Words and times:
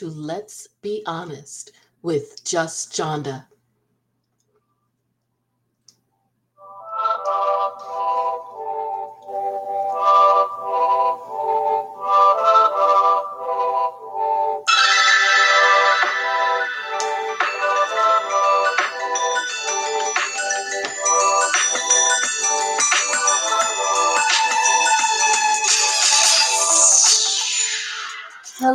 to 0.00 0.08
Let's 0.08 0.66
Be 0.80 1.02
Honest 1.04 1.72
with 2.00 2.42
Just 2.42 2.90
Jonda. 2.90 3.44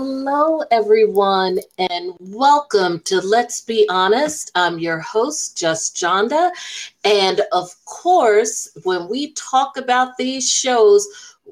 Hello, 0.08 0.62
everyone, 0.70 1.58
and 1.80 2.14
welcome 2.20 3.00
to 3.06 3.20
Let's 3.22 3.62
Be 3.62 3.88
Honest. 3.90 4.52
I'm 4.54 4.78
your 4.78 5.00
host, 5.00 5.58
Just 5.58 5.98
Jonda. 5.98 6.52
And 7.04 7.42
of 7.52 7.74
course, 7.86 8.70
when 8.84 9.10
we 9.10 9.32
talk 9.32 9.78
about 9.78 10.16
these 10.16 10.48
shows, 10.48 11.08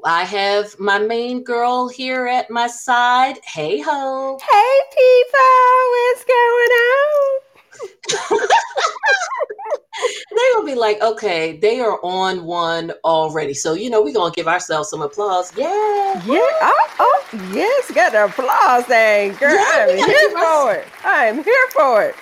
I 0.06 0.24
have 0.26 0.80
my 0.80 1.00
main 1.00 1.44
girl 1.44 1.88
here 1.88 2.28
at 2.28 2.52
my 2.52 2.68
side. 2.68 3.40
Hey 3.44 3.82
ho. 3.82 4.38
Hey 4.40 4.80
people, 4.92 5.90
what's 5.96 6.24
going 6.30 6.74
on? 8.30 9.80
they 10.30 10.56
will 10.56 10.66
be 10.66 10.76
like, 10.76 11.02
okay, 11.02 11.58
they 11.58 11.80
are 11.80 12.00
on 12.04 12.46
one 12.46 12.92
already. 13.04 13.54
So, 13.54 13.74
you 13.74 13.90
know, 13.90 14.02
we're 14.02 14.14
going 14.14 14.32
to 14.32 14.36
give 14.36 14.48
ourselves 14.48 14.90
some 14.90 15.02
applause. 15.02 15.56
Yeah. 15.56 15.66
Yeah. 16.26 16.40
Oh, 16.62 16.88
oh 17.00 17.52
yes. 17.54 17.92
Got 17.92 18.12
the 18.14 18.26
applause 18.26 18.86
thing. 18.86 19.34
Girl, 19.36 19.54
Yeah, 19.54 19.88
I'm 19.90 19.98
here 19.98 20.30
for 20.32 20.74
it. 20.74 20.88
I'm 21.04 21.44
here 21.44 21.68
for 21.74 22.04
it. 22.04 22.16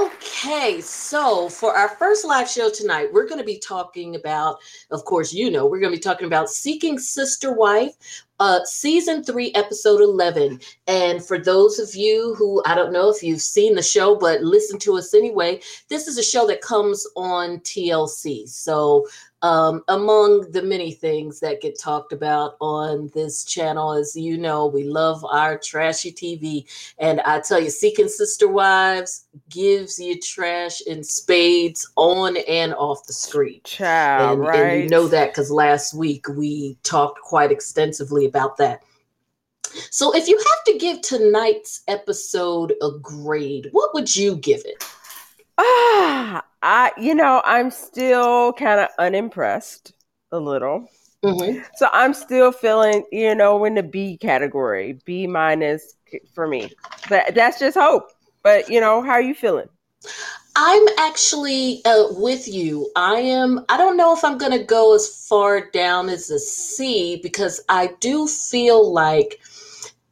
okay, 0.00 0.80
so 0.80 1.48
for 1.48 1.76
our 1.76 1.90
first 1.90 2.24
live 2.24 2.48
show 2.48 2.70
tonight, 2.70 3.12
we're 3.12 3.26
going 3.26 3.40
to 3.40 3.44
be 3.44 3.58
talking 3.58 4.16
about, 4.16 4.58
of 4.90 5.04
course, 5.04 5.32
you 5.32 5.50
know, 5.50 5.66
we're 5.66 5.80
going 5.80 5.92
to 5.92 5.98
be 5.98 6.02
talking 6.02 6.26
about 6.26 6.48
Seeking 6.48 6.98
Sister 6.98 7.52
Wife, 7.52 8.24
uh, 8.40 8.64
season 8.64 9.22
three, 9.22 9.52
episode 9.54 10.00
11. 10.00 10.60
And 10.86 11.24
for 11.24 11.38
those 11.38 11.78
of 11.78 11.94
you 11.94 12.34
who, 12.36 12.62
I 12.66 12.74
don't 12.74 12.92
know 12.92 13.08
if 13.08 13.22
you've 13.22 13.40
seen 13.40 13.74
the 13.74 13.82
show, 13.82 14.16
but 14.16 14.40
listen 14.42 14.78
to 14.80 14.96
us 14.96 15.14
anyway, 15.14 15.60
this 15.88 16.08
is 16.08 16.18
a 16.18 16.24
show 16.24 16.46
that 16.48 16.60
comes 16.60 16.91
on 17.16 17.58
TLC. 17.60 18.48
So, 18.48 19.06
um, 19.42 19.82
among 19.88 20.52
the 20.52 20.62
many 20.62 20.92
things 20.92 21.40
that 21.40 21.60
get 21.60 21.76
talked 21.78 22.12
about 22.12 22.56
on 22.60 23.10
this 23.12 23.42
channel, 23.44 23.92
as 23.92 24.14
you 24.14 24.38
know, 24.38 24.66
we 24.66 24.84
love 24.84 25.24
our 25.24 25.58
trashy 25.58 26.12
TV. 26.12 26.64
And 26.98 27.20
I 27.22 27.40
tell 27.40 27.60
you, 27.60 27.70
Seeking 27.70 28.08
Sister 28.08 28.46
Wives 28.46 29.24
gives 29.50 29.98
you 29.98 30.20
trash 30.20 30.80
in 30.82 31.02
spades 31.02 31.90
on 31.96 32.36
and 32.48 32.72
off 32.74 33.04
the 33.06 33.12
screen. 33.12 33.60
Child, 33.64 34.38
and, 34.38 34.48
right? 34.48 34.58
and 34.60 34.82
you 34.84 34.88
know 34.88 35.08
that 35.08 35.30
because 35.30 35.50
last 35.50 35.92
week 35.92 36.28
we 36.28 36.78
talked 36.84 37.20
quite 37.20 37.50
extensively 37.50 38.26
about 38.26 38.56
that. 38.58 38.82
So, 39.90 40.14
if 40.14 40.28
you 40.28 40.36
have 40.36 40.64
to 40.66 40.78
give 40.78 41.00
tonight's 41.00 41.82
episode 41.88 42.74
a 42.82 42.90
grade, 43.00 43.68
what 43.72 43.94
would 43.94 44.14
you 44.14 44.36
give 44.36 44.62
it? 44.64 44.84
Ah, 45.58 46.41
I, 46.72 46.90
you 46.96 47.14
know, 47.14 47.42
I'm 47.44 47.70
still 47.70 48.54
kind 48.54 48.80
of 48.80 48.88
unimpressed 48.98 49.92
a 50.32 50.38
little. 50.38 50.88
Mhm. 51.22 51.62
So 51.76 51.86
I'm 51.92 52.14
still 52.14 52.50
feeling, 52.50 53.04
you 53.12 53.34
know, 53.34 53.62
in 53.66 53.74
the 53.74 53.82
B 53.82 54.16
category, 54.16 54.98
B 55.04 55.26
minus 55.26 55.94
for 56.34 56.48
me. 56.48 56.72
But 57.10 57.34
that's 57.34 57.58
just 57.58 57.76
hope. 57.76 58.08
But 58.42 58.70
you 58.70 58.80
know, 58.80 59.02
how 59.02 59.12
are 59.12 59.20
you 59.20 59.34
feeling? 59.34 59.68
I'm 60.56 60.82
actually 60.98 61.82
uh, 61.84 62.06
with 62.12 62.48
you. 62.48 62.90
I 62.96 63.16
am. 63.16 63.66
I 63.68 63.76
don't 63.76 63.98
know 63.98 64.14
if 64.14 64.24
I'm 64.24 64.38
going 64.38 64.58
to 64.58 64.64
go 64.64 64.94
as 64.94 65.26
far 65.28 65.70
down 65.72 66.08
as 66.08 66.30
a 66.30 66.38
C 66.38 67.20
because 67.22 67.60
I 67.68 67.90
do 68.00 68.26
feel 68.26 68.90
like 68.90 69.40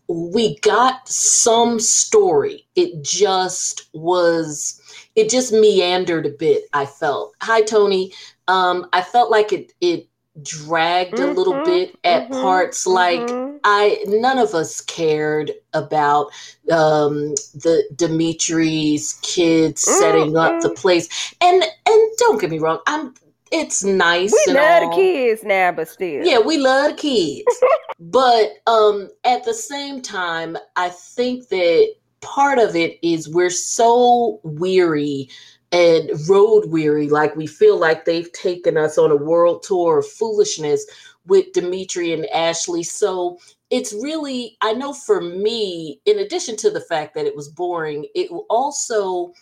we 0.08 0.58
got 0.58 1.08
some 1.08 1.80
story. 1.80 2.66
It 2.76 3.02
just 3.02 3.88
was. 3.94 4.79
It 5.20 5.30
just 5.30 5.52
meandered 5.52 6.26
a 6.26 6.30
bit. 6.30 6.64
I 6.72 6.86
felt. 6.86 7.34
Hi, 7.42 7.62
Tony. 7.62 8.12
Um, 8.48 8.86
I 8.92 9.02
felt 9.02 9.30
like 9.30 9.52
it. 9.52 9.72
It 9.80 10.08
dragged 10.42 11.20
a 11.20 11.26
little 11.26 11.54
Mhm, 11.54 11.64
bit 11.64 11.98
at 12.04 12.30
mhm, 12.30 12.32
parts. 12.32 12.86
Like 12.86 13.32
mhm. 13.32 13.60
I 13.64 14.02
none 14.08 14.38
of 14.38 14.54
us 14.54 14.80
cared 14.82 15.52
about 15.74 16.26
um 16.72 17.34
the 17.54 17.84
Dimitri's 17.96 19.18
kids 19.22 19.82
setting 19.82 20.36
up 20.36 20.60
the 20.60 20.70
place. 20.70 21.08
And 21.40 21.62
and 21.86 22.10
don't 22.18 22.40
get 22.40 22.50
me 22.50 22.58
wrong, 22.58 22.80
I'm 22.86 23.14
it's 23.52 23.84
nice 23.84 24.46
we 24.46 24.46
and 24.46 24.58
love 24.58 24.80
all. 24.82 24.82
the 24.82 24.88
kids 24.88 25.44
now, 25.44 25.72
but 25.72 25.88
still. 25.88 26.26
Yeah, 26.26 26.38
we 26.40 26.58
love 26.58 26.92
the 26.92 26.96
kids. 26.96 27.64
but 27.98 28.52
um 28.66 29.10
at 29.24 29.44
the 29.44 29.54
same 29.54 30.02
time, 30.02 30.56
I 30.76 30.90
think 30.90 31.48
that 31.48 31.94
part 32.20 32.58
of 32.58 32.76
it 32.76 32.98
is 33.02 33.28
we're 33.28 33.50
so 33.50 34.40
weary 34.42 35.28
and 35.72 36.10
road 36.28 36.66
weary, 36.66 37.08
like 37.08 37.36
we 37.36 37.46
feel 37.46 37.78
like 37.78 38.04
they've 38.04 38.32
taken 38.32 38.76
us 38.76 38.98
on 38.98 39.10
a 39.10 39.16
world 39.16 39.62
tour 39.62 39.98
of 39.98 40.06
foolishness 40.06 40.84
with 41.26 41.52
Dimitri 41.52 42.12
and 42.12 42.26
Ashley. 42.30 42.82
So 42.82 43.38
it's 43.70 43.92
really, 43.92 44.56
I 44.62 44.72
know 44.72 44.92
for 44.92 45.20
me, 45.20 46.00
in 46.06 46.18
addition 46.18 46.56
to 46.56 46.70
the 46.70 46.80
fact 46.80 47.14
that 47.14 47.26
it 47.26 47.36
was 47.36 47.48
boring, 47.48 48.06
it 48.14 48.30
also 48.48 49.32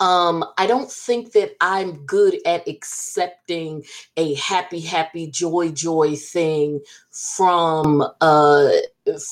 um 0.00 0.44
i 0.58 0.66
don't 0.66 0.90
think 0.90 1.32
that 1.32 1.52
i'm 1.60 2.04
good 2.06 2.38
at 2.46 2.66
accepting 2.68 3.82
a 4.16 4.34
happy 4.34 4.80
happy 4.80 5.26
joy 5.30 5.70
joy 5.70 6.14
thing 6.14 6.80
from 7.10 8.06
uh 8.20 8.68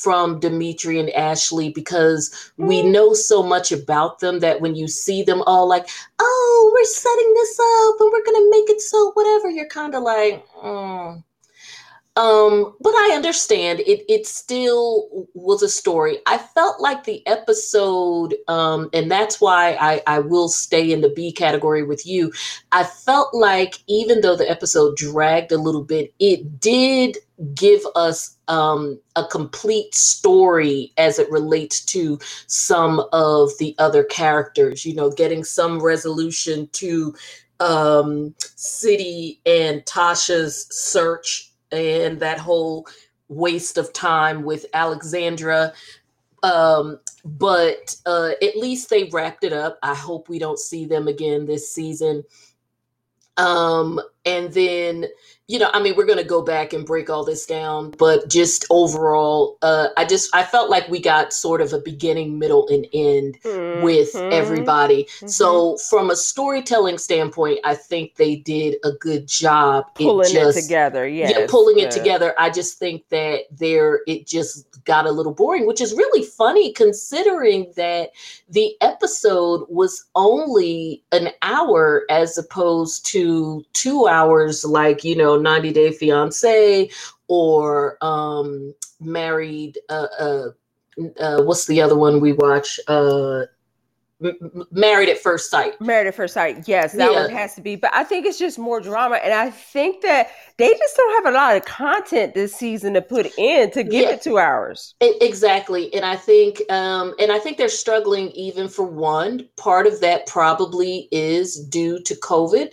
from 0.00 0.40
dimitri 0.40 0.98
and 0.98 1.10
ashley 1.10 1.68
because 1.70 2.52
we 2.56 2.82
Mm. 2.82 2.90
know 2.92 3.14
so 3.14 3.42
much 3.42 3.70
about 3.72 4.20
them 4.20 4.40
that 4.40 4.60
when 4.60 4.74
you 4.74 4.88
see 4.88 5.22
them 5.22 5.42
all 5.46 5.68
like 5.68 5.88
oh 6.18 6.70
we're 6.74 6.84
setting 6.84 7.34
this 7.34 7.60
up 7.60 8.00
and 8.00 8.10
we're 8.12 8.24
gonna 8.24 8.50
make 8.50 8.70
it 8.70 8.80
so 8.80 9.12
whatever 9.12 9.50
you're 9.50 9.68
kind 9.68 9.94
of 9.94 10.02
like 10.02 10.44
mm. 10.64 11.22
Um, 12.16 12.74
but 12.80 12.94
I 12.94 13.12
understand 13.14 13.80
it 13.80 14.02
it 14.08 14.26
still 14.26 15.28
was 15.34 15.62
a 15.62 15.68
story. 15.68 16.18
I 16.26 16.38
felt 16.38 16.80
like 16.80 17.04
the 17.04 17.26
episode, 17.26 18.34
um, 18.48 18.88
and 18.94 19.10
that's 19.10 19.38
why 19.38 19.76
I, 19.78 20.02
I 20.06 20.18
will 20.20 20.48
stay 20.48 20.90
in 20.90 21.02
the 21.02 21.10
B 21.10 21.30
category 21.30 21.82
with 21.82 22.06
you. 22.06 22.32
I 22.72 22.84
felt 22.84 23.34
like 23.34 23.82
even 23.86 24.22
though 24.22 24.34
the 24.34 24.50
episode 24.50 24.96
dragged 24.96 25.52
a 25.52 25.58
little 25.58 25.84
bit, 25.84 26.14
it 26.18 26.58
did 26.58 27.18
give 27.54 27.82
us 27.94 28.34
um, 28.48 28.98
a 29.14 29.24
complete 29.26 29.94
story 29.94 30.94
as 30.96 31.18
it 31.18 31.30
relates 31.30 31.84
to 31.84 32.18
some 32.46 33.04
of 33.12 33.50
the 33.58 33.74
other 33.78 34.04
characters, 34.04 34.86
you 34.86 34.94
know, 34.94 35.10
getting 35.10 35.44
some 35.44 35.82
resolution 35.82 36.66
to 36.72 37.14
um, 37.60 38.34
City 38.38 39.40
and 39.44 39.84
Tasha's 39.84 40.66
search 40.70 41.45
and 41.72 42.20
that 42.20 42.38
whole 42.38 42.86
waste 43.28 43.78
of 43.78 43.92
time 43.92 44.42
with 44.42 44.66
Alexandra. 44.72 45.72
Um, 46.42 47.00
but 47.24 47.96
uh, 48.06 48.30
at 48.40 48.56
least 48.56 48.88
they 48.88 49.04
wrapped 49.04 49.42
it 49.42 49.52
up. 49.52 49.78
I 49.82 49.94
hope 49.94 50.28
we 50.28 50.38
don't 50.38 50.58
see 50.58 50.84
them 50.84 51.08
again 51.08 51.46
this 51.46 51.70
season. 51.70 52.24
Um, 53.36 54.00
and 54.24 54.52
then, 54.52 55.06
you 55.48 55.60
know, 55.60 55.70
I 55.72 55.80
mean, 55.80 55.94
we're 55.96 56.06
going 56.06 56.18
to 56.18 56.24
go 56.24 56.42
back 56.42 56.72
and 56.72 56.84
break 56.84 57.08
all 57.08 57.24
this 57.24 57.46
down, 57.46 57.92
but 57.98 58.28
just 58.28 58.66
overall, 58.68 59.58
uh, 59.62 59.88
I 59.96 60.04
just, 60.04 60.34
I 60.34 60.42
felt 60.42 60.70
like 60.70 60.88
we 60.88 61.00
got 61.00 61.32
sort 61.32 61.60
of 61.60 61.72
a 61.72 61.78
beginning, 61.78 62.36
middle, 62.36 62.66
and 62.68 62.84
end 62.92 63.38
with 63.44 64.12
Mhm. 64.12 64.32
everybody. 64.32 65.04
Mhm. 65.20 65.30
So, 65.30 65.76
from 65.88 66.10
a 66.10 66.16
storytelling 66.16 66.98
standpoint, 66.98 67.60
I 67.62 67.76
think 67.76 68.16
they 68.16 68.36
did 68.36 68.76
a 68.84 68.90
good 68.92 69.28
job. 69.28 69.84
pulling 69.94 70.28
it, 70.30 70.32
just, 70.32 70.60
together. 70.62 71.06
Yes. 71.06 71.30
yeah, 71.30 71.46
pulling 71.48 71.78
it 71.78 71.88
uh, 71.88 71.90
together. 71.90 72.34
I 72.38 72.50
just 72.50 72.78
think 72.78 73.08
that 73.10 73.42
there 73.56 74.00
it 74.08 74.26
just 74.26 74.66
got 74.84 75.06
a 75.06 75.10
little 75.10 75.32
boring, 75.32 75.66
which 75.66 75.80
is 75.80 75.94
really 75.94 76.24
funny 76.24 76.72
considering 76.72 77.72
that 77.76 78.10
the 78.48 78.74
episode 78.80 79.66
was 79.68 80.04
only 80.14 81.02
an 81.12 81.30
hour 81.42 82.04
as 82.10 82.36
opposed 82.36 83.06
to 83.06 83.64
two 83.72 84.06
hours, 84.08 84.64
like 84.64 85.04
you 85.04 85.16
know, 85.16 85.35
90 85.42 85.72
Day 85.72 85.92
Fiance 85.92 86.90
or 87.28 87.98
um 88.02 88.74
Married. 89.00 89.78
Uh, 89.88 90.06
uh, 90.18 90.48
uh, 91.20 91.42
what's 91.42 91.66
the 91.66 91.82
other 91.82 91.96
one 91.96 92.20
we 92.20 92.32
watch? 92.32 92.80
Uh, 92.88 93.42
married 94.70 95.10
at 95.10 95.18
first 95.18 95.50
sight. 95.50 95.78
Married 95.80 96.06
at 96.06 96.14
first 96.14 96.32
sight. 96.32 96.66
Yes, 96.66 96.94
that 96.94 97.12
yeah. 97.12 97.22
one 97.22 97.30
has 97.30 97.54
to 97.54 97.60
be. 97.60 97.76
But 97.76 97.94
I 97.94 98.02
think 98.04 98.24
it's 98.24 98.38
just 98.38 98.58
more 98.58 98.80
drama, 98.80 99.16
and 99.16 99.34
I 99.34 99.50
think 99.50 100.02
that 100.02 100.30
they 100.56 100.68
just 100.68 100.96
don't 100.96 101.24
have 101.24 101.34
a 101.34 101.36
lot 101.36 101.56
of 101.56 101.64
content 101.66 102.34
this 102.34 102.54
season 102.54 102.94
to 102.94 103.02
put 103.02 103.26
in 103.38 103.70
to 103.72 103.82
give 103.82 104.04
yeah. 104.04 104.10
it 104.10 104.22
two 104.22 104.38
hours. 104.38 104.94
It, 105.00 105.22
exactly, 105.22 105.92
and 105.92 106.04
I 106.04 106.16
think, 106.16 106.62
um, 106.70 107.14
and 107.18 107.30
I 107.30 107.38
think 107.38 107.58
they're 107.58 107.68
struggling 107.68 108.30
even 108.30 108.68
for 108.68 108.86
one. 108.86 109.46
Part 109.56 109.86
of 109.86 110.00
that 110.00 110.26
probably 110.26 111.08
is 111.12 111.62
due 111.66 112.00
to 112.02 112.14
COVID, 112.14 112.72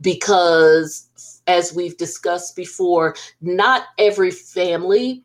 because 0.00 1.08
as 1.46 1.74
we've 1.74 1.96
discussed 1.96 2.56
before, 2.56 3.14
not 3.40 3.84
every 3.98 4.30
family 4.30 5.24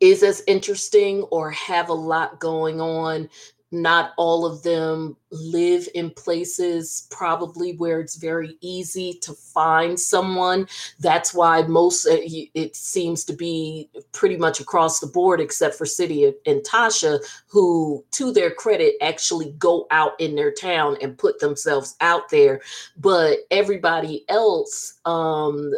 is 0.00 0.22
as 0.22 0.42
interesting 0.46 1.22
or 1.24 1.50
have 1.50 1.88
a 1.88 1.94
lot 1.94 2.40
going 2.40 2.80
on 2.80 3.28
not 3.72 4.12
all 4.16 4.44
of 4.44 4.62
them 4.62 5.16
live 5.30 5.88
in 5.94 6.10
places 6.10 7.06
probably 7.10 7.76
where 7.76 8.00
it's 8.00 8.16
very 8.16 8.56
easy 8.60 9.14
to 9.22 9.32
find 9.32 9.98
someone. 9.98 10.66
That's 10.98 11.32
why 11.32 11.62
most 11.62 12.06
uh, 12.06 12.16
it 12.20 12.74
seems 12.74 13.24
to 13.26 13.32
be 13.32 13.88
pretty 14.12 14.36
much 14.36 14.60
across 14.60 14.98
the 14.98 15.06
board 15.06 15.40
except 15.40 15.76
for 15.76 15.86
City 15.86 16.32
and 16.46 16.62
tasha 16.62 17.20
who 17.46 18.04
to 18.12 18.32
their 18.32 18.50
credit 18.50 18.94
actually 19.00 19.52
go 19.58 19.86
out 19.90 20.12
in 20.18 20.34
their 20.34 20.52
town 20.52 20.96
and 21.00 21.18
put 21.18 21.38
themselves 21.38 21.96
out 22.00 22.28
there. 22.30 22.60
But 22.96 23.38
everybody 23.50 24.24
else 24.28 24.98
um 25.04 25.72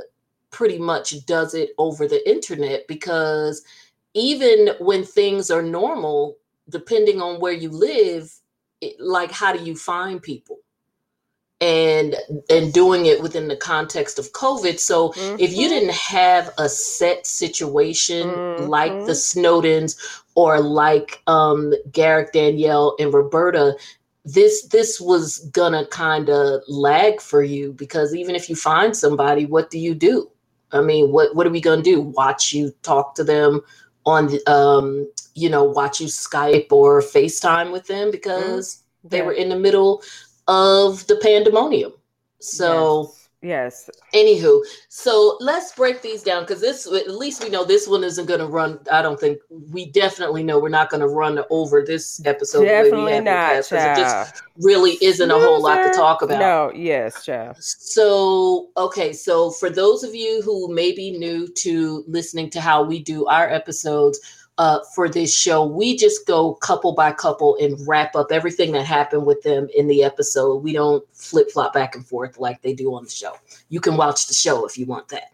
pretty 0.51 0.79
much 0.79 1.25
does 1.27 1.55
it 1.55 1.71
over 1.79 2.07
the 2.07 2.29
internet 2.31 2.87
because 2.87 3.65
even 4.15 4.71
when 4.79 5.03
things 5.03 5.51
are 5.51 5.63
normal 5.63 6.37
depending 6.73 7.21
on 7.21 7.41
where 7.41 7.53
you 7.53 7.71
live, 7.71 8.33
it, 8.81 8.97
like 8.99 9.31
how 9.31 9.53
do 9.53 9.63
you 9.63 9.77
find 9.77 10.21
people? 10.21 10.59
and 11.63 12.17
and 12.51 12.73
doing 12.73 13.07
it 13.07 13.23
within 13.23 13.47
the 13.47 13.57
context 13.57 14.19
of 14.19 14.33
covid 14.33 14.81
so 14.81 15.11
mm-hmm. 15.11 15.37
if 15.39 15.53
you 15.53 15.69
mm-hmm. 15.69 15.75
didn't 15.75 15.95
have 15.95 16.51
a 16.59 16.69
set 16.69 17.25
situation 17.25 18.29
mm-hmm. 18.29 18.65
like 18.67 18.93
the 19.07 19.13
mm-hmm. 19.13 19.41
snowdens 19.41 19.97
or 20.35 20.61
like 20.61 21.23
um 21.29 21.73
garrick 21.93 22.33
danielle 22.33 22.97
and 22.99 23.15
roberta 23.15 23.77
this 24.25 24.67
this 24.67 25.01
was 25.01 25.39
gonna 25.51 25.87
kind 25.87 26.29
of 26.29 26.63
lag 26.67 27.21
for 27.21 27.45
you 27.45 27.73
because 27.75 28.13
even 28.13 28.35
if 28.35 28.51
you 28.51 28.57
find 28.57 28.97
somebody 28.97 29.47
what 29.47 29.71
do 29.71 29.79
you 29.79 29.95
do 29.95 30.29
i 30.73 30.81
mean 30.81 31.13
what 31.13 31.35
what 31.37 31.47
are 31.47 31.51
we 31.51 31.61
gonna 31.61 31.81
do 31.81 32.01
watch 32.01 32.53
you 32.53 32.73
talk 32.83 33.15
to 33.15 33.23
them 33.23 33.61
on 34.05 34.27
the, 34.29 34.51
um, 34.51 35.11
you 35.35 35.49
know, 35.49 35.65
watch 35.65 36.01
you 36.01 36.07
Skype 36.07 36.71
or 36.71 37.01
FaceTime 37.01 37.73
with 37.73 37.87
them 37.87 38.11
because 38.11 38.83
mm, 39.07 39.11
they 39.11 39.23
were 39.23 39.33
in 39.33 39.49
the 39.49 39.59
middle 39.59 40.03
of 40.49 41.07
the 41.07 41.17
pandemonium. 41.17 41.93
So 42.41 43.03
yes. 43.03 43.22
Yes. 43.43 43.91
Anywho, 44.15 44.61
so 44.89 45.37
let's 45.41 45.73
break 45.73 46.03
these 46.03 46.23
down 46.23 46.43
because 46.43 46.61
this 46.61 46.87
at 46.87 47.11
least 47.11 47.43
we 47.43 47.51
know 47.51 47.65
this 47.65 47.87
one 47.89 48.05
isn't 48.05 48.27
gonna 48.27 48.47
run. 48.47 48.79
I 48.91 49.03
don't 49.03 49.19
think 49.19 49.39
we 49.71 49.91
definitely 49.91 50.43
know 50.43 50.59
we're 50.59 50.69
not 50.69 50.91
gonna 50.91 51.09
run 51.09 51.41
over 51.51 51.83
this 51.83 52.25
episode. 52.25 52.65
Definitely 52.65 53.21
not. 53.21 53.57
Because 53.57 53.73
it 53.73 53.97
just 53.97 54.43
really 54.59 54.99
isn't 55.03 55.31
a 55.31 55.39
whole 55.39 55.63
lot 55.63 55.83
to 55.83 55.91
talk 55.91 56.23
about. 56.23 56.39
No, 56.39 56.73
yes, 56.75 57.25
child. 57.25 57.57
So 57.59 58.69
okay, 58.77 59.13
so 59.13 59.51
for 59.51 59.71
those 59.71 60.05
of 60.05 60.15
you 60.15 60.43
who 60.43 60.73
may 60.73 60.93
be 60.93 61.11
new 61.11 61.49
to 61.49 62.05
listening 62.07 62.51
to 62.51 62.61
how 62.61 62.83
we 62.83 62.99
do 62.99 63.27
our 63.27 63.49
episodes 63.49 64.21
uh, 64.59 64.81
for 64.95 65.09
this 65.09 65.35
show. 65.35 65.65
We 65.65 65.97
just 65.97 66.27
go 66.27 66.55
couple 66.55 66.93
by 66.93 67.13
couple 67.13 67.57
and 67.61 67.77
wrap 67.87 68.15
up 68.15 68.31
everything 68.31 68.73
that 68.73 68.85
happened 68.85 69.27
with 69.27 69.43
them 69.43 69.69
in 69.75 69.87
the 69.87 70.05
episode. 70.05 70.57
We 70.57 70.73
don't 70.73 71.05
flip 71.15 71.51
flop 71.51 71.73
back 71.73 71.95
and 71.95 72.07
forth 72.07 72.39
like 72.39 72.61
they 72.63 72.75
do 72.75 72.95
on 72.95 73.05
the 73.05 73.11
show. 73.11 73.35
You 73.69 73.81
can 73.81 73.97
watch 73.97 74.27
the 74.27 74.35
show 74.35 74.67
if 74.67 74.77
you 74.77 74.87
want 74.87 75.09
that. 75.09 75.31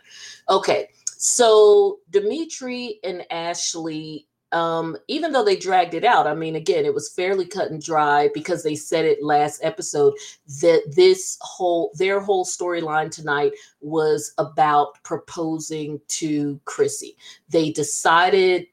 Okay, 0.49 0.89
so 1.05 1.99
Dimitri 2.11 3.01
and 3.05 3.25
Ashley. 3.31 4.27
Um, 4.51 4.97
even 5.09 5.33
though 5.33 5.45
they 5.45 5.57
dragged 5.57 5.93
it 5.93 6.07
out, 6.07 6.27
I 6.27 6.33
mean, 6.35 6.57
again, 6.57 6.87
it 6.87 6.95
was 6.95 7.13
fairly 7.13 7.45
cut 7.45 7.71
and 7.71 7.83
dry 7.83 8.31
because 8.33 8.63
they 8.63 8.77
said 8.77 9.05
it 9.05 9.23
last 9.23 9.61
episode 9.63 10.15
that 10.63 10.91
this 10.97 11.37
whole 11.43 11.91
their 11.97 12.19
whole 12.19 12.47
storyline 12.47 13.11
tonight 13.11 13.53
was 13.83 14.33
about 14.39 15.03
proposing 15.03 16.01
to 16.09 16.59
Chrissy. 16.65 17.15
They 17.51 17.71
decided 17.73 18.69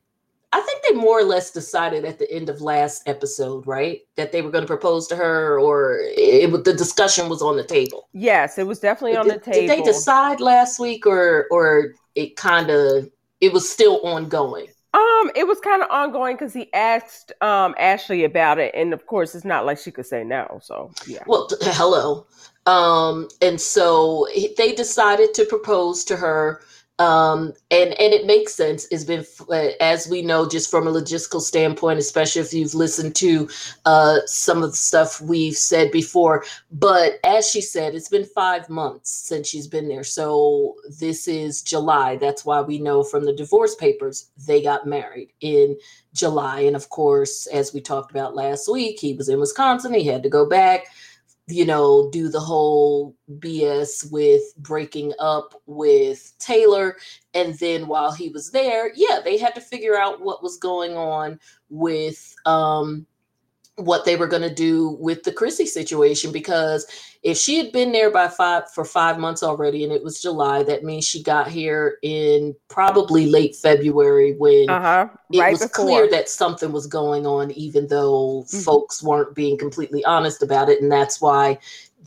I 0.55 0.61
think 0.61 0.83
they 0.87 0.93
more 0.93 1.19
or 1.19 1.23
less 1.23 1.51
decided 1.51 2.05
at 2.05 2.17
the 2.17 2.31
end 2.31 2.47
of 2.47 2.61
last 2.61 3.03
episode, 3.09 3.67
right, 3.67 3.99
that 4.15 4.31
they 4.31 4.41
were 4.41 4.49
going 4.49 4.63
to 4.63 4.67
propose 4.67 5.05
to 5.07 5.15
her, 5.17 5.59
or 5.59 5.99
it, 6.01 6.63
the 6.63 6.73
discussion 6.73 7.27
was 7.27 7.41
on 7.41 7.57
the 7.57 7.63
table. 7.65 8.07
Yes, 8.13 8.57
it 8.57 8.65
was 8.65 8.79
definitely 8.79 9.17
on 9.17 9.27
did, 9.27 9.35
the 9.35 9.51
table. 9.51 9.67
Did 9.67 9.69
they 9.69 9.81
decide 9.81 10.39
last 10.39 10.79
week, 10.79 11.05
or 11.05 11.47
or 11.51 11.95
it 12.15 12.37
kind 12.37 12.69
of 12.69 13.09
it 13.41 13.51
was 13.51 13.69
still 13.69 13.99
ongoing? 14.05 14.67
Um, 14.93 15.29
it 15.35 15.45
was 15.45 15.59
kind 15.59 15.83
of 15.83 15.89
ongoing 15.91 16.37
because 16.37 16.53
he 16.53 16.71
asked 16.73 17.33
um 17.41 17.75
Ashley 17.77 18.23
about 18.23 18.57
it, 18.57 18.73
and 18.73 18.93
of 18.93 19.07
course, 19.07 19.35
it's 19.35 19.43
not 19.43 19.65
like 19.65 19.77
she 19.77 19.91
could 19.91 20.05
say 20.05 20.23
no. 20.23 20.61
So 20.63 20.93
yeah. 21.05 21.23
Well, 21.27 21.49
hello. 21.63 22.27
Um, 22.65 23.27
and 23.41 23.59
so 23.59 24.25
they 24.57 24.71
decided 24.71 25.33
to 25.33 25.43
propose 25.43 26.05
to 26.05 26.15
her 26.15 26.61
um, 26.97 27.51
and 27.71 27.89
and 28.00 28.13
it 28.13 28.25
makes 28.25 28.53
sense. 28.53 28.88
It's 28.89 29.03
been 29.03 29.25
uh, 29.50 29.71
as 29.81 30.07
we 30.07 30.21
know, 30.21 30.47
just 30.47 30.71
from 30.71 30.88
a 30.88 30.92
logistical 30.92 31.42
standpoint, 31.42 32.00
especially 32.00 32.42
if 32.42 32.53
you've 32.53 32.74
listened 32.74 33.15
to 33.18 33.50
uh, 33.86 34.19
some 34.25 34.63
of 34.63 34.71
the 34.71 34.77
stuff 34.77 35.19
we've 35.19 35.57
said 35.57 35.92
before. 35.92 36.45
But 36.71 37.19
as 37.25 37.50
she 37.50 37.59
said, 37.59 37.95
it's 37.95 38.07
been 38.07 38.24
five 38.24 38.69
months 38.69 39.12
since 39.12 39.50
she's 39.50 39.68
been 39.68 39.89
there. 39.89 40.06
So 40.06 40.75
this 41.00 41.27
is 41.27 41.62
July. 41.62 42.15
That's 42.15 42.45
why 42.45 42.62
we 42.62 42.80
know 42.80 43.03
from 43.03 43.25
the 43.25 43.33
divorce 43.33 43.75
papers 43.75 44.30
they 44.48 44.62
got 44.62 44.88
married 44.88 45.33
in 45.41 45.77
July. 46.13 46.62
And 46.62 46.77
of 46.77 46.89
course, 46.89 47.45
as 47.48 47.74
we 47.74 47.81
talked 47.81 48.12
about 48.12 48.36
last 48.36 48.71
week, 48.71 49.00
he 49.01 49.13
was 49.13 49.27
in 49.27 49.39
Wisconsin. 49.39 49.94
He 49.94 50.06
had 50.06 50.24
to 50.24 50.30
go 50.30 50.48
back 50.48 50.86
you 51.47 51.65
know, 51.65 52.09
do 52.12 52.30
the 52.30 52.39
whole 52.39 53.15
BS 53.38 54.12
with 54.12 54.42
breaking 54.57 55.13
up 55.19 55.62
with 55.68 56.33
Taylor. 56.39 56.97
And 57.33 57.53
then 57.59 57.88
while 57.88 58.12
he 58.12 58.30
was 58.30 58.50
there, 58.51 58.92
yeah, 58.95 59.19
they 59.24 59.38
had 59.38 59.53
to 59.56 59.62
figure 59.62 59.95
out 59.95 60.21
what 60.21 60.42
was 60.42 60.57
going 60.57 60.97
on 60.97 61.39
with 61.69 62.36
um 62.45 63.06
what 63.77 64.06
they 64.06 64.16
were 64.16 64.27
going 64.27 64.42
to 64.42 64.54
do 64.54 64.92
with 65.01 65.24
the 65.24 65.31
Chrissy 65.33 65.66
situation 65.66 66.31
because 66.31 66.86
if 67.24 67.38
she 67.38 67.57
had 67.57 67.72
been 67.72 67.92
there 67.92 68.12
by 68.12 68.27
five 68.27 68.72
for 68.72 68.86
five 68.86 69.18
months 69.18 69.44
already 69.44 69.83
and 69.83 69.92
it 69.92 70.04
was 70.04 70.22
July, 70.22 70.63
that 70.63 70.83
means 70.83 71.06
she 71.06 71.22
got 71.22 71.50
here 71.50 71.98
in 72.04 72.56
probably 72.69 73.25
late 73.25 73.56
February 73.56 74.36
when 74.38 74.69
uh-huh. 74.69 75.10
right 75.36 75.50
it 75.50 75.51
was 75.51 75.62
before. 75.63 75.86
clear 75.86 76.10
that 76.10 76.30
something 76.30 76.72
was 76.72 76.88
going 76.88 77.25
on, 77.25 77.51
even 77.51 77.88
though 77.88 78.44
mm-hmm. 78.45 78.60
folks 78.60 79.03
weren't 79.03 79.36
being 79.36 79.58
completely 79.58 80.05
honest 80.05 80.44
about 80.44 80.70
it, 80.70 80.82
and 80.82 80.91
that's 80.91 81.20
why 81.20 81.58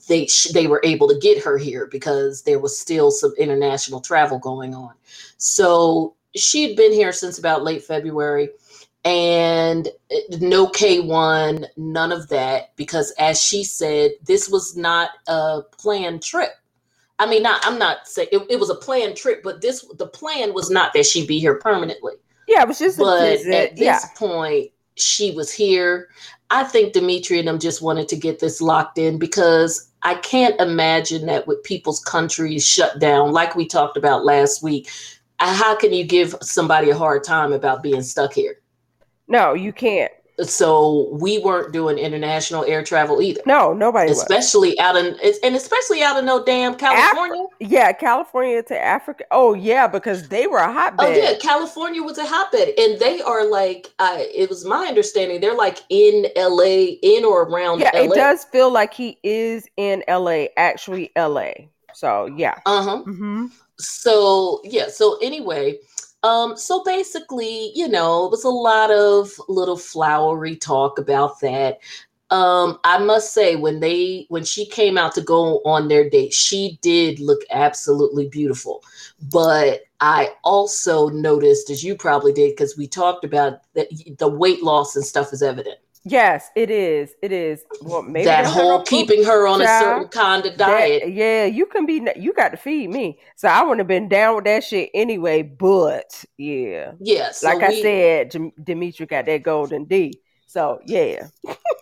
they 0.08 0.26
sh- 0.26 0.52
they 0.52 0.68
were 0.68 0.80
able 0.84 1.08
to 1.08 1.18
get 1.18 1.42
her 1.42 1.58
here 1.58 1.88
because 1.88 2.42
there 2.42 2.60
was 2.60 2.78
still 2.78 3.10
some 3.10 3.34
international 3.38 4.00
travel 4.00 4.38
going 4.38 4.74
on. 4.74 4.92
So 5.36 6.14
she 6.36 6.66
had 6.66 6.76
been 6.76 6.92
here 6.92 7.12
since 7.12 7.38
about 7.38 7.64
late 7.64 7.82
February 7.82 8.50
and 9.08 9.88
eh, 10.10 10.20
no 10.38 10.66
K1, 10.66 11.64
none 11.78 12.12
of 12.12 12.28
that, 12.28 12.76
because 12.76 13.10
as 13.18 13.40
she 13.42 13.64
said, 13.64 14.10
this 14.24 14.50
was 14.50 14.76
not 14.76 15.10
a 15.26 15.62
planned 15.78 16.22
trip. 16.22 16.50
I 17.18 17.26
mean, 17.26 17.42
not 17.42 17.64
I'm 17.64 17.78
not 17.78 18.06
saying 18.06 18.28
it, 18.32 18.46
it 18.50 18.60
was 18.60 18.70
a 18.70 18.74
planned 18.74 19.16
trip, 19.16 19.42
but 19.42 19.62
this 19.62 19.84
the 19.96 20.06
plan 20.06 20.52
was 20.52 20.70
not 20.70 20.92
that 20.92 21.06
she'd 21.06 21.26
be 21.26 21.38
here 21.38 21.56
permanently. 21.56 22.14
Yeah, 22.46 22.62
it 22.62 22.68
was 22.68 22.78
just 22.78 22.98
but 22.98 23.40
at 23.46 23.76
this 23.76 23.80
yeah. 23.80 24.00
point, 24.14 24.70
she 24.94 25.32
was 25.32 25.50
here. 25.50 26.08
I 26.50 26.64
think 26.64 26.92
Dimitri 26.92 27.38
and 27.38 27.48
them 27.48 27.58
just 27.58 27.82
wanted 27.82 28.08
to 28.08 28.16
get 28.16 28.38
this 28.38 28.60
locked 28.60 28.98
in 28.98 29.18
because 29.18 29.90
I 30.02 30.14
can't 30.16 30.58
imagine 30.60 31.26
that 31.26 31.46
with 31.46 31.62
people's 31.64 32.00
countries 32.00 32.66
shut 32.66 32.98
down, 33.00 33.32
like 33.32 33.54
we 33.54 33.66
talked 33.66 33.96
about 33.96 34.24
last 34.24 34.62
week. 34.62 34.88
How 35.40 35.76
can 35.76 35.92
you 35.92 36.04
give 36.04 36.34
somebody 36.40 36.90
a 36.90 36.96
hard 36.96 37.24
time 37.24 37.52
about 37.52 37.82
being 37.82 38.02
stuck 38.02 38.32
here? 38.32 38.60
No, 39.28 39.54
you 39.54 39.72
can't. 39.72 40.12
So 40.40 41.08
we 41.10 41.38
weren't 41.38 41.72
doing 41.72 41.98
international 41.98 42.64
air 42.64 42.84
travel 42.84 43.20
either. 43.20 43.40
No, 43.44 43.72
nobody. 43.72 44.12
Especially 44.12 44.70
was. 44.70 44.78
out 44.78 44.96
in 44.96 45.16
and 45.42 45.56
especially 45.56 46.02
out 46.02 46.16
in 46.16 46.24
no 46.26 46.44
damn 46.44 46.76
California. 46.76 47.42
Af- 47.42 47.50
yeah, 47.58 47.92
California 47.92 48.62
to 48.62 48.80
Africa. 48.80 49.24
Oh 49.32 49.54
yeah, 49.54 49.88
because 49.88 50.28
they 50.28 50.46
were 50.46 50.58
a 50.58 50.72
hotbed. 50.72 51.06
Oh 51.08 51.12
yeah, 51.12 51.36
California 51.38 52.04
was 52.04 52.18
a 52.18 52.24
hotbed, 52.24 52.72
and 52.78 53.00
they 53.00 53.20
are 53.20 53.44
like. 53.44 53.92
Uh, 53.98 54.18
it 54.20 54.48
was 54.48 54.64
my 54.64 54.86
understanding 54.86 55.40
they're 55.40 55.56
like 55.56 55.78
in 55.88 56.26
L.A. 56.36 56.84
in 57.02 57.24
or 57.24 57.42
around. 57.42 57.80
Yeah, 57.80 57.90
LA. 57.94 58.02
it 58.02 58.14
does 58.14 58.44
feel 58.44 58.72
like 58.72 58.94
he 58.94 59.18
is 59.24 59.66
in 59.76 60.04
L.A. 60.06 60.50
Actually, 60.56 61.10
L.A. 61.16 61.68
So 61.94 62.26
yeah. 62.26 62.60
Uh 62.64 62.82
huh. 62.82 63.02
Mm-hmm. 63.04 63.46
So 63.78 64.60
yeah. 64.62 64.86
So 64.88 65.18
anyway 65.20 65.78
um, 66.22 66.56
so 66.56 66.82
basically, 66.84 67.70
you 67.74 67.88
know, 67.88 68.26
it 68.26 68.30
was 68.30 68.44
a 68.44 68.48
lot 68.48 68.90
of 68.90 69.30
little 69.48 69.76
flowery 69.76 70.56
talk 70.56 70.98
about 70.98 71.40
that. 71.40 71.78
Um, 72.30 72.78
I 72.84 72.98
must 72.98 73.32
say 73.32 73.56
when 73.56 73.80
they 73.80 74.26
when 74.28 74.44
she 74.44 74.66
came 74.66 74.98
out 74.98 75.14
to 75.14 75.22
go 75.22 75.62
on 75.64 75.88
their 75.88 76.10
date, 76.10 76.34
she 76.34 76.78
did 76.82 77.20
look 77.20 77.40
absolutely 77.50 78.28
beautiful. 78.28 78.82
But 79.30 79.82
I 80.00 80.30
also 80.44 81.08
noticed, 81.08 81.70
as 81.70 81.82
you 81.82 81.96
probably 81.96 82.32
did, 82.32 82.50
because 82.50 82.76
we 82.76 82.86
talked 82.86 83.24
about 83.24 83.60
that 83.74 83.88
the 84.18 84.28
weight 84.28 84.62
loss 84.62 84.94
and 84.94 85.04
stuff 85.04 85.32
is 85.32 85.42
evident. 85.42 85.78
Yes, 86.04 86.50
it 86.54 86.70
is. 86.70 87.14
It 87.22 87.32
is. 87.32 87.64
Well, 87.82 88.02
maybe 88.02 88.24
that 88.24 88.46
whole 88.46 88.82
keeping 88.82 89.24
her 89.24 89.46
on 89.46 89.60
child, 89.60 89.82
a 89.82 89.84
certain 89.84 90.08
kind 90.08 90.46
of 90.46 90.56
diet. 90.56 91.02
That, 91.02 91.12
yeah, 91.12 91.44
you 91.44 91.66
can 91.66 91.86
be. 91.86 92.06
You 92.16 92.32
got 92.32 92.50
to 92.50 92.56
feed 92.56 92.90
me, 92.90 93.18
so 93.36 93.48
I 93.48 93.62
wouldn't 93.62 93.80
have 93.80 93.88
been 93.88 94.08
down 94.08 94.36
with 94.36 94.44
that 94.44 94.64
shit 94.64 94.90
anyway. 94.94 95.42
But 95.42 96.24
yeah, 96.36 96.92
yes. 97.00 97.00
Yeah, 97.00 97.30
so 97.32 97.46
like 97.48 97.68
we, 97.68 97.78
I 97.78 97.82
said, 97.82 98.52
Dimitri 98.62 99.06
got 99.06 99.26
that 99.26 99.42
golden 99.42 99.84
D. 99.84 100.20
So 100.46 100.80
yeah. 100.86 101.28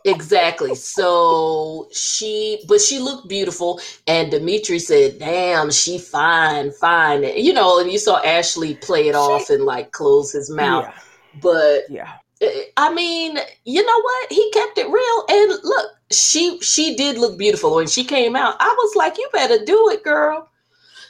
exactly. 0.05 0.75
So 0.75 1.89
she 1.93 2.65
but 2.67 2.81
she 2.81 2.99
looked 2.99 3.29
beautiful 3.29 3.81
and 4.07 4.31
Dimitri 4.31 4.81
said, 4.81 5.19
"Damn, 5.21 5.71
she 5.71 5.99
fine, 5.99 6.73
fine." 6.73 7.23
You 7.23 7.53
know, 7.53 7.79
and 7.79 7.91
you 7.91 7.99
saw 7.99 8.21
Ashley 8.23 8.75
play 8.75 9.09
it 9.09 9.13
she, 9.13 9.19
off 9.19 9.51
and 9.51 9.65
like 9.65 9.93
close 9.93 10.33
his 10.33 10.51
mouth. 10.51 10.87
Yeah. 10.87 11.41
But 11.41 11.83
yeah. 11.89 12.13
I 12.77 12.93
mean, 12.93 13.39
you 13.65 13.85
know 13.85 14.01
what? 14.03 14.33
He 14.33 14.51
kept 14.53 14.79
it 14.79 14.89
real 14.91 15.25
and 15.29 15.59
look, 15.65 15.91
she 16.13 16.61
she 16.61 16.95
did 16.95 17.19
look 17.19 17.39
beautiful 17.39 17.75
when 17.75 17.87
she 17.87 18.05
came 18.05 18.37
out. 18.37 18.57
I 18.61 18.75
was 18.79 18.95
like, 18.95 19.19
"You 19.19 19.29
better 19.33 19.65
do 19.65 19.89
it, 19.91 20.05
girl." 20.05 20.49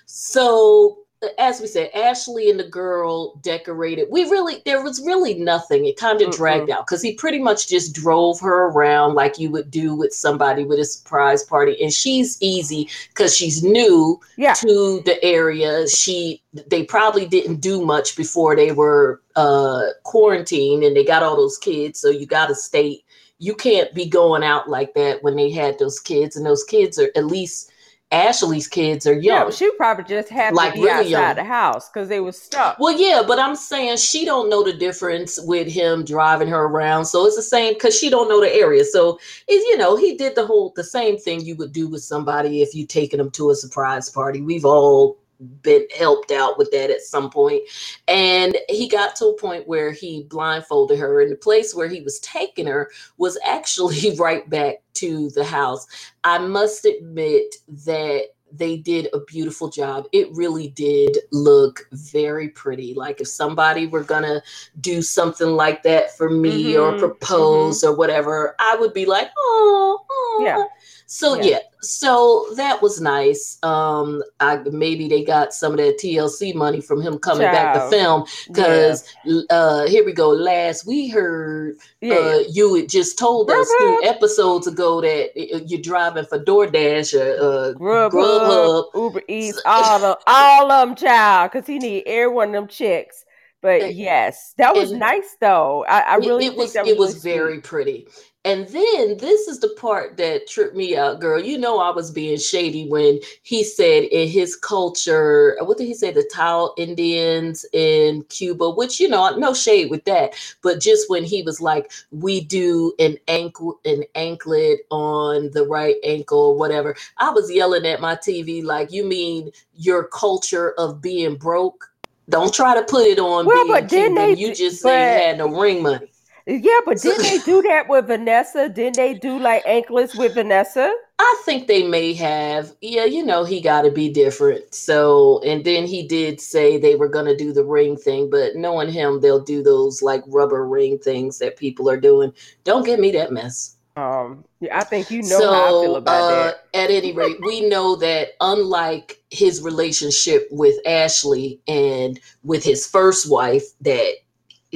So 0.07 1.06
as 1.39 1.61
we 1.61 1.67
said, 1.67 1.91
Ashley 1.95 2.51
and 2.51 2.59
the 2.59 2.69
girl 2.69 3.37
decorated. 3.37 4.09
We 4.11 4.25
really, 4.25 4.63
there 4.65 4.83
was 4.83 5.01
really 5.05 5.35
nothing. 5.35 5.87
It 5.87 5.97
kind 5.97 6.21
of 6.21 6.29
mm-hmm. 6.29 6.37
dragged 6.37 6.71
out 6.71 6.87
because 6.87 7.03
he 7.03 7.15
pretty 7.15 7.39
much 7.39 7.69
just 7.69 7.95
drove 7.95 8.41
her 8.41 8.67
around 8.69 9.15
like 9.15 9.39
you 9.39 9.51
would 9.51 9.71
do 9.71 9.95
with 9.95 10.13
somebody 10.13 10.65
with 10.65 10.79
a 10.79 10.85
surprise 10.85 11.43
party. 11.43 11.81
And 11.83 11.93
she's 11.93 12.41
easy 12.41 12.89
because 13.09 13.37
she's 13.37 13.63
new 13.63 14.21
yeah. 14.37 14.55
to 14.55 15.03
the 15.05 15.23
area. 15.23 15.89
She, 15.89 16.43
they 16.53 16.85
probably 16.85 17.27
didn't 17.27 17.61
do 17.61 17.85
much 17.85 18.17
before 18.17 18.57
they 18.57 18.73
were 18.73 19.23
uh, 19.37 19.83
quarantined 20.05 20.83
and 20.83 20.97
they 20.97 21.05
got 21.05 21.23
all 21.23 21.37
those 21.37 21.59
kids. 21.59 22.01
So 22.01 22.11
you 22.11 22.27
got 22.27 22.47
to 22.47 22.55
stay. 22.55 23.03
You 23.39 23.55
can't 23.55 23.93
be 23.95 24.07
going 24.07 24.43
out 24.43 24.69
like 24.69 24.95
that 24.95 25.23
when 25.23 25.37
they 25.37 25.51
had 25.51 25.79
those 25.79 26.01
kids, 26.01 26.37
and 26.37 26.47
those 26.47 26.65
kids 26.65 26.99
are 26.99 27.11
at 27.17 27.27
least 27.27 27.71
Ashley's 28.13 28.69
kids 28.69 29.05
are 29.07 29.15
young. 29.15 29.47
Yeah, 29.47 29.51
she 29.51 29.71
probably 29.77 30.05
just 30.05 30.29
had 30.29 30.55
like 30.55 30.75
to 30.75 30.81
be 30.81 30.85
really 30.85 30.93
outside 30.93 31.11
young. 31.11 31.37
the 31.37 31.45
house 31.45 31.89
because 31.89 32.09
they 32.09 32.21
were 32.21 32.31
stuck. 32.31 32.79
Well, 32.79 32.97
yeah, 32.97 33.23
but 33.27 33.41
I'm 33.41 33.57
saying 33.57 33.97
she 33.97 34.25
don't 34.25 34.49
know 34.49 34.63
the 34.63 34.73
difference 34.73 35.41
with 35.43 35.67
him 35.67 36.05
driving 36.05 36.49
her 36.49 36.67
around. 36.67 37.07
So 37.07 37.27
it's 37.27 37.35
the 37.35 37.43
same 37.43 37.75
because 37.75 37.99
she 37.99 38.09
don't 38.09 38.29
know 38.29 38.41
the 38.41 38.55
area. 38.55 38.85
So 38.85 39.19
is 39.49 39.65
you 39.65 39.77
know 39.77 39.97
he 39.97 40.17
did 40.17 40.37
the 40.37 40.47
whole 40.47 40.73
the 40.77 40.85
same 40.85 41.19
thing 41.19 41.41
you 41.41 41.57
would 41.57 41.73
do 41.73 41.89
with 41.89 42.05
somebody 42.05 42.63
if 42.63 42.75
you 42.77 42.87
taking 42.87 43.19
them 43.19 43.31
to 43.33 43.51
a 43.51 43.57
surprise 43.57 44.09
party. 44.09 44.41
We've 44.41 44.65
all 44.65 45.19
been 45.63 45.87
helped 45.97 46.31
out 46.31 46.59
with 46.59 46.71
that 46.71 46.91
at 46.91 47.03
some 47.03 47.31
point. 47.31 47.63
And 48.09 48.57
he 48.69 48.89
got 48.89 49.17
to 49.17 49.27
a 49.27 49.37
point 49.37 49.69
where 49.69 49.93
he 49.93 50.25
blindfolded 50.25 50.99
her, 50.99 51.21
and 51.21 51.31
the 51.31 51.37
place 51.37 51.75
where 51.75 51.89
he 51.89 52.01
was 52.01 52.19
taking 52.21 52.67
her 52.67 52.91
was 53.19 53.39
actually 53.45 54.17
right 54.17 54.49
back 54.49 54.77
to 54.95 55.31
the 55.31 55.45
house. 55.45 55.87
I 56.25 56.39
must 56.39 56.85
admit 56.85 57.57
that 57.87 58.29
they 58.53 58.77
did 58.77 59.09
a 59.13 59.21
beautiful 59.21 59.69
job. 59.69 60.07
It 60.13 60.29
really 60.33 60.69
did 60.69 61.19
look 61.33 61.87
very 61.93 62.49
pretty. 62.49 62.95
Like 62.95 63.21
if 63.21 63.29
somebody 63.29 63.87
were 63.87 64.05
gonna 64.05 64.43
do 64.81 65.03
something 65.03 65.49
like 65.49 65.83
that 65.83 66.17
for 66.17 66.31
me 66.31 66.75
mm-hmm, 66.75 66.97
or 66.97 66.99
propose 66.99 67.83
mm-hmm. 67.83 67.93
or 67.93 67.97
whatever, 67.97 68.55
I 68.59 68.77
would 68.77 68.95
be 68.95 69.07
like, 69.07 69.31
oh, 69.37 70.41
yeah. 70.41 70.65
So 71.09 71.37
yeah. 71.37 71.45
yeah. 71.45 71.59
so 71.83 72.49
that 72.57 72.83
was 72.83 73.01
nice. 73.01 73.59
Um, 73.63 74.23
I 74.41 74.57
maybe 74.57 75.09
they 75.09 75.23
got 75.25 75.55
some 75.55 75.73
of 75.73 75.79
that 75.79 75.99
TLC 76.01 76.53
money 76.53 76.81
from 76.81 77.01
him 77.01 77.19
coming 77.19 77.47
Child. 77.47 77.55
back 77.55 77.75
to 77.75 77.91
film 77.91 78.25
because 78.49 79.05
yeah. 79.25 79.43
uh, 79.51 79.87
here 79.87 80.05
we 80.05 80.13
go. 80.13 80.31
Last 80.31 80.85
we 80.85 81.09
heard, 81.09 81.77
yeah. 82.01 82.15
uh, 82.15 82.39
you 82.51 82.75
had 82.75 82.89
just 82.89 83.19
told 83.19 83.51
us 83.51 83.69
two 83.79 84.01
episodes 84.03 84.67
ago 84.67 85.01
that 85.01 85.31
uh, 85.37 85.61
you're 85.67 85.81
driving 85.81 86.25
for 86.25 86.41
DoorDash 86.41 87.15
or 87.15 87.71
uh, 87.71 87.73
Grubhub, 87.75 88.11
Grubhub, 88.11 88.85
Uber 88.95 89.23
Eats, 89.29 89.63
all 89.67 90.05
of 90.05 90.19
all 90.27 90.73
of 90.73 90.89
them, 90.89 90.97
child, 90.97 91.53
because 91.53 91.69
he 91.69 91.79
need 91.79 92.03
every 92.07 92.35
one 92.35 92.49
of 92.49 92.55
them 92.55 92.69
checks. 92.69 93.25
But 93.63 93.95
yes, 93.95 94.55
that 94.59 94.75
was 94.75 94.93
nice 94.93 95.37
though. 95.41 95.85
I, 95.89 96.01
I 96.01 96.15
really 96.17 96.47
it, 96.47 96.57
was, 96.57 96.75
was, 96.75 96.89
it 96.89 96.99
was 96.99 97.23
very 97.23 97.61
pretty. 97.61 98.09
And 98.47 98.69
then 98.69 99.17
this 99.17 99.49
is 99.49 99.59
the 99.59 99.71
part 99.71 100.17
that 100.19 100.47
tripped 100.47 100.77
me 100.77 100.97
out, 100.97 101.21
girl. 101.21 101.43
You 101.43 101.59
know, 101.59 101.81
I 101.81 101.91
was 101.91 102.13
being 102.13 102.39
shady 102.39 102.89
when 102.89 103.19
he 103.43 103.65
said 103.65 104.05
in 104.05 104.29
his 104.29 104.55
culture, 104.55 105.57
what 105.63 105.79
did 105.79 105.89
he 105.89 105.95
say? 105.95 106.13
The 106.13 106.31
Taino 106.33 106.73
Indians 106.79 107.67
in 107.73 108.23
Cuba, 108.29 108.71
which, 108.71 109.01
you 109.01 109.09
know, 109.09 109.37
no 109.37 109.53
shade 109.53 109.91
with 109.91 110.05
that. 110.05 110.35
But 110.63 110.81
just 110.81 111.11
when 111.11 111.25
he 111.25 111.43
was 111.43 111.61
like, 111.61 111.91
we 112.13 112.41
do 112.41 112.95
an 113.01 113.17
ankle, 113.27 113.81
an 113.85 114.05
anklet 114.15 114.83
on 114.91 115.51
the 115.51 115.65
right 115.65 115.97
ankle, 116.05 116.39
or 116.39 116.57
whatever, 116.57 116.95
I 117.19 117.31
was 117.31 117.51
yelling 117.51 117.85
at 117.85 118.01
my 118.01 118.15
TV, 118.15 118.63
like, 118.63 118.93
you 118.93 119.05
mean 119.05 119.51
your 119.75 120.05
culture 120.05 120.73
of 120.79 121.03
being 121.03 121.35
broke? 121.35 121.91
Don't 122.29 122.55
try 122.55 122.77
to 122.77 122.85
put 122.85 123.09
it 123.09 123.19
on 123.19 123.45
well, 123.47 123.65
being 123.65 123.89
Cuban. 123.89 124.15
They, 124.15 124.35
you 124.37 124.55
just 124.55 124.85
but, 124.85 124.91
say 124.91 125.15
you 125.15 125.27
had 125.27 125.39
no 125.39 125.49
ring 125.49 125.83
money. 125.83 126.13
Yeah, 126.47 126.81
but 126.85 127.01
didn't 127.01 127.25
they 127.25 127.39
do 127.39 127.61
that 127.69 127.89
with 127.89 128.07
Vanessa? 128.07 128.69
Didn't 128.69 128.97
they 128.97 129.15
do 129.15 129.39
like 129.39 129.65
anklets 129.67 130.15
with 130.15 130.35
Vanessa? 130.35 130.95
I 131.19 131.43
think 131.45 131.67
they 131.67 131.83
may 131.83 132.15
have. 132.15 132.73
Yeah, 132.81 133.05
you 133.05 133.25
know, 133.25 133.45
he 133.45 133.61
got 133.61 133.83
to 133.83 133.91
be 133.91 134.09
different. 134.09 134.73
So, 134.73 135.41
and 135.45 135.65
then 135.65 135.87
he 135.87 136.07
did 136.07 136.41
say 136.41 136.79
they 136.79 136.95
were 136.95 137.09
going 137.09 137.27
to 137.27 137.37
do 137.37 137.53
the 137.53 137.65
ring 137.65 137.97
thing, 137.97 138.31
but 138.31 138.55
knowing 138.55 138.93
him, 138.93 139.21
they'll 139.21 139.43
do 139.43 139.63
those 139.63 140.03
like 140.03 140.23
rubber 140.29 140.67
ring 140.67 140.99
things 140.99 141.39
that 141.39 141.57
people 141.57 141.91
are 141.91 142.01
doing. 142.01 142.33
Don't 142.65 142.87
give 142.87 143.01
me 143.01 143.11
that 143.13 143.33
mess. 143.33 143.77
Um, 143.97 144.45
yeah, 144.61 144.79
I 144.79 144.85
think 144.85 145.11
you 145.11 145.23
know 145.23 145.39
so, 145.41 145.53
how 145.53 145.65
I 145.65 145.85
feel 145.85 145.97
about 145.97 146.23
uh, 146.23 146.45
that. 146.45 146.65
At 146.75 146.91
any 146.91 147.13
rate, 147.13 147.39
we 147.41 147.67
know 147.67 147.97
that 147.97 148.33
unlike 148.43 149.23
his 149.31 149.63
relationship 149.63 150.47
with 150.51 150.77
Ashley 150.87 151.59
and 151.67 152.21
with 152.45 152.63
his 152.63 152.87
first 152.87 153.31
wife, 153.31 153.65
that 153.81 154.13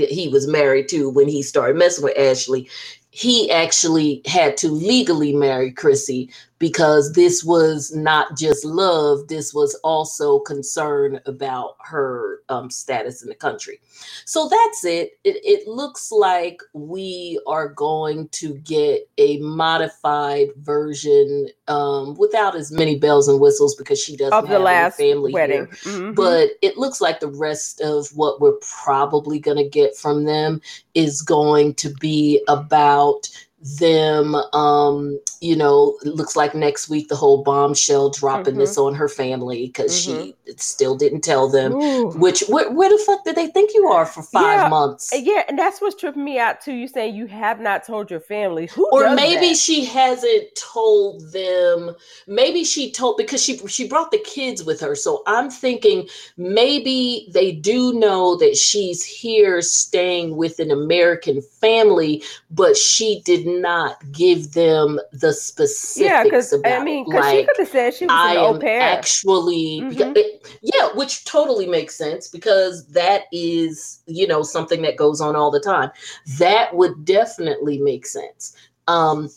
he 0.09 0.29
was 0.29 0.47
married 0.47 0.89
to 0.89 1.11
when 1.11 1.29
he 1.29 1.43
started 1.43 1.77
messing 1.77 2.05
with 2.05 2.19
Ashley, 2.19 2.69
he 3.11 3.51
actually 3.51 4.23
had 4.27 4.57
to 4.59 4.69
legally 4.69 5.35
marry 5.35 5.71
Chrissy 5.73 6.31
because 6.61 7.15
this 7.15 7.43
was 7.43 7.91
not 7.97 8.37
just 8.37 8.67
love, 8.67 9.27
this 9.29 9.53
was 9.55 9.75
also 9.83 10.39
concern 10.41 11.19
about 11.25 11.77
her 11.83 12.43
um, 12.51 12.71
status 12.71 13.23
in 13.23 13.31
the 13.31 13.35
country. 13.35 13.81
So 14.27 14.47
that's 14.47 14.85
it. 14.85 15.19
it. 15.25 15.39
It 15.43 15.67
looks 15.67 16.13
like 16.13 16.61
we 16.75 17.41
are 17.47 17.71
going 17.71 18.29
to 18.33 18.55
get 18.59 19.09
a 19.17 19.39
modified 19.39 20.49
version 20.59 21.49
um, 21.67 22.15
without 22.17 22.55
as 22.55 22.71
many 22.71 22.99
bells 22.99 23.27
and 23.27 23.41
whistles 23.41 23.75
because 23.75 23.99
she 23.99 24.15
doesn't 24.15 24.35
of 24.35 24.45
the 24.45 24.55
have 24.55 24.63
last 24.63 24.99
family 24.99 25.33
wedding. 25.33 25.67
Mm-hmm. 25.67 26.13
But 26.13 26.51
it 26.61 26.77
looks 26.77 27.01
like 27.01 27.21
the 27.21 27.29
rest 27.29 27.81
of 27.81 28.09
what 28.09 28.39
we're 28.39 28.59
probably 28.61 29.39
going 29.39 29.57
to 29.57 29.69
get 29.69 29.97
from 29.97 30.25
them 30.25 30.61
is 30.93 31.23
going 31.23 31.73
to 31.77 31.89
be 31.95 32.45
about 32.49 33.31
them 33.79 34.35
um 34.55 35.21
you 35.43 35.55
know 35.55 35.99
looks 36.03 36.35
like 36.35 36.55
next 36.55 36.89
week 36.89 37.09
the 37.09 37.17
whole 37.17 37.43
bombshell 37.43 38.09
dropping 38.09 38.55
mm-hmm. 38.55 38.61
this 38.61 38.79
on 38.79 38.95
her 38.95 39.09
family 39.09 39.67
because 39.67 40.07
mm-hmm. 40.07 40.25
she 40.25 40.55
still 40.57 40.97
didn't 40.97 41.21
tell 41.21 41.47
them 41.47 41.75
Ooh. 41.75 42.11
which 42.13 42.43
where, 42.49 42.71
where, 42.73 42.89
the 42.89 43.03
fuck 43.05 43.23
did 43.23 43.37
they 43.37 43.49
think 43.49 43.73
you 43.75 43.87
are 43.89 44.07
for 44.07 44.23
five 44.23 44.63
yeah, 44.63 44.69
months 44.69 45.13
yeah 45.15 45.43
and 45.47 45.59
that's 45.59 45.79
what's 45.79 45.95
tripping 45.95 46.25
me 46.25 46.39
out 46.39 46.63
too 46.63 46.73
you 46.73 46.89
saying 46.89 47.15
you 47.15 47.27
have 47.27 47.61
not 47.61 47.85
told 47.85 48.11
your 48.11 48.21
family 48.21 48.67
Who 48.69 48.89
or 48.93 49.15
maybe 49.15 49.51
that? 49.51 49.59
she 49.59 49.85
hasn't 49.85 50.55
told 50.57 51.31
them 51.31 51.95
maybe 52.27 52.65
she 52.65 52.91
told 52.91 53.19
because 53.19 53.43
she 53.45 53.59
she 53.69 53.87
brought 53.87 54.11
the 54.11 54.25
kids 54.25 54.65
with 54.65 54.81
her 54.81 54.95
so 54.95 55.23
i'm 55.27 55.51
thinking 55.51 56.09
maybe 56.39 57.29
they 57.31 57.53
do 57.53 57.93
know 57.93 58.37
that 58.37 58.57
she's 58.57 59.05
here 59.05 59.61
staying 59.61 60.37
with 60.37 60.59
an 60.61 60.71
american 60.71 61.43
family 61.43 62.23
but 62.51 62.75
she 62.75 63.21
did 63.27 63.50
not 63.59 63.97
give 64.13 64.53
them 64.53 65.01
the 65.13 65.33
specifics. 65.33 65.99
Yeah, 65.99 66.23
because 66.23 66.55
I 66.65 66.83
mean, 66.83 67.05
because 67.05 67.21
like, 67.21 67.39
she 67.39 67.47
could 67.47 67.57
have 67.59 67.69
said 67.69 67.95
she 67.95 68.05
was 68.07 68.13
I 68.15 68.33
an 68.35 68.39
au 68.39 68.59
pair. 68.59 68.81
Actually, 68.81 69.81
mm-hmm. 69.83 70.13
it, 70.17 70.59
yeah, 70.63 70.89
which 70.95 71.25
totally 71.25 71.67
makes 71.67 71.97
sense 71.97 72.29
because 72.29 72.87
that 72.89 73.25
is 73.33 74.03
you 74.07 74.27
know 74.27 74.43
something 74.43 74.83
that 74.83 74.97
goes 74.97 75.21
on 75.21 75.37
all 75.37 75.51
the 75.51 75.61
time. 75.61 75.91
That 76.39 76.75
would 76.75 77.05
definitely 77.05 77.79
make 77.79 78.07
sense. 78.07 78.55
Um, 78.89 79.29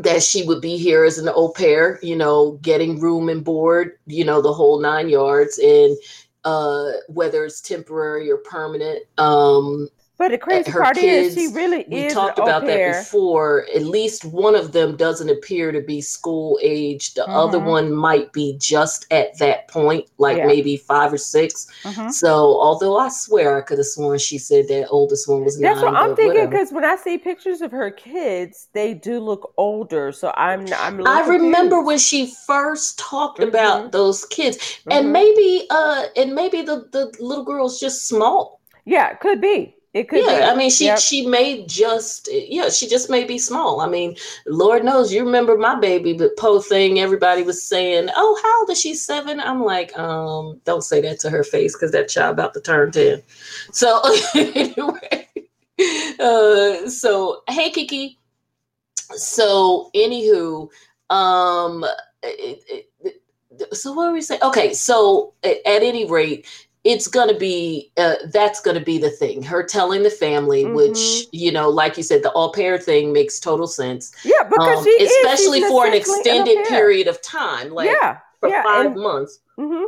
that 0.00 0.22
she 0.22 0.44
would 0.44 0.60
be 0.60 0.76
here 0.76 1.04
as 1.04 1.18
an 1.18 1.28
au 1.28 1.50
pair, 1.50 1.98
you 2.02 2.16
know, 2.16 2.58
getting 2.62 3.00
room 3.00 3.28
and 3.28 3.44
board, 3.44 3.98
you 4.06 4.24
know, 4.24 4.40
the 4.40 4.52
whole 4.52 4.80
nine 4.80 5.08
yards, 5.08 5.58
and 5.58 5.96
uh, 6.44 6.92
whether 7.08 7.44
it's 7.44 7.60
temporary 7.60 8.30
or 8.30 8.38
permanent. 8.38 9.02
Um, 9.18 9.88
But 10.18 10.32
the 10.32 10.38
crazy 10.38 10.72
part 10.72 10.96
kids, 10.96 11.36
is, 11.36 11.40
she 11.40 11.54
really 11.54 11.84
we 11.88 11.98
is. 11.98 12.10
We 12.10 12.14
talked 12.14 12.40
about 12.40 12.66
that 12.66 13.04
before. 13.04 13.68
At 13.72 13.84
least 13.84 14.24
one 14.24 14.56
of 14.56 14.72
them 14.72 14.96
doesn't 14.96 15.30
appear 15.30 15.70
to 15.70 15.80
be 15.80 16.00
school 16.00 16.58
age. 16.60 17.14
The 17.14 17.22
mm-hmm. 17.22 17.30
other 17.30 17.60
one 17.60 17.92
might 17.92 18.32
be 18.32 18.56
just 18.58 19.06
at 19.12 19.38
that 19.38 19.68
point, 19.68 20.08
like 20.18 20.38
yeah. 20.38 20.46
maybe 20.46 20.76
five 20.76 21.12
or 21.12 21.18
6 21.18 21.66
mm-hmm. 21.84 22.08
So, 22.08 22.60
although 22.60 22.98
I 22.98 23.10
swear 23.10 23.58
I 23.58 23.60
could 23.60 23.78
have 23.78 23.86
sworn 23.86 24.18
she 24.18 24.38
said 24.38 24.66
that 24.66 24.88
oldest 24.88 25.28
one 25.28 25.44
was 25.44 25.56
That's 25.60 25.80
nine. 25.80 25.92
what 25.92 26.02
I'm 26.02 26.16
thinking 26.16 26.50
because 26.50 26.72
when 26.72 26.84
I 26.84 26.96
see 26.96 27.16
pictures 27.16 27.60
of 27.60 27.70
her 27.70 27.92
kids, 27.92 28.66
they 28.72 28.94
do 28.94 29.20
look 29.20 29.54
older. 29.56 30.10
So 30.10 30.32
I'm, 30.36 30.66
I'm. 30.78 31.06
I 31.06 31.28
remember 31.28 31.80
when 31.80 31.98
she 31.98 32.34
first 32.44 32.98
talked 32.98 33.38
mm-hmm. 33.38 33.50
about 33.50 33.92
those 33.92 34.24
kids, 34.24 34.80
and 34.90 35.04
mm-hmm. 35.04 35.12
maybe, 35.12 35.66
uh, 35.70 36.06
and 36.16 36.34
maybe 36.34 36.62
the 36.62 36.88
the 36.90 37.14
little 37.20 37.44
girl's 37.44 37.78
just 37.78 38.08
small. 38.08 38.60
Yeah, 38.84 39.14
could 39.14 39.40
be. 39.40 39.76
It 39.98 40.08
could 40.08 40.24
yeah, 40.24 40.38
be. 40.38 40.44
I 40.44 40.54
mean, 40.54 40.70
she 40.70 40.84
yep. 40.84 41.00
she 41.00 41.26
may 41.26 41.66
just 41.66 42.28
yeah, 42.30 42.68
she 42.68 42.86
just 42.86 43.10
may 43.10 43.24
be 43.24 43.36
small. 43.36 43.80
I 43.80 43.88
mean, 43.88 44.14
Lord 44.46 44.84
knows 44.84 45.12
you 45.12 45.24
remember 45.24 45.58
my 45.58 45.74
baby, 45.74 46.12
but 46.12 46.36
po 46.36 46.60
thing. 46.60 47.00
Everybody 47.00 47.42
was 47.42 47.60
saying, 47.60 48.08
"Oh, 48.14 48.40
how 48.40 48.60
old 48.60 48.70
is 48.70 48.80
she? 48.80 48.94
Seven? 48.94 49.40
I'm 49.40 49.64
like, 49.64 49.98
um, 49.98 50.60
don't 50.64 50.84
say 50.84 51.00
that 51.00 51.18
to 51.20 51.30
her 51.30 51.42
face 51.42 51.74
because 51.74 51.90
that 51.90 52.08
child 52.08 52.34
about 52.34 52.54
to 52.54 52.60
turn 52.60 52.92
ten. 52.92 53.24
So 53.72 54.00
anyway, 54.36 55.28
uh, 56.20 56.88
so 56.88 57.42
hey 57.48 57.70
Kiki. 57.70 58.20
So 59.16 59.90
anywho, 59.96 60.68
um, 61.10 61.84
it, 62.22 62.86
it, 63.02 63.22
so 63.72 63.92
what 63.94 64.06
were 64.06 64.12
we 64.12 64.20
saying? 64.20 64.42
Okay, 64.44 64.72
so 64.74 65.32
at, 65.42 65.56
at 65.66 65.82
any 65.82 66.04
rate, 66.04 66.46
it's 66.88 67.06
going 67.06 67.28
to 67.28 67.38
be 67.38 67.92
uh, 67.98 68.14
that's 68.32 68.60
going 68.60 68.76
to 68.76 68.82
be 68.82 68.96
the 68.96 69.10
thing 69.10 69.42
her 69.42 69.62
telling 69.62 70.02
the 70.02 70.10
family 70.10 70.64
mm-hmm. 70.64 70.74
which 70.74 71.26
you 71.32 71.52
know 71.52 71.68
like 71.68 71.98
you 71.98 72.02
said 72.02 72.22
the 72.22 72.30
all 72.30 72.50
pair 72.50 72.78
thing 72.78 73.12
makes 73.12 73.38
total 73.38 73.66
sense 73.66 74.10
yeah 74.24 74.42
because 74.42 74.86
um, 74.86 74.92
especially 75.00 75.60
for 75.62 75.86
an 75.86 75.92
extended 75.92 76.64
period 76.66 77.06
of 77.06 77.20
time 77.20 77.70
like 77.70 77.90
yeah, 77.90 78.18
for 78.40 78.48
yeah, 78.48 78.62
five 78.62 78.86
and, 78.86 78.96
months 78.96 79.40
mm-hmm. 79.58 79.84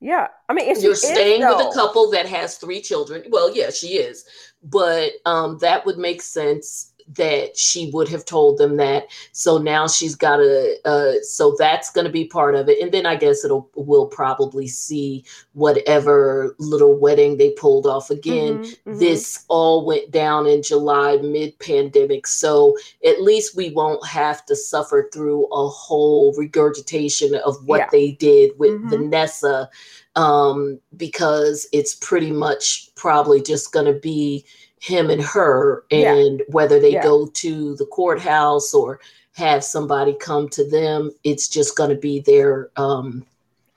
yeah 0.00 0.28
i 0.50 0.52
mean 0.52 0.66
you're 0.80 0.94
staying 0.94 1.40
is, 1.40 1.48
with 1.48 1.66
a 1.66 1.72
couple 1.72 2.10
that 2.10 2.26
has 2.26 2.58
three 2.58 2.80
children 2.80 3.24
well 3.30 3.54
yeah 3.56 3.70
she 3.70 3.96
is 3.96 4.26
but 4.62 5.12
um, 5.26 5.58
that 5.58 5.84
would 5.84 5.98
make 5.98 6.22
sense 6.22 6.93
that 7.16 7.56
she 7.56 7.90
would 7.92 8.08
have 8.08 8.24
told 8.24 8.58
them 8.58 8.76
that. 8.76 9.06
So 9.32 9.58
now 9.58 9.86
she's 9.86 10.14
got 10.14 10.38
to. 10.38 10.76
Uh, 10.84 11.22
so 11.22 11.54
that's 11.58 11.90
going 11.90 12.06
to 12.06 12.12
be 12.12 12.24
part 12.24 12.54
of 12.54 12.68
it, 12.68 12.80
and 12.80 12.92
then 12.92 13.06
I 13.06 13.16
guess 13.16 13.44
it'll 13.44 13.70
we'll 13.74 14.06
probably 14.06 14.66
see 14.66 15.24
whatever 15.52 16.54
little 16.58 16.98
wedding 16.98 17.36
they 17.36 17.50
pulled 17.52 17.86
off 17.86 18.10
again. 18.10 18.58
Mm-hmm, 18.58 18.90
mm-hmm. 18.90 18.98
This 18.98 19.44
all 19.48 19.84
went 19.84 20.10
down 20.10 20.46
in 20.46 20.62
July, 20.62 21.16
mid 21.18 21.58
pandemic, 21.58 22.26
so 22.26 22.76
at 23.04 23.22
least 23.22 23.56
we 23.56 23.70
won't 23.70 24.04
have 24.06 24.44
to 24.46 24.56
suffer 24.56 25.08
through 25.12 25.46
a 25.52 25.68
whole 25.68 26.34
regurgitation 26.36 27.34
of 27.34 27.56
what 27.66 27.80
yeah. 27.80 27.88
they 27.92 28.12
did 28.12 28.52
with 28.58 28.72
mm-hmm. 28.72 28.88
Vanessa, 28.88 29.68
um, 30.16 30.80
because 30.96 31.68
it's 31.72 31.94
pretty 31.96 32.30
much 32.30 32.88
probably 32.94 33.42
just 33.42 33.72
going 33.72 33.86
to 33.86 33.98
be 33.98 34.44
him 34.84 35.08
and 35.08 35.22
her 35.22 35.84
and 35.90 36.40
yeah. 36.40 36.44
whether 36.48 36.78
they 36.78 36.92
yeah. 36.92 37.02
go 37.02 37.26
to 37.28 37.74
the 37.76 37.86
courthouse 37.86 38.74
or 38.74 39.00
have 39.32 39.64
somebody 39.64 40.14
come 40.20 40.48
to 40.48 40.68
them 40.68 41.10
it's 41.24 41.48
just 41.48 41.76
going 41.76 41.88
to 41.90 41.96
be 41.96 42.20
their 42.20 42.70
um 42.76 43.24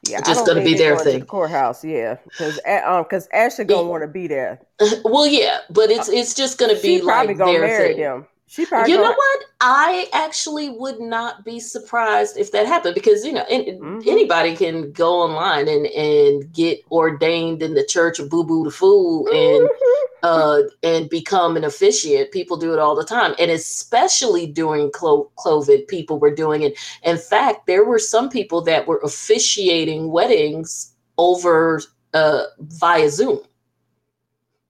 yeah, 0.04 0.22
just 0.22 0.46
going 0.46 0.58
to 0.58 0.64
be 0.64 0.76
their 0.76 0.98
thing. 0.98 1.20
The 1.20 1.26
courthouse, 1.26 1.84
yeah, 1.84 2.18
because 2.24 2.60
um, 2.66 3.04
because 3.04 3.28
Ashley 3.34 3.66
gonna 3.66 3.90
want 3.90 4.04
to 4.04 4.08
be 4.08 4.28
there. 4.28 4.62
Well, 5.04 5.28
yeah, 5.28 5.60
but 5.70 5.90
it's 5.90 6.08
it's 6.08 6.34
just 6.34 6.60
going 6.60 6.74
to 6.74 6.82
be 6.82 7.02
probably 7.02 7.34
like 7.34 7.48
their 7.48 7.78
thing. 7.78 7.98
Them. 7.98 8.28
She 8.46 8.66
probably 8.66 8.94
you 8.94 8.98
know 8.98 9.12
what? 9.12 9.44
I 9.60 10.08
actually 10.14 10.70
would 10.70 11.00
not 11.00 11.44
be 11.44 11.60
surprised 11.60 12.38
if 12.38 12.52
that 12.52 12.68
happened 12.68 12.96
because 12.96 13.26
you 13.26 13.34
know 13.34 13.44
mm-hmm. 13.52 14.08
anybody 14.08 14.56
can 14.56 14.92
go 14.92 15.22
online 15.22 15.68
and 15.68 15.88
and 15.88 16.54
get 16.54 16.80
ordained 16.92 17.62
in 17.64 17.74
the 17.74 17.84
Church 17.84 18.20
of 18.20 18.30
Boo 18.30 18.44
Boo 18.44 18.64
the 18.64 18.72
Fool 18.72 19.28
and. 19.28 19.70
uh 20.24 20.62
and 20.84 21.10
become 21.10 21.58
an 21.58 21.64
officiant. 21.64 22.32
People 22.32 22.58
do 22.58 22.74
it 22.74 22.80
all 22.80 22.96
the 22.96 23.04
time, 23.04 23.36
and 23.40 23.52
especially 23.52 24.48
during 24.48 24.92
COVID, 24.92 25.88
people 25.88 26.20
were 26.20 26.34
doing 26.34 26.64
it. 26.64 26.78
In 27.04 27.18
fact, 27.18 27.68
there 27.68 27.86
were 27.86 28.00
some 28.00 28.30
people 28.30 28.62
that 28.62 28.88
were 28.88 29.00
officiating 29.04 30.12
weddings 30.12 30.94
over 31.18 31.82
uh 32.14 32.44
via 32.60 33.10
Zoom 33.10 33.40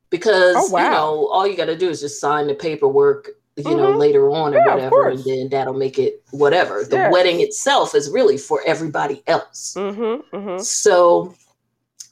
because 0.10 0.56
oh, 0.58 0.70
wow. 0.72 0.84
you 0.84 0.92
know 0.92 1.28
all 1.28 1.48
you 1.48 1.58
got 1.58 1.66
to 1.66 1.78
do 1.78 1.90
is 1.90 2.02
just 2.02 2.20
sign 2.20 2.48
the 2.48 2.56
paperwork 2.56 3.30
you 3.58 3.64
mm-hmm. 3.64 3.78
know, 3.78 3.92
later 3.92 4.30
on 4.30 4.54
or 4.54 4.60
yeah, 4.60 4.76
whatever, 4.76 5.10
and 5.10 5.24
then 5.24 5.50
that'll 5.50 5.74
make 5.74 5.98
it 5.98 6.24
whatever. 6.30 6.84
The 6.84 6.96
yeah. 6.96 7.12
wedding 7.12 7.42
itself 7.42 7.96
is 7.96 8.10
really 8.12 8.38
for 8.38 8.62
everybody 8.68 9.24
else. 9.26 9.74
Mm-hmm, 9.76 10.36
mm-hmm. 10.36 10.62
So, 10.62 11.34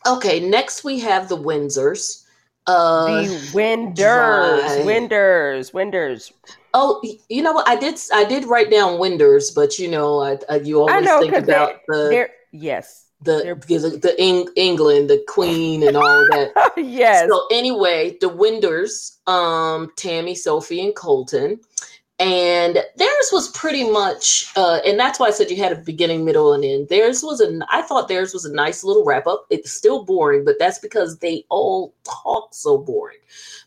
okay, 0.07 0.39
next 0.39 0.83
we 0.83 0.99
have 0.99 1.29
the 1.29 1.37
Windsors. 1.37 2.24
Uh, 2.67 3.21
the 3.21 3.51
Winders, 3.53 4.85
Winders, 4.85 5.73
Winders. 5.73 6.33
Oh, 6.73 7.01
you 7.29 7.43
know 7.43 7.53
what? 7.53 7.67
I 7.67 7.75
did. 7.75 7.99
I 8.13 8.25
did 8.25 8.45
write 8.45 8.71
down 8.71 8.99
Winders, 8.99 9.51
but 9.51 9.77
you 9.77 9.89
know, 9.89 10.21
I, 10.21 10.37
I 10.49 10.57
you 10.57 10.79
always 10.79 11.05
know, 11.05 11.19
think 11.21 11.35
about 11.35 11.81
the 11.87 12.29
yes 12.51 13.05
the 13.25 13.57
the, 13.67 13.97
the 13.97 14.15
Eng- 14.19 14.49
England, 14.55 15.09
the 15.09 15.23
Queen, 15.27 15.87
and 15.87 15.97
all 15.97 16.25
that. 16.31 16.73
yes. 16.77 17.29
So 17.29 17.47
anyway, 17.51 18.17
the 18.21 18.29
Winders, 18.29 19.19
um, 19.27 19.91
Tammy, 19.95 20.35
Sophie, 20.35 20.83
and 20.83 20.95
Colton, 20.95 21.59
and 22.17 22.75
theirs 22.95 23.29
was 23.33 23.49
pretty 23.49 23.89
much, 23.89 24.47
uh, 24.55 24.79
and 24.85 24.97
that's 24.97 25.19
why 25.19 25.27
I 25.27 25.31
said 25.31 25.51
you 25.51 25.57
had 25.57 25.73
a 25.73 25.75
beginning, 25.75 26.23
middle, 26.23 26.53
and 26.53 26.63
end. 26.63 26.87
Theirs 26.87 27.21
was 27.21 27.41
a, 27.41 27.59
I 27.69 27.81
thought 27.81 28.07
theirs 28.07 28.33
was 28.33 28.45
a 28.45 28.53
nice 28.53 28.85
little 28.85 29.03
wrap 29.03 29.27
up. 29.27 29.45
It's 29.49 29.71
still 29.71 30.05
boring, 30.05 30.45
but 30.45 30.55
that's 30.57 30.79
because 30.79 31.17
they 31.19 31.43
all 31.49 31.93
talk 32.05 32.53
so 32.53 32.77
boring. 32.77 33.17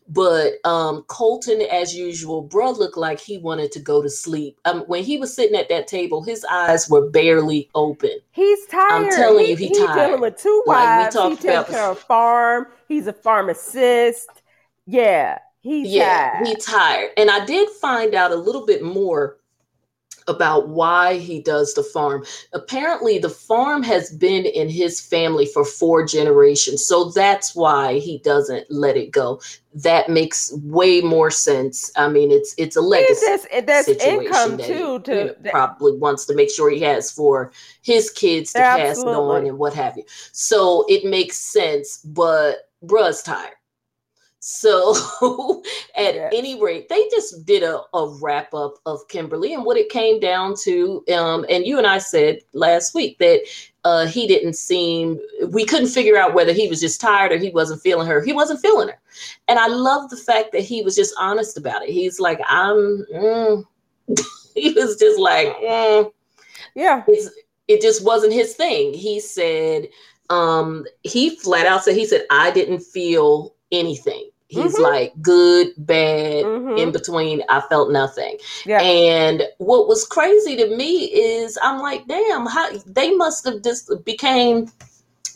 But 0.08 0.64
um, 0.64 1.02
Colton, 1.08 1.61
as 1.70 1.94
usual, 1.94 2.40
bro 2.40 2.70
looked 2.70 2.96
like 2.96 3.20
he 3.20 3.37
wanted 3.37 3.70
to 3.72 3.80
go 3.80 4.00
to 4.02 4.08
sleep. 4.08 4.58
Um, 4.64 4.80
when 4.87 5.04
he 5.04 5.18
was 5.18 5.34
sitting 5.34 5.58
at 5.58 5.68
that 5.68 5.87
table, 5.87 6.22
his 6.22 6.46
eyes 6.50 6.88
were 6.88 7.11
barely 7.11 7.68
open. 7.74 8.12
He's 8.30 8.64
tired. 8.66 8.90
I'm 8.90 9.11
telling 9.11 9.44
he, 9.44 9.50
you, 9.50 9.56
he 9.56 9.68
he's 9.68 9.78
tired. 9.78 10.06
dealing 10.06 10.20
with 10.22 10.38
two 10.38 10.62
wives. 10.64 11.14
Like 11.14 11.38
he 11.38 11.48
takes 11.48 11.68
care 11.68 11.90
of 11.90 11.98
farm. 11.98 12.68
He's 12.88 13.06
a 13.06 13.12
pharmacist. 13.12 14.30
Yeah, 14.87 15.38
he's 15.61 15.88
yeah, 15.88 16.33
tired. 16.33 16.47
he's 16.47 16.64
tired. 16.64 17.11
And 17.16 17.31
I 17.31 17.44
did 17.44 17.68
find 17.71 18.14
out 18.14 18.33
a 18.33 18.37
little 18.37 18.66
bit 18.66 18.83
more 18.83 19.38
about 20.29 20.68
why 20.68 21.16
he 21.16 21.40
does 21.40 21.73
the 21.75 21.83
farm. 21.83 22.25
Apparently, 22.53 23.18
the 23.18 23.31
farm 23.31 23.83
has 23.83 24.11
been 24.11 24.44
in 24.44 24.68
his 24.68 25.01
family 25.01 25.47
for 25.47 25.64
four 25.64 26.05
generations. 26.05 26.85
So 26.85 27.11
that's 27.11 27.55
why 27.57 27.99
he 27.99 28.18
doesn't 28.18 28.66
let 28.71 28.97
it 28.97 29.11
go. 29.11 29.40
That 29.75 30.09
makes 30.09 30.53
way 30.64 31.01
more 31.01 31.31
sense. 31.31 31.90
I 31.97 32.09
mean, 32.09 32.31
it's 32.31 32.55
it's 32.59 32.77
a 32.77 32.81
legacy. 32.81 33.25
That's, 33.27 33.47
that's 33.64 33.88
income 33.88 34.59
that 34.59 34.66
too. 34.66 34.92
He, 34.94 35.03
to, 35.03 35.14
you 35.14 35.25
know, 35.25 35.35
that, 35.40 35.53
probably 35.53 35.97
wants 35.97 36.27
to 36.27 36.35
make 36.35 36.51
sure 36.51 36.71
he 36.71 36.81
has 36.81 37.11
for 37.11 37.53
his 37.83 38.11
kids 38.11 38.53
to 38.53 38.59
pass 38.59 38.99
on 38.99 39.47
and 39.47 39.59
what 39.59 39.75
have 39.75 39.97
you. 39.97 40.05
So 40.33 40.85
it 40.88 41.05
makes 41.05 41.38
sense, 41.38 41.99
but 41.99 42.68
bruh's 42.85 43.23
tired. 43.23 43.55
So, 44.50 44.94
at 45.94 46.14
any 46.32 46.58
rate, 46.61 46.88
they 46.88 47.06
just 47.11 47.44
did 47.44 47.62
a, 47.62 47.82
a 47.92 48.08
wrap 48.18 48.54
up 48.54 48.76
of 48.87 49.06
Kimberly 49.08 49.52
and 49.52 49.62
what 49.62 49.76
it 49.76 49.90
came 49.90 50.18
down 50.20 50.54
to. 50.62 51.04
Um, 51.14 51.44
and 51.50 51.66
you 51.66 51.76
and 51.76 51.87
I 51.87 51.98
said 51.98 52.40
last 52.54 52.94
week 52.94 53.18
that 53.18 53.42
uh, 53.84 54.06
he 54.06 54.26
didn't 54.26 54.54
seem, 54.54 55.20
we 55.48 55.66
couldn't 55.66 55.88
figure 55.88 56.16
out 56.16 56.32
whether 56.32 56.54
he 56.54 56.66
was 56.66 56.80
just 56.80 56.98
tired 56.98 57.30
or 57.30 57.37
he 57.37 57.50
wasn't 57.50 57.82
feeling 57.82 58.06
her. 58.06 58.24
He 58.24 58.32
wasn't 58.32 58.61
feeling 58.61 58.88
her. 58.88 58.98
And 59.48 59.58
I 59.58 59.66
love 59.66 60.08
the 60.08 60.16
fact 60.16 60.52
that 60.52 60.62
he 60.62 60.80
was 60.80 60.96
just 60.96 61.14
honest 61.18 61.58
about 61.58 61.82
it. 61.82 61.90
He's 61.90 62.18
like, 62.18 62.40
I'm, 62.46 63.04
mm. 63.14 63.66
he 64.54 64.72
was 64.72 64.96
just 64.96 65.20
like, 65.20 65.54
mm. 65.58 66.11
yeah, 66.74 67.04
it's, 67.06 67.28
it 67.68 67.82
just 67.82 68.02
wasn't 68.02 68.32
his 68.32 68.54
thing. 68.54 68.94
He 68.94 69.20
said, 69.20 69.88
um, 70.30 70.87
he 71.02 71.37
flat 71.37 71.66
out 71.66 71.84
said, 71.84 71.96
he 71.96 72.06
said, 72.06 72.24
I 72.30 72.50
didn't 72.50 72.80
feel 72.80 73.54
anything 73.70 74.30
He's 74.48 74.74
mm-hmm. 74.74 74.82
like 74.82 75.12
good, 75.20 75.68
bad, 75.76 76.44
mm-hmm. 76.44 76.78
in 76.78 76.90
between. 76.90 77.42
I 77.50 77.61
felt 77.68 77.90
nothing. 77.90 78.38
Yeah. 78.64 78.80
And 78.80 79.42
what 79.58 79.88
was 79.88 80.06
crazy 80.06 80.56
to 80.56 80.74
me 80.74 81.04
is 81.04 81.58
I'm 81.62 81.80
like, 81.80 82.06
damn, 82.06 82.46
how 82.46 82.70
they 82.87 83.14
must 83.14 83.44
have 83.44 83.62
just 83.62 83.92
became 84.04 84.72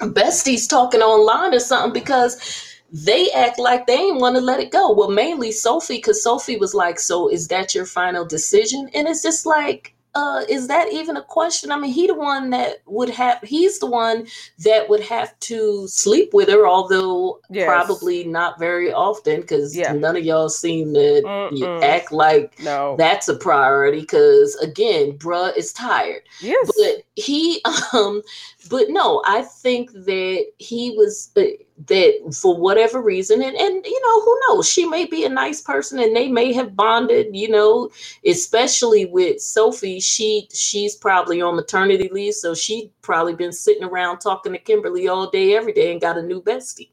besties 0.01 0.68
talking 0.68 1.03
online 1.03 1.55
or 1.55 1.61
something 1.61 1.92
because 1.92 2.72
they 2.90 3.31
act 3.33 3.59
like 3.59 3.87
they 3.87 3.94
ain't 3.94 4.20
want 4.20 4.37
to 4.37 4.40
let 4.40 4.61
it 4.61 4.72
go. 4.72 4.92
Well, 4.92 5.11
mainly 5.11 5.53
Sophie, 5.53 5.96
because 5.96 6.22
Sophie 6.22 6.59
was 6.59 6.75
like, 6.75 6.98
So 6.98 7.29
is 7.29 7.48
that 7.48 7.75
your 7.75 7.87
final 7.87 8.25
decision? 8.25 8.88
And 8.94 9.07
it's 9.09 9.22
just 9.22 9.44
like, 9.46 9.94
uh, 10.14 10.42
is 10.48 10.68
that 10.68 10.92
even 10.92 11.16
a 11.16 11.22
question? 11.22 11.72
I 11.72 11.79
mean, 11.79 11.90
he 11.90 12.07
the 12.07 12.14
one 12.14 12.51
that 12.51 12.83
would 12.87 13.09
have. 13.11 13.40
He's 13.42 13.79
the 13.79 13.87
one 13.87 14.27
that 14.59 14.88
would 14.88 15.01
have 15.01 15.38
to 15.40 15.88
sleep 15.88 16.35
with 16.35 16.51
her, 16.51 16.66
although 16.66 17.40
yes. 17.48 17.66
probably 17.66 18.25
not 18.25 18.59
very 18.59 18.92
often, 18.92 19.40
because 19.40 19.75
yeah. 19.75 19.92
none 19.92 20.16
of 20.16 20.25
y'all 20.25 20.51
seem 20.51 20.92
to 20.92 21.81
act 21.83 22.12
like 22.12 22.59
no. 22.61 22.94
that's 22.98 23.29
a 23.29 23.37
priority. 23.37 24.01
Because 24.01 24.55
again, 24.57 25.12
bruh 25.12 25.57
is 25.57 25.72
tired. 25.72 26.22
Yes, 26.40 26.70
but 26.77 27.05
he, 27.14 27.62
um, 27.94 28.22
but 28.68 28.87
no, 28.88 29.22
I 29.27 29.42
think 29.42 29.92
that 29.92 30.44
he 30.59 30.90
was. 30.96 31.31
Uh, 31.37 31.42
that 31.87 32.35
for 32.40 32.57
whatever 32.57 33.03
reason 33.03 33.42
and, 33.42 33.57
and 33.57 33.85
you 33.85 34.01
know 34.03 34.20
who 34.20 34.40
knows 34.46 34.68
she 34.68 34.85
may 34.87 35.05
be 35.05 35.25
a 35.25 35.29
nice 35.29 35.61
person 35.61 35.98
and 35.98 36.14
they 36.14 36.29
may 36.29 36.53
have 36.53 36.77
bonded 36.77 37.27
you 37.35 37.48
know 37.48 37.90
especially 38.27 39.07
with 39.07 39.40
sophie 39.40 39.98
she 39.98 40.46
she's 40.53 40.94
probably 40.94 41.40
on 41.40 41.57
maternity 41.57 42.09
leave 42.12 42.35
so 42.35 42.55
she 42.55 42.92
probably 43.01 43.35
been 43.35 43.53
sitting 43.53 43.85
around 43.85 44.18
talking 44.18 44.53
to 44.53 44.59
kimberly 44.59 45.09
all 45.09 45.29
day 45.31 45.57
every 45.57 45.72
day 45.72 45.90
and 45.90 46.01
got 46.01 46.18
a 46.18 46.22
new 46.22 46.40
bestie 46.42 46.90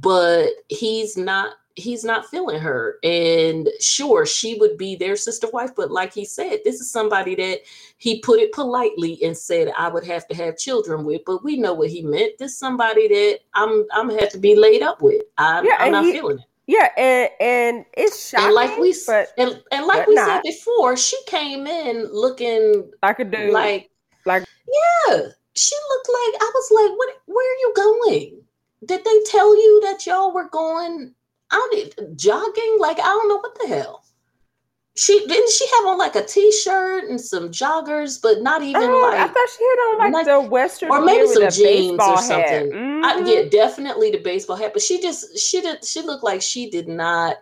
but 0.00 0.50
he's 0.68 1.16
not 1.16 1.54
he's 1.76 2.04
not 2.04 2.26
feeling 2.26 2.60
her. 2.60 2.98
And 3.02 3.68
sure, 3.80 4.26
she 4.26 4.56
would 4.58 4.76
be 4.76 4.96
their 4.96 5.16
sister 5.16 5.48
wife, 5.52 5.70
but 5.76 5.90
like 5.90 6.12
he 6.12 6.24
said, 6.24 6.60
this 6.64 6.80
is 6.80 6.90
somebody 6.90 7.34
that 7.36 7.60
he 7.98 8.20
put 8.20 8.40
it 8.40 8.52
politely 8.52 9.18
and 9.22 9.36
said 9.36 9.72
I 9.76 9.88
would 9.88 10.04
have 10.04 10.26
to 10.28 10.34
have 10.34 10.58
children 10.58 11.04
with. 11.04 11.22
But 11.26 11.44
we 11.44 11.56
know 11.56 11.74
what 11.74 11.90
he 11.90 12.02
meant. 12.02 12.38
This 12.38 12.58
somebody 12.58 13.08
that 13.08 13.40
I'm 13.54 13.86
I'm 13.92 14.08
gonna 14.08 14.20
have 14.20 14.32
to 14.32 14.38
be 14.38 14.54
laid 14.54 14.82
up 14.82 15.02
with. 15.02 15.22
I'm, 15.38 15.64
yeah, 15.64 15.76
I'm 15.78 15.92
not 15.92 16.04
he, 16.04 16.12
feeling 16.12 16.38
it. 16.38 16.44
Yeah, 16.66 16.88
and 16.96 17.30
and 17.40 17.84
it's 17.94 18.28
shocking. 18.28 18.46
And 18.46 18.54
like 18.54 18.78
we 18.78 18.94
but, 19.06 19.28
and, 19.36 19.62
and 19.72 19.86
like 19.86 20.06
we 20.06 20.14
not. 20.14 20.26
said 20.26 20.42
before, 20.42 20.96
she 20.96 21.16
came 21.26 21.66
in 21.66 22.08
looking 22.12 22.90
like 23.02 23.18
a 23.18 23.24
dude. 23.24 23.52
Like 23.52 23.90
like 24.26 24.44
yeah, 25.06 25.18
she 25.54 25.74
looked 25.90 26.08
like 26.08 26.42
I 26.42 26.50
was 26.54 26.70
like, 26.70 26.98
what? 26.98 27.16
Where 27.26 27.52
are 27.52 27.58
you 27.58 27.72
going? 27.76 28.42
Did 28.84 29.04
they 29.04 29.20
tell 29.26 29.54
you 29.56 29.80
that 29.82 30.06
y'all 30.06 30.32
were 30.32 30.48
going 30.48 31.14
I 31.52 31.68
don't 31.96 32.16
jogging. 32.16 32.76
Like 32.80 32.98
I 32.98 33.04
don't 33.04 33.28
know 33.28 33.36
what 33.36 33.58
the 33.60 33.68
hell. 33.68 34.04
She 34.94 35.24
didn't 35.26 35.50
she 35.50 35.66
have 35.66 35.86
on 35.86 35.98
like 35.98 36.16
a 36.16 36.24
t-shirt 36.24 37.08
and 37.08 37.18
some 37.18 37.50
joggers, 37.50 38.20
but 38.20 38.42
not 38.42 38.62
even 38.62 38.82
oh, 38.82 39.08
like 39.10 39.20
I 39.20 39.26
thought 39.26 39.48
she 39.56 39.64
had 39.64 39.76
on 39.76 39.98
like, 39.98 40.12
like 40.12 40.26
the 40.26 40.50
western 40.50 40.90
or 40.90 41.00
maybe 41.00 41.26
some 41.28 41.50
jeans 41.50 41.98
or 41.98 42.18
something. 42.18 42.70
Mm-hmm. 42.70 43.04
I, 43.04 43.22
yeah, 43.24 43.48
definitely 43.48 44.10
the 44.10 44.18
baseball 44.18 44.56
hat. 44.56 44.72
But 44.74 44.82
she 44.82 45.00
just 45.00 45.38
she 45.38 45.62
did 45.62 45.82
she 45.84 46.02
looked 46.02 46.24
like 46.24 46.42
she 46.42 46.68
did 46.68 46.88
not 46.88 47.36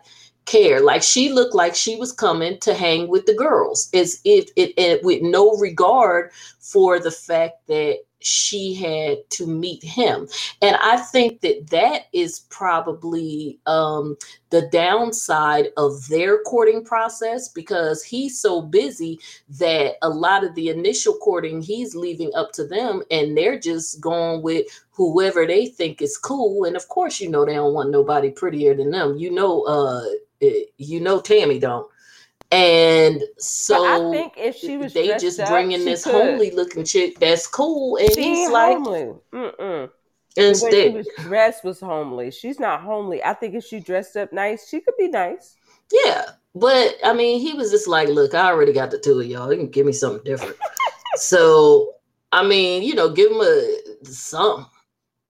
care. 0.45 0.79
Like 0.81 1.03
she 1.03 1.29
looked 1.29 1.53
like 1.53 1.75
she 1.75 1.97
was 1.97 2.13
coming 2.13 2.57
to 2.59 2.73
hang 2.73 3.09
with 3.09 3.25
the 3.25 3.33
girls, 3.33 3.89
as 3.93 4.21
if 4.23 4.49
it, 4.55 4.73
it 4.77 5.03
with 5.03 5.21
no 5.21 5.57
regard 5.57 6.31
for 6.59 6.99
the 6.99 7.11
fact 7.11 7.67
that 7.67 7.97
she 8.23 8.73
had 8.75 9.29
to 9.31 9.47
meet 9.47 9.83
him. 9.83 10.27
And 10.61 10.75
I 10.77 10.97
think 10.97 11.41
that 11.41 11.69
that 11.71 12.03
is 12.13 12.41
probably 12.49 13.59
um, 13.67 14.17
the 14.51 14.69
downside 14.71 15.69
of 15.77 16.07
their 16.09 16.39
courting 16.43 16.83
process 16.85 17.49
because 17.49 18.03
he's 18.03 18.39
so 18.39 18.61
busy 18.61 19.19
that 19.59 19.95
a 20.01 20.09
lot 20.09 20.43
of 20.43 20.55
the 20.55 20.69
initial 20.69 21.15
courting 21.15 21.61
he's 21.61 21.95
leaving 21.95 22.31
up 22.35 22.51
to 22.53 22.65
them 22.65 23.03
and 23.11 23.37
they're 23.37 23.59
just 23.59 24.01
going 24.01 24.41
with 24.43 24.65
whoever 24.91 25.47
they 25.47 25.67
think 25.67 26.01
is 26.01 26.17
cool. 26.17 26.65
And 26.65 26.75
of 26.75 26.87
course, 26.89 27.19
you 27.21 27.29
know, 27.29 27.45
they 27.45 27.55
don't 27.55 27.73
want 27.73 27.91
nobody 27.91 28.31
prettier 28.31 28.75
than 28.75 28.91
them. 28.91 29.17
You 29.17 29.31
know, 29.31 29.63
uh, 29.63 30.03
eh, 30.41 30.65
you 30.77 31.01
know, 31.01 31.21
Tammy 31.21 31.59
don't. 31.59 31.90
And 32.51 33.23
so 33.37 33.83
but 33.83 34.07
I 34.07 34.11
think 34.11 34.33
if 34.35 34.57
she 34.57 34.77
was 34.77 34.93
they 34.93 35.17
just 35.17 35.39
bringing 35.45 35.85
this 35.85 36.03
could. 36.03 36.13
homely 36.13 36.51
looking 36.51 36.83
chick 36.83 37.17
that's 37.17 37.47
cool, 37.47 37.95
and 37.95 38.11
she 38.11 38.23
he's 38.23 38.49
like, 38.49 38.73
homely. 38.73 39.13
Mm-mm. 39.33 39.89
Instead, 40.35 40.71
she 40.71 40.89
was 40.89 41.07
dressed 41.19 41.63
was 41.63 41.79
homely. 41.79 42.29
She's 42.31 42.59
not 42.59 42.81
homely. 42.81 43.23
I 43.23 43.33
think 43.33 43.55
if 43.55 43.63
she 43.63 43.79
dressed 43.79 44.17
up 44.17 44.33
nice, 44.33 44.67
she 44.67 44.81
could 44.81 44.95
be 44.97 45.07
nice. 45.07 45.55
Yeah, 45.91 46.23
but 46.53 46.95
I 47.03 47.13
mean, 47.13 47.39
he 47.39 47.53
was 47.53 47.71
just 47.71 47.87
like, 47.87 48.09
"Look, 48.09 48.33
I 48.33 48.47
already 48.47 48.73
got 48.73 48.91
the 48.91 48.99
two 48.99 49.19
of 49.19 49.25
y'all. 49.25 49.51
You 49.51 49.57
can 49.57 49.69
give 49.69 49.85
me 49.85 49.93
something 49.93 50.23
different." 50.23 50.57
so, 51.15 51.93
I 52.33 52.45
mean, 52.45 52.83
you 52.83 52.95
know, 52.95 53.09
give 53.09 53.31
him 53.31 53.41
a 53.41 54.05
something. 54.05 54.65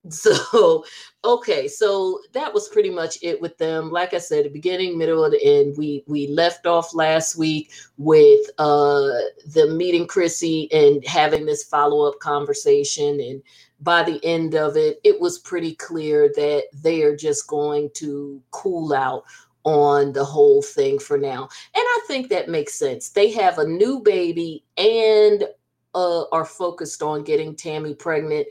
So, 0.10 0.84
okay, 1.24 1.68
so 1.68 2.20
that 2.34 2.54
was 2.54 2.68
pretty 2.70 2.90
much 2.90 3.18
it 3.22 3.40
with 3.42 3.58
them. 3.58 3.92
Like 3.92 4.14
I 4.14 4.18
said, 4.18 4.46
the 4.46 4.50
beginning, 4.50 4.98
middle, 4.98 5.24
and 5.26 5.36
end. 5.42 5.78
We 5.78 6.04
we 6.08 6.28
left 6.28 6.66
off 6.66 6.94
last 6.94 7.36
week 7.36 7.72
with 7.98 8.42
uh 8.58 9.10
the 9.54 9.74
meeting 9.76 10.08
Chrissy 10.08 10.72
and 10.72 11.06
having 11.06 11.46
this 11.46 11.64
follow-up 11.64 12.20
conversation. 12.20 13.20
And 13.20 13.42
by 13.82 14.04
the 14.04 14.24
end 14.24 14.56
of 14.56 14.78
it, 14.78 15.00
it 15.04 15.20
was 15.20 15.40
pretty 15.40 15.76
clear 15.76 16.32
that 16.36 16.64
they 16.74 17.04
are 17.04 17.16
just 17.16 17.48
going 17.48 17.90
to 17.96 18.42
cool 18.52 18.94
out 18.94 19.24
on 19.64 20.12
the 20.14 20.26
whole 20.26 20.62
thing 20.62 20.98
for 20.98 21.18
now. 21.18 21.44
And 21.44 21.84
I 21.86 22.00
think 22.08 22.30
that 22.30 22.50
makes 22.50 22.74
sense. 22.74 23.10
They 23.10 23.30
have 23.32 23.60
a 23.60 23.68
new 23.68 24.00
baby 24.00 24.64
and 24.78 25.48
uh, 25.94 26.24
are 26.32 26.46
focused 26.46 27.04
on 27.04 27.24
getting 27.24 27.56
Tammy 27.56 27.94
pregnant 27.94 28.48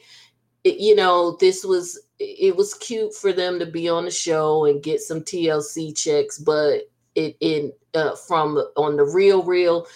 it, 0.65 0.79
you 0.79 0.95
know, 0.95 1.37
this 1.41 1.65
was 1.65 2.01
it 2.19 2.55
was 2.55 2.75
cute 2.75 3.15
for 3.15 3.33
them 3.33 3.59
to 3.59 3.67
be 3.67 3.89
on 3.89 4.05
the 4.05 4.11
show 4.11 4.67
and 4.67 4.83
get 4.83 5.01
some 5.01 5.21
TLC 5.21 5.97
checks, 5.97 6.39
but 6.39 6.91
it 7.15 7.37
in 7.41 7.73
uh, 7.95 8.15
from 8.15 8.57
on 8.77 8.97
the 8.97 9.05
real 9.05 9.43
real 9.43 9.87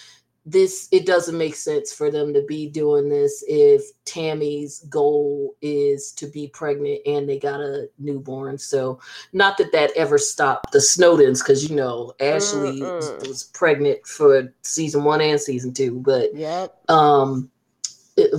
this 0.46 0.88
it 0.92 1.06
doesn't 1.06 1.38
make 1.38 1.54
sense 1.54 1.92
for 1.92 2.10
them 2.10 2.34
to 2.34 2.42
be 2.42 2.68
doing 2.68 3.08
this 3.08 3.42
if 3.48 3.82
Tammy's 4.04 4.80
goal 4.90 5.56
is 5.62 6.12
to 6.12 6.26
be 6.26 6.48
pregnant 6.48 7.00
and 7.06 7.26
they 7.26 7.38
got 7.38 7.60
a 7.60 7.88
newborn. 7.98 8.58
So 8.58 9.00
not 9.32 9.56
that 9.56 9.72
that 9.72 9.92
ever 9.96 10.18
stopped 10.18 10.72
the 10.72 10.80
Snowdens 10.80 11.38
because 11.38 11.68
you 11.68 11.74
know 11.74 12.12
Ashley 12.20 12.82
was 12.82 13.50
pregnant 13.54 14.06
for 14.06 14.52
season 14.62 15.04
one 15.04 15.22
and 15.22 15.40
season 15.40 15.72
two, 15.72 16.00
but 16.00 16.34
yep. 16.34 16.78
um 16.90 17.50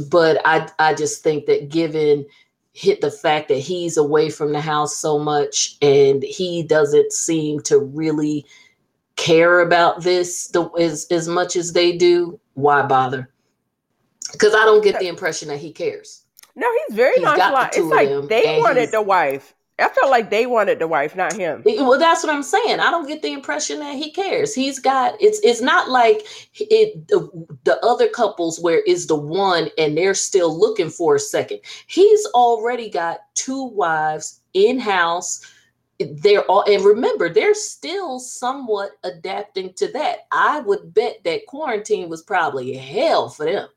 but 0.10 0.42
I 0.46 0.70
I 0.80 0.94
just 0.94 1.24
think 1.24 1.46
that 1.46 1.70
given 1.70 2.26
hit 2.74 3.02
the 3.02 3.12
fact 3.12 3.48
that 3.48 3.58
he's 3.58 3.96
away 3.96 4.30
from 4.30 4.52
the 4.52 4.60
house 4.62 4.98
so 4.98 5.18
much 5.18 5.78
and 5.82 6.22
he 6.24 6.62
doesn't 6.62 7.14
seem 7.14 7.62
to 7.62 7.80
really 7.80 8.46
care 9.16 9.62
about 9.62 10.04
this 10.04 10.48
the, 10.50 10.66
as 10.72 11.08
as 11.10 11.28
much 11.28 11.56
as 11.56 11.74
they 11.74 11.98
do, 11.98 12.40
why 12.54 12.82
bother? 12.82 13.30
Because 14.32 14.54
I 14.54 14.66
don't 14.66 14.84
get 14.84 15.00
the 15.00 15.08
impression 15.08 15.48
that 15.48 15.60
he 15.60 15.72
cares. 15.72 16.24
No, 16.56 16.70
he's 16.88 16.96
very 16.96 17.14
he's 17.16 17.24
nonchalant. 17.24 17.74
It's 17.76 17.86
like 17.86 18.30
they 18.30 18.60
wanted 18.60 18.92
the 18.92 19.02
wife. 19.02 19.54
I 19.78 19.90
felt 19.90 20.10
like 20.10 20.30
they 20.30 20.46
wanted 20.46 20.80
the 20.80 20.88
wife, 20.88 21.18
not 21.18 21.34
him. 21.34 21.62
Well, 21.66 22.00
that's 22.00 22.24
what 22.24 22.34
I'm 22.34 22.44
saying. 22.44 22.80
I 22.80 22.90
don't 22.92 23.08
get 23.08 23.22
the 23.22 23.34
impression 23.34 23.80
that 23.80 23.96
he 23.96 24.10
cares. 24.10 24.56
He's 24.56 24.80
got 24.80 25.22
it's 25.22 25.40
it's 25.44 25.60
not 25.60 25.90
like 25.90 26.26
it 26.56 27.08
the, 27.10 27.30
the 27.66 27.86
other 27.86 28.08
couples 28.08 28.60
where 28.60 28.82
is 28.84 29.08
the 29.08 29.16
one 29.16 29.70
and 29.78 29.98
they're 29.98 30.14
still 30.14 30.58
looking 30.58 30.90
for 30.90 31.16
a 31.16 31.20
second. 31.20 31.60
He's 31.88 32.26
already 32.28 32.90
got 32.90 33.20
two 33.34 33.66
wives 33.66 34.40
in 34.54 34.80
house. 34.80 35.42
They're 36.00 36.44
all 36.44 36.64
and 36.72 36.84
remember 36.86 37.28
they're 37.28 37.54
still 37.54 38.20
somewhat 38.20 38.92
adapting 39.04 39.74
to 39.74 39.92
that. 39.92 40.20
I 40.32 40.62
would 40.62 40.94
bet 40.94 41.18
that 41.26 41.48
quarantine 41.48 42.08
was 42.08 42.22
probably 42.22 42.78
hell 42.78 43.28
for 43.28 43.46
them 43.46 43.68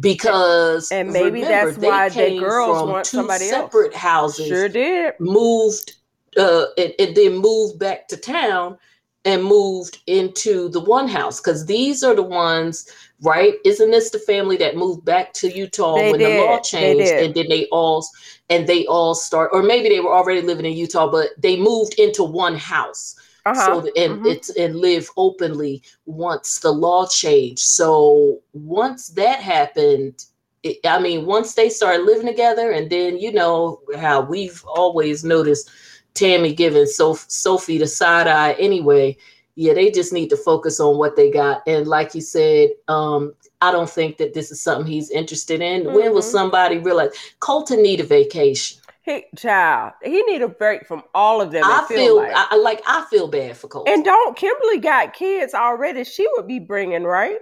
because 0.00 0.90
and 0.90 1.12
maybe 1.12 1.42
remember, 1.42 1.72
that's 1.72 1.78
why 1.78 2.08
the 2.08 2.38
girls 2.38 2.88
want 2.88 3.06
somebody 3.06 3.46
separate 3.46 3.92
else. 3.92 4.02
houses. 4.02 4.48
Sure 4.48 4.68
did. 4.68 5.14
Moved 5.20 5.96
uh, 6.36 6.66
and, 6.78 6.94
and 6.98 7.16
then 7.16 7.36
moved 7.36 7.78
back 7.78 8.08
to 8.08 8.16
town 8.16 8.78
and 9.24 9.44
moved 9.44 9.98
into 10.06 10.68
the 10.70 10.80
one 10.80 11.06
house 11.06 11.40
because 11.40 11.66
these 11.66 12.02
are 12.02 12.14
the 12.14 12.22
ones, 12.22 12.90
right? 13.20 13.54
Isn't 13.64 13.90
this 13.90 14.10
the 14.10 14.18
family 14.18 14.56
that 14.56 14.76
moved 14.76 15.04
back 15.04 15.32
to 15.34 15.52
Utah 15.52 15.94
they 15.94 16.10
when 16.10 16.20
did. 16.20 16.40
the 16.40 16.44
law 16.44 16.58
changed 16.60 17.12
and 17.12 17.34
then 17.34 17.48
they 17.48 17.66
all 17.66 18.04
and 18.50 18.66
they 18.66 18.86
all 18.86 19.14
start 19.14 19.50
or 19.52 19.62
maybe 19.62 19.88
they 19.88 20.00
were 20.00 20.12
already 20.12 20.40
living 20.40 20.66
in 20.66 20.72
Utah, 20.72 21.10
but 21.10 21.28
they 21.38 21.56
moved 21.56 21.94
into 21.98 22.24
one 22.24 22.56
house 22.56 23.14
uh-huh. 23.44 23.66
so 23.66 23.78
and 23.96 24.18
mm-hmm. 24.18 24.26
it's 24.26 24.50
and 24.50 24.76
live 24.76 25.10
openly 25.16 25.82
once 26.06 26.60
the 26.60 26.70
law 26.70 27.06
changed 27.06 27.60
so 27.60 28.40
once 28.52 29.08
that 29.08 29.40
happened 29.40 30.24
it, 30.62 30.78
i 30.86 30.98
mean 30.98 31.26
once 31.26 31.54
they 31.54 31.68
started 31.68 32.04
living 32.04 32.26
together 32.26 32.70
and 32.72 32.90
then 32.90 33.18
you 33.18 33.32
know 33.32 33.80
how 33.98 34.20
we've 34.20 34.64
always 34.64 35.24
noticed 35.24 35.70
tammy 36.14 36.54
giving 36.54 36.86
so- 36.86 37.14
sophie 37.14 37.78
the 37.78 37.86
side 37.86 38.28
eye 38.28 38.52
anyway 38.52 39.16
yeah 39.54 39.74
they 39.74 39.90
just 39.90 40.12
need 40.12 40.30
to 40.30 40.36
focus 40.36 40.80
on 40.80 40.96
what 40.98 41.16
they 41.16 41.30
got 41.30 41.62
and 41.66 41.86
like 41.86 42.14
you 42.14 42.20
said 42.20 42.70
um 42.88 43.34
i 43.60 43.70
don't 43.70 43.90
think 43.90 44.16
that 44.16 44.34
this 44.34 44.50
is 44.50 44.60
something 44.60 44.90
he's 44.90 45.10
interested 45.10 45.60
in 45.60 45.82
mm-hmm. 45.82 45.94
when 45.94 46.12
will 46.12 46.22
somebody 46.22 46.78
realize 46.78 47.10
colton 47.40 47.82
need 47.82 48.00
a 48.00 48.04
vacation 48.04 48.81
he 49.02 49.24
child, 49.36 49.94
he 50.02 50.22
need 50.22 50.42
a 50.42 50.48
break 50.48 50.86
from 50.86 51.02
all 51.14 51.40
of 51.40 51.50
them. 51.50 51.64
I 51.64 51.84
feel, 51.88 51.96
feel 51.96 52.16
like. 52.16 52.32
I, 52.34 52.56
like 52.56 52.82
I 52.86 53.04
feel 53.10 53.28
bad 53.28 53.56
for 53.56 53.68
Cole. 53.68 53.84
And 53.86 54.04
don't 54.04 54.36
Kimberly 54.36 54.78
got 54.78 55.12
kids 55.12 55.54
already? 55.54 56.04
She 56.04 56.26
would 56.36 56.46
be 56.46 56.58
bringing 56.58 57.04
right. 57.04 57.38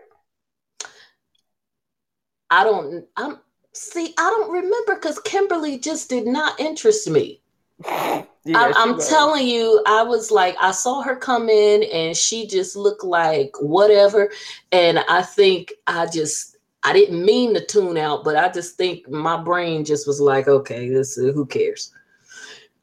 I 2.49 2.65
don't. 2.65 3.05
I'm 3.17 3.39
see. 3.73 4.15
I 4.19 4.31
don't 4.31 4.51
remember 4.51 4.95
because 4.95 5.19
Kimberly 5.21 5.79
just 5.79 6.09
did 6.09 6.27
not 6.27 6.59
interest 6.59 7.09
me. 7.09 7.41
Yeah, 8.47 8.73
I, 8.75 8.83
am 8.83 8.99
telling 8.99 9.47
you, 9.47 9.83
I 9.87 10.03
was 10.03 10.31
like, 10.31 10.57
I 10.59 10.71
saw 10.71 11.03
her 11.03 11.15
come 11.15 11.51
in 11.51 11.83
and 11.83 12.17
she 12.17 12.47
just 12.47 12.75
looked 12.75 13.05
like 13.05 13.55
whatever. 13.61 14.33
And 14.73 15.01
I 15.11 15.21
think 15.21 15.75
I 15.87 16.07
just, 16.07 16.50
I 16.83 16.93
didn't 16.93 17.25
mean 17.25 17.55
to 17.55 17.65
tune 17.65 17.99
out, 17.99 18.25
but 18.25 18.37
I 18.37 18.51
just 18.51 18.77
think 18.77 19.09
my 19.09 19.37
brain 19.43 19.85
just 19.85 20.07
was 20.07 20.21
like, 20.21 20.49
okay, 20.49 20.89
this 20.89 21.19
uh, 21.19 21.33
who 21.33 21.45
cares. 21.47 21.93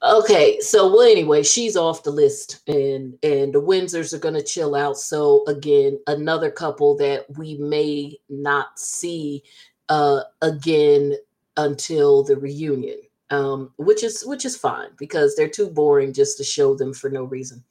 Okay, 0.04 0.60
so 0.60 0.88
well, 0.92 1.02
anyway, 1.02 1.42
she's 1.42 1.76
off 1.76 2.04
the 2.04 2.12
list, 2.12 2.62
and 2.68 3.18
and 3.24 3.54
the 3.54 3.62
Windsors 3.62 4.14
are 4.14 4.20
gonna 4.20 4.44
chill 4.44 4.76
out. 4.76 4.98
So 4.98 5.44
again, 5.48 6.00
another 6.06 6.52
couple 6.52 6.96
that 6.98 7.26
we 7.38 7.56
may 7.58 8.18
not 8.30 8.80
see 8.80 9.44
uh 9.90 10.22
again 10.42 11.16
until 11.56 12.22
the 12.22 12.36
reunion 12.36 13.00
um, 13.30 13.72
which 13.78 14.04
is 14.04 14.24
which 14.26 14.46
is 14.46 14.58
fine 14.58 14.90
because 14.98 15.36
they're 15.36 15.50
too 15.50 15.70
boring 15.70 16.14
just 16.14 16.38
to 16.38 16.44
show 16.44 16.76
them 16.76 16.94
for 16.94 17.10
no 17.10 17.24
reason. 17.24 17.64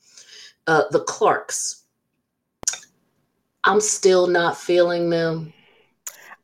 Uh, 0.67 0.83
the 0.91 1.01
Clarks, 1.01 1.85
I'm 3.65 3.81
still 3.81 4.27
not 4.27 4.57
feeling 4.57 5.11
them. 5.11 5.53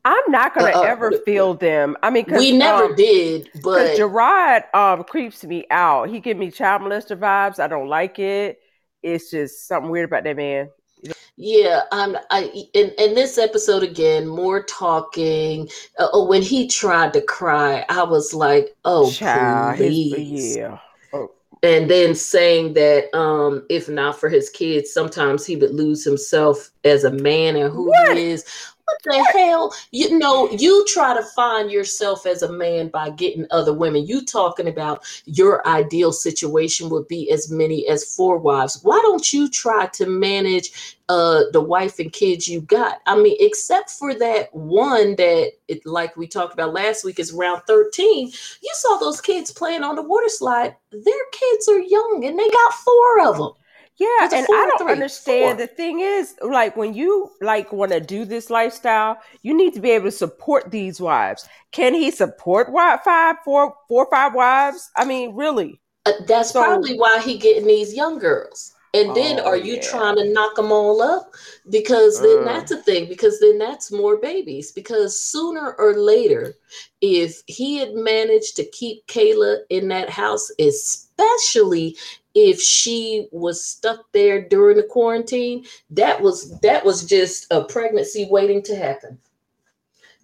I'm 0.05 0.23
not 0.31 0.53
gonna 0.53 0.75
uh, 0.75 0.81
uh 0.81 0.83
ever 0.83 1.11
feel 1.25 1.53
them. 1.53 1.95
I 2.03 2.09
mean, 2.09 2.25
we 2.29 2.51
never 2.51 2.85
um, 2.85 2.95
did, 2.95 3.49
but 3.63 3.95
Gerard 3.95 4.63
um 4.73 5.03
creeps 5.03 5.43
me 5.43 5.65
out. 5.71 6.09
He 6.09 6.19
give 6.19 6.37
me 6.37 6.51
child 6.51 6.81
molester 6.81 7.17
vibes. 7.17 7.59
I 7.59 7.67
don't 7.67 7.87
like 7.87 8.19
it. 8.19 8.59
It's 9.01 9.31
just 9.31 9.67
something 9.67 9.91
weird 9.91 10.05
about 10.09 10.23
that 10.23 10.35
man. 10.35 10.69
Yeah, 11.35 11.81
um, 11.91 12.17
I 12.31 12.43
in, 12.73 12.91
in 12.97 13.15
this 13.15 13.37
episode 13.37 13.83
again, 13.83 14.27
more 14.27 14.63
talking. 14.63 15.69
Uh, 15.97 16.07
oh, 16.13 16.27
when 16.27 16.41
he 16.41 16.67
tried 16.67 17.13
to 17.13 17.21
cry, 17.21 17.85
I 17.89 18.03
was 18.03 18.33
like, 18.33 18.75
"Oh, 18.85 19.11
Child, 19.11 19.77
please!" 19.77 20.15
His, 20.15 20.57
yeah. 20.57 20.77
Oh. 21.11 21.31
And 21.63 21.89
then 21.89 22.13
saying 22.13 22.73
that 22.73 23.13
um, 23.17 23.65
if 23.69 23.89
not 23.89 24.19
for 24.19 24.29
his 24.29 24.49
kids, 24.49 24.91
sometimes 24.91 25.45
he 25.45 25.55
would 25.55 25.73
lose 25.73 26.03
himself 26.03 26.71
as 26.83 27.03
a 27.03 27.11
man 27.11 27.55
and 27.55 27.73
who 27.73 27.87
what? 27.87 28.17
he 28.17 28.23
is 28.23 28.45
what 28.85 28.97
the 29.03 29.23
hell? 29.33 29.73
You 29.91 30.17
know, 30.17 30.49
you 30.51 30.85
try 30.87 31.13
to 31.15 31.23
find 31.23 31.71
yourself 31.71 32.25
as 32.25 32.41
a 32.41 32.51
man 32.51 32.89
by 32.89 33.11
getting 33.11 33.45
other 33.51 33.73
women. 33.73 34.05
You 34.05 34.25
talking 34.25 34.67
about 34.67 35.03
your 35.25 35.65
ideal 35.67 36.11
situation 36.11 36.89
would 36.89 37.07
be 37.07 37.29
as 37.31 37.49
many 37.49 37.87
as 37.87 38.15
four 38.15 38.37
wives. 38.37 38.79
Why 38.83 38.99
don't 39.01 39.31
you 39.31 39.49
try 39.49 39.87
to 39.87 40.05
manage 40.05 40.97
uh 41.09 41.43
the 41.51 41.61
wife 41.61 41.99
and 41.99 42.11
kids 42.11 42.47
you 42.47 42.61
got? 42.61 42.99
I 43.05 43.15
mean, 43.15 43.37
except 43.39 43.89
for 43.91 44.13
that 44.15 44.53
one 44.53 45.15
that 45.15 45.51
it 45.67 45.85
like 45.85 46.17
we 46.17 46.27
talked 46.27 46.53
about 46.53 46.73
last 46.73 47.05
week 47.05 47.19
is 47.19 47.31
round 47.31 47.61
13. 47.67 48.27
You 48.27 48.71
saw 48.73 48.97
those 48.97 49.21
kids 49.21 49.51
playing 49.51 49.83
on 49.83 49.95
the 49.95 50.03
water 50.03 50.29
slide. 50.29 50.75
Their 50.91 51.25
kids 51.31 51.69
are 51.69 51.79
young 51.79 52.23
and 52.25 52.37
they 52.37 52.49
got 52.49 52.73
four 52.73 53.27
of 53.27 53.37
them. 53.37 53.51
Yeah, 53.97 54.29
and 54.33 54.47
I 54.49 54.71
don't 54.79 54.89
understand. 54.89 55.59
Four. 55.59 55.67
The 55.67 55.73
thing 55.73 55.99
is, 55.99 56.35
like 56.41 56.75
when 56.75 56.95
you 56.95 57.29
like 57.41 57.71
want 57.71 57.91
to 57.91 57.99
do 57.99 58.25
this 58.25 58.49
lifestyle, 58.49 59.19
you 59.43 59.55
need 59.55 59.73
to 59.75 59.79
be 59.79 59.91
able 59.91 60.05
to 60.05 60.11
support 60.11 60.71
these 60.71 60.99
wives. 60.99 61.47
Can 61.71 61.93
he 61.93 62.09
support 62.09 62.69
five, 63.05 63.37
four, 63.45 63.75
four, 63.87 64.07
five 64.09 64.33
wives? 64.33 64.89
I 64.97 65.05
mean, 65.05 65.35
really? 65.35 65.79
Uh, 66.05 66.13
that's 66.27 66.51
so, 66.51 66.63
probably 66.63 66.97
why 66.97 67.19
he 67.19 67.37
getting 67.37 67.67
these 67.67 67.93
young 67.93 68.17
girls. 68.17 68.73
And 68.95 69.15
then 69.15 69.39
oh, 69.39 69.45
are 69.45 69.57
you 69.57 69.75
yeah. 69.75 69.81
trying 69.81 70.17
to 70.17 70.31
knock 70.31 70.55
them 70.55 70.71
all 70.71 71.01
up? 71.01 71.33
Because 71.69 72.21
then 72.21 72.39
uh. 72.39 72.45
that's 72.45 72.71
a 72.71 72.77
thing, 72.77 73.07
because 73.07 73.39
then 73.39 73.57
that's 73.57 73.91
more 73.91 74.17
babies. 74.17 74.71
Because 74.71 75.19
sooner 75.19 75.73
or 75.79 75.95
later, 75.95 76.53
if 77.01 77.41
he 77.47 77.77
had 77.77 77.93
managed 77.93 78.55
to 78.57 78.69
keep 78.69 79.05
Kayla 79.07 79.59
in 79.69 79.87
that 79.87 80.11
house, 80.11 80.51
especially 80.59 81.97
if 82.35 82.59
she 82.59 83.27
was 83.31 83.65
stuck 83.65 84.11
there 84.11 84.47
during 84.47 84.77
the 84.77 84.83
quarantine, 84.83 85.65
that 85.91 86.21
was 86.21 86.59
that 86.61 86.83
was 86.83 87.05
just 87.05 87.47
a 87.51 87.63
pregnancy 87.63 88.27
waiting 88.29 88.61
to 88.63 88.75
happen. 88.75 89.19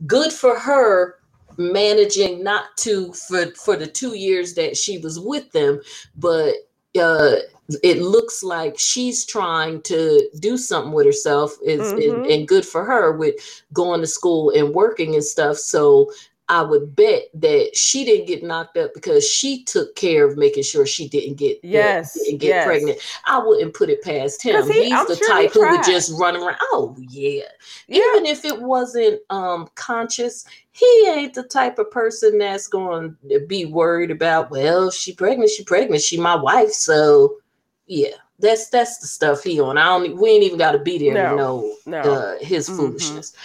Good 0.08 0.32
for 0.34 0.58
her 0.58 1.19
managing 1.58 2.43
not 2.43 2.65
to 2.78 3.12
for 3.13 3.48
for 3.52 3.76
the 3.76 3.88
two 3.88 4.15
years 4.15 4.54
that 4.56 4.78
she 4.78 4.98
was 4.98 5.19
with 5.19 5.52
them, 5.52 5.82
but 6.15 6.56
uh 7.00 7.36
it 7.84 8.02
looks 8.02 8.41
like 8.41 8.80
she's 8.80 9.26
trying 9.26 9.82
to 9.84 10.28
do 10.39 10.58
something 10.58 10.91
with 10.91 11.06
herself 11.06 11.56
is 11.63 11.93
mm-hmm. 11.93 12.15
and, 12.15 12.26
and, 12.26 12.48
good 12.48 12.65
for 12.65 12.84
her 12.84 13.15
with 13.15 13.36
going 13.74 14.02
to 14.02 14.08
school 14.08 14.52
and 14.56 14.74
working 14.74 15.13
and 15.13 15.24
stuff 15.24 15.56
so 15.58 16.12
I 16.49 16.63
would 16.63 16.95
bet 16.95 17.25
that 17.35 17.75
she 17.75 18.03
didn't 18.03 18.25
get 18.25 18.43
knocked 18.43 18.75
up 18.75 18.91
because 18.95 19.27
she 19.27 19.63
took 19.63 19.95
care 19.95 20.27
of 20.27 20.35
making 20.35 20.63
sure 20.63 20.85
she 20.85 21.07
didn't 21.07 21.35
get 21.35 21.59
yes 21.62 22.13
didn't 22.15 22.39
get 22.39 22.47
yes. 22.47 22.65
pregnant. 22.65 22.99
I 23.25 23.38
wouldn't 23.38 23.75
put 23.75 23.89
it 23.89 24.01
past 24.01 24.41
him. 24.41 24.67
He, 24.67 24.85
He's 24.85 24.93
I'm 24.93 25.07
the 25.07 25.15
sure 25.15 25.27
type 25.27 25.53
who 25.53 25.69
would 25.69 25.83
just 25.83 26.12
run 26.19 26.35
around. 26.35 26.57
Oh 26.71 26.95
yeah. 26.97 27.43
yeah. 27.88 27.97
Even 27.97 28.25
if 28.25 28.43
it 28.45 28.59
wasn't 28.59 29.21
um 29.29 29.69
conscious, 29.75 30.43
he 30.71 31.07
ain't 31.07 31.35
the 31.35 31.43
type 31.43 31.77
of 31.77 31.91
person 31.91 32.39
that's 32.39 32.67
going 32.67 33.15
to 33.29 33.45
be 33.45 33.65
worried 33.65 34.12
about, 34.12 34.49
well, 34.49 34.89
she 34.89 35.13
pregnant, 35.13 35.51
she 35.51 35.63
pregnant, 35.63 36.01
she 36.01 36.19
my 36.19 36.35
wife. 36.35 36.71
So 36.71 37.38
yeah, 37.85 38.15
that's 38.39 38.69
that's 38.69 38.97
the 38.97 39.07
stuff 39.07 39.43
he 39.43 39.59
on. 39.59 39.77
I 39.77 39.85
don't 39.85 40.19
we 40.19 40.29
ain't 40.31 40.43
even 40.43 40.57
gotta 40.57 40.79
be 40.79 40.97
there 40.97 41.13
no, 41.13 41.29
to 41.29 41.35
know 41.35 41.75
no. 41.85 41.99
Uh, 41.99 42.39
his 42.39 42.67
mm-hmm. 42.67 42.77
foolishness. 42.77 43.35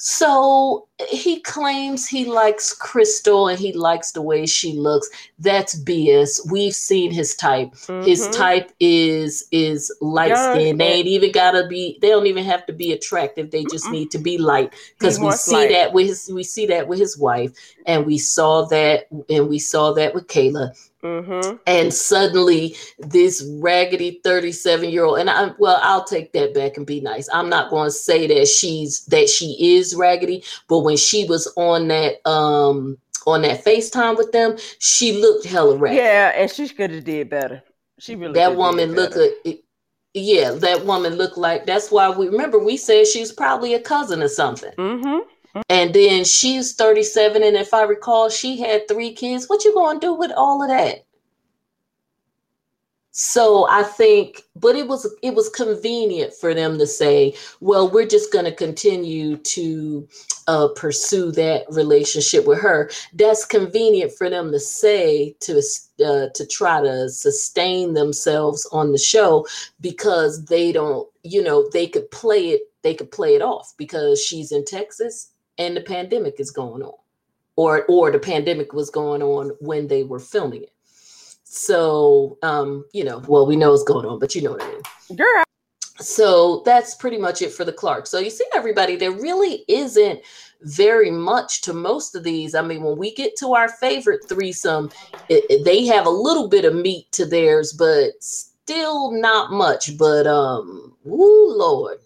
So 0.00 0.86
he 1.10 1.40
claims 1.40 2.06
he 2.06 2.24
likes 2.24 2.72
Crystal 2.72 3.48
and 3.48 3.58
he 3.58 3.72
likes 3.72 4.12
the 4.12 4.22
way 4.22 4.46
she 4.46 4.74
looks. 4.74 5.08
That's 5.40 5.82
BS. 5.82 6.48
We've 6.48 6.74
seen 6.74 7.10
his 7.10 7.34
type. 7.34 7.72
Mm-hmm. 7.72 8.06
His 8.06 8.28
type 8.28 8.70
is 8.78 9.48
is 9.50 9.92
light 10.00 10.36
skin. 10.36 10.78
They 10.78 10.92
ain't 10.92 11.08
even 11.08 11.32
gotta 11.32 11.66
be. 11.66 11.98
They 12.00 12.10
don't 12.10 12.28
even 12.28 12.44
have 12.44 12.64
to 12.66 12.72
be 12.72 12.92
attractive. 12.92 13.50
They 13.50 13.64
just 13.64 13.86
Mm-mm. 13.86 13.92
need 13.92 14.12
to 14.12 14.18
be 14.18 14.38
light 14.38 14.72
because 14.96 15.18
we 15.18 15.32
see 15.32 15.56
light. 15.56 15.70
that 15.70 15.92
with 15.92 16.06
his. 16.06 16.30
We 16.32 16.44
see 16.44 16.66
that 16.66 16.86
with 16.86 17.00
his 17.00 17.18
wife, 17.18 17.50
and 17.84 18.06
we 18.06 18.18
saw 18.18 18.66
that, 18.66 19.08
and 19.28 19.48
we 19.48 19.58
saw 19.58 19.94
that 19.94 20.14
with 20.14 20.28
Kayla. 20.28 20.76
Mm-hmm. 21.02 21.56
And 21.66 21.94
suddenly, 21.94 22.76
this 22.98 23.46
raggedy 23.60 24.20
37 24.24 24.90
year 24.90 25.04
old, 25.04 25.18
and 25.18 25.30
I, 25.30 25.52
well, 25.58 25.78
I'll 25.82 26.04
take 26.04 26.32
that 26.32 26.54
back 26.54 26.76
and 26.76 26.86
be 26.86 27.00
nice. 27.00 27.28
I'm 27.32 27.48
not 27.48 27.70
going 27.70 27.86
to 27.86 27.92
say 27.92 28.26
that 28.26 28.48
she's 28.48 29.04
that 29.06 29.28
she 29.28 29.76
is 29.76 29.94
raggedy, 29.94 30.42
but 30.68 30.80
when 30.80 30.96
she 30.96 31.24
was 31.24 31.46
on 31.56 31.88
that, 31.88 32.26
um, 32.28 32.98
on 33.26 33.42
that 33.42 33.64
FaceTime 33.64 34.16
with 34.16 34.32
them, 34.32 34.56
she 34.80 35.12
looked 35.12 35.46
hella 35.46 35.76
raggedy. 35.76 36.02
Yeah, 36.02 36.32
and 36.34 36.50
she 36.50 36.68
could 36.68 36.90
have 36.90 37.04
did 37.04 37.30
better. 37.30 37.62
She 38.00 38.16
really 38.16 38.34
that 38.34 38.56
woman 38.56 38.92
looked. 38.94 39.16
A, 39.16 39.60
yeah, 40.14 40.50
that 40.50 40.84
woman 40.84 41.14
looked 41.14 41.38
like. 41.38 41.66
That's 41.66 41.90
why 41.90 42.10
we 42.10 42.28
remember 42.28 42.58
we 42.58 42.76
said 42.76 43.06
she's 43.06 43.30
probably 43.30 43.74
a 43.74 43.80
cousin 43.80 44.22
or 44.22 44.28
something. 44.28 44.72
Mm-hmm. 44.76 45.28
And 45.68 45.94
then 45.94 46.24
she's 46.24 46.74
37, 46.74 47.42
and 47.42 47.56
if 47.56 47.72
I 47.74 47.82
recall, 47.82 48.28
she 48.28 48.58
had 48.58 48.88
three 48.88 49.12
kids. 49.12 49.46
What 49.48 49.64
you 49.64 49.74
gonna 49.74 50.00
do 50.00 50.14
with 50.14 50.32
all 50.32 50.62
of 50.62 50.68
that? 50.68 51.04
So 53.20 53.66
I 53.68 53.82
think, 53.82 54.42
but 54.54 54.76
it 54.76 54.86
was 54.86 55.12
it 55.24 55.34
was 55.34 55.48
convenient 55.48 56.32
for 56.34 56.54
them 56.54 56.78
to 56.78 56.86
say, 56.86 57.34
well, 57.58 57.90
we're 57.90 58.06
just 58.06 58.32
going 58.32 58.44
to 58.44 58.54
continue 58.54 59.38
to 59.38 60.08
uh, 60.46 60.68
pursue 60.76 61.32
that 61.32 61.64
relationship 61.68 62.46
with 62.46 62.60
her. 62.60 62.88
That's 63.12 63.44
convenient 63.44 64.12
for 64.12 64.30
them 64.30 64.52
to 64.52 64.60
say 64.60 65.34
to 65.40 65.58
uh, 66.06 66.28
to 66.32 66.46
try 66.46 66.80
to 66.80 67.08
sustain 67.08 67.94
themselves 67.94 68.68
on 68.70 68.92
the 68.92 68.98
show 68.98 69.48
because 69.80 70.44
they 70.44 70.70
don't, 70.70 71.08
you 71.24 71.42
know, 71.42 71.68
they 71.72 71.88
could 71.88 72.08
play 72.12 72.50
it. 72.50 72.62
They 72.82 72.94
could 72.94 73.10
play 73.10 73.34
it 73.34 73.42
off 73.42 73.74
because 73.76 74.22
she's 74.22 74.52
in 74.52 74.64
Texas 74.64 75.32
and 75.58 75.76
the 75.76 75.80
pandemic 75.80 76.36
is 76.38 76.50
going 76.50 76.82
on. 76.82 76.94
Or 77.56 77.84
or 77.88 78.12
the 78.12 78.20
pandemic 78.20 78.72
was 78.72 78.88
going 78.88 79.22
on 79.22 79.50
when 79.60 79.88
they 79.88 80.04
were 80.04 80.20
filming 80.20 80.62
it. 80.62 80.72
So 81.42 82.38
um 82.42 82.84
you 82.92 83.04
know 83.04 83.22
well 83.26 83.46
we 83.46 83.56
know 83.56 83.70
what's 83.70 83.82
going 83.82 84.06
on 84.06 84.18
but 84.18 84.34
you 84.34 84.42
know 84.42 84.52
what 84.52 84.62
i 84.62 84.68
mean. 84.70 85.16
Girl. 85.16 85.42
So 86.00 86.62
that's 86.64 86.94
pretty 86.94 87.18
much 87.18 87.42
it 87.42 87.52
for 87.52 87.64
the 87.64 87.72
clark. 87.72 88.06
So 88.06 88.20
you 88.20 88.30
see 88.30 88.44
everybody 88.54 88.94
there 88.94 89.10
really 89.10 89.64
isn't 89.66 90.20
very 90.62 91.10
much 91.10 91.62
to 91.62 91.72
most 91.72 92.14
of 92.14 92.22
these. 92.22 92.54
I 92.54 92.62
mean 92.62 92.84
when 92.84 92.96
we 92.96 93.12
get 93.12 93.36
to 93.38 93.54
our 93.54 93.68
favorite 93.68 94.28
threesome 94.28 94.90
it, 95.28 95.44
it, 95.50 95.64
they 95.64 95.84
have 95.86 96.06
a 96.06 96.10
little 96.10 96.46
bit 96.46 96.64
of 96.64 96.76
meat 96.76 97.10
to 97.12 97.26
theirs 97.26 97.72
but 97.72 98.10
still 98.20 99.10
not 99.10 99.50
much. 99.50 99.98
But 99.98 100.28
um 100.28 100.94
woo 101.02 101.58
lord 101.58 101.98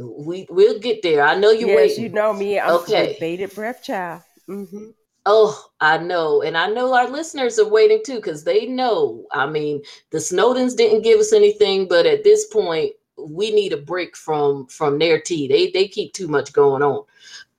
we 0.00 0.46
we'll 0.50 0.78
get 0.78 1.02
there. 1.02 1.22
I 1.22 1.36
know 1.36 1.50
you 1.50 1.68
yes, 1.68 1.76
waiting. 1.76 2.04
you 2.04 2.08
know 2.10 2.32
me. 2.32 2.58
I'm 2.58 2.76
okay. 2.76 3.16
bated 3.20 3.54
breath, 3.54 3.82
child. 3.82 4.22
Mm-hmm. 4.48 4.90
Oh, 5.26 5.66
I 5.80 5.98
know, 5.98 6.42
and 6.42 6.56
I 6.56 6.68
know 6.68 6.94
our 6.94 7.08
listeners 7.08 7.58
are 7.58 7.68
waiting 7.68 8.02
too 8.04 8.16
because 8.16 8.44
they 8.44 8.66
know. 8.66 9.26
I 9.32 9.46
mean, 9.46 9.82
the 10.10 10.18
Snowdens 10.18 10.76
didn't 10.76 11.02
give 11.02 11.20
us 11.20 11.32
anything, 11.32 11.86
but 11.88 12.06
at 12.06 12.24
this 12.24 12.46
point, 12.46 12.92
we 13.18 13.52
need 13.52 13.72
a 13.72 13.76
break 13.76 14.16
from 14.16 14.66
from 14.66 14.98
their 14.98 15.20
tea. 15.20 15.46
They 15.46 15.70
they 15.70 15.88
keep 15.88 16.14
too 16.14 16.28
much 16.28 16.52
going 16.52 16.82
on. 16.82 17.04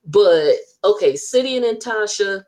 But 0.04 0.56
okay, 0.84 1.12
Sidian 1.12 1.68
and 1.68 1.78
Tasha, 1.78 2.44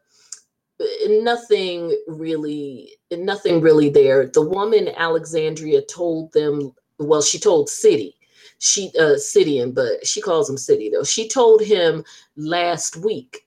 nothing 1.09 1.97
really, 2.09 2.93
nothing 3.13 3.61
really 3.61 3.91
there. 3.91 4.27
The 4.27 4.43
woman 4.43 4.89
Alexandria 4.97 5.83
told 5.83 6.33
them, 6.33 6.73
well, 6.99 7.23
she 7.23 7.39
told 7.39 7.69
City, 7.69 8.17
she 8.59 8.91
uh 8.99 9.17
Sidian, 9.17 9.75
but 9.75 10.07
she 10.07 10.21
calls 10.21 10.49
him 10.49 10.57
City 10.57 10.91
though. 10.91 11.05
She 11.05 11.29
told 11.29 11.63
him 11.63 12.05
last 12.37 12.97
week 12.97 13.47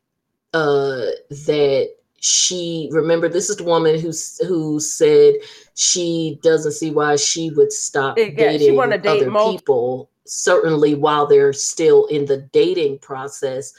uh 0.53 1.05
that 1.29 1.89
she 2.19 2.89
remember 2.91 3.29
this 3.29 3.49
is 3.49 3.57
the 3.57 3.63
woman 3.63 3.99
who 3.99 4.11
who 4.47 4.79
said 4.79 5.35
she 5.75 6.39
doesn't 6.41 6.71
see 6.71 6.91
why 6.91 7.15
she 7.15 7.51
would 7.51 7.71
stop 7.71 8.17
yeah, 8.17 8.29
dating 8.29 8.79
other 8.79 8.97
date 8.97 9.29
people 9.31 10.09
certainly 10.25 10.95
while 10.95 11.27
they're 11.27 11.53
still 11.53 12.05
in 12.07 12.25
the 12.25 12.37
dating 12.51 12.97
process 12.99 13.73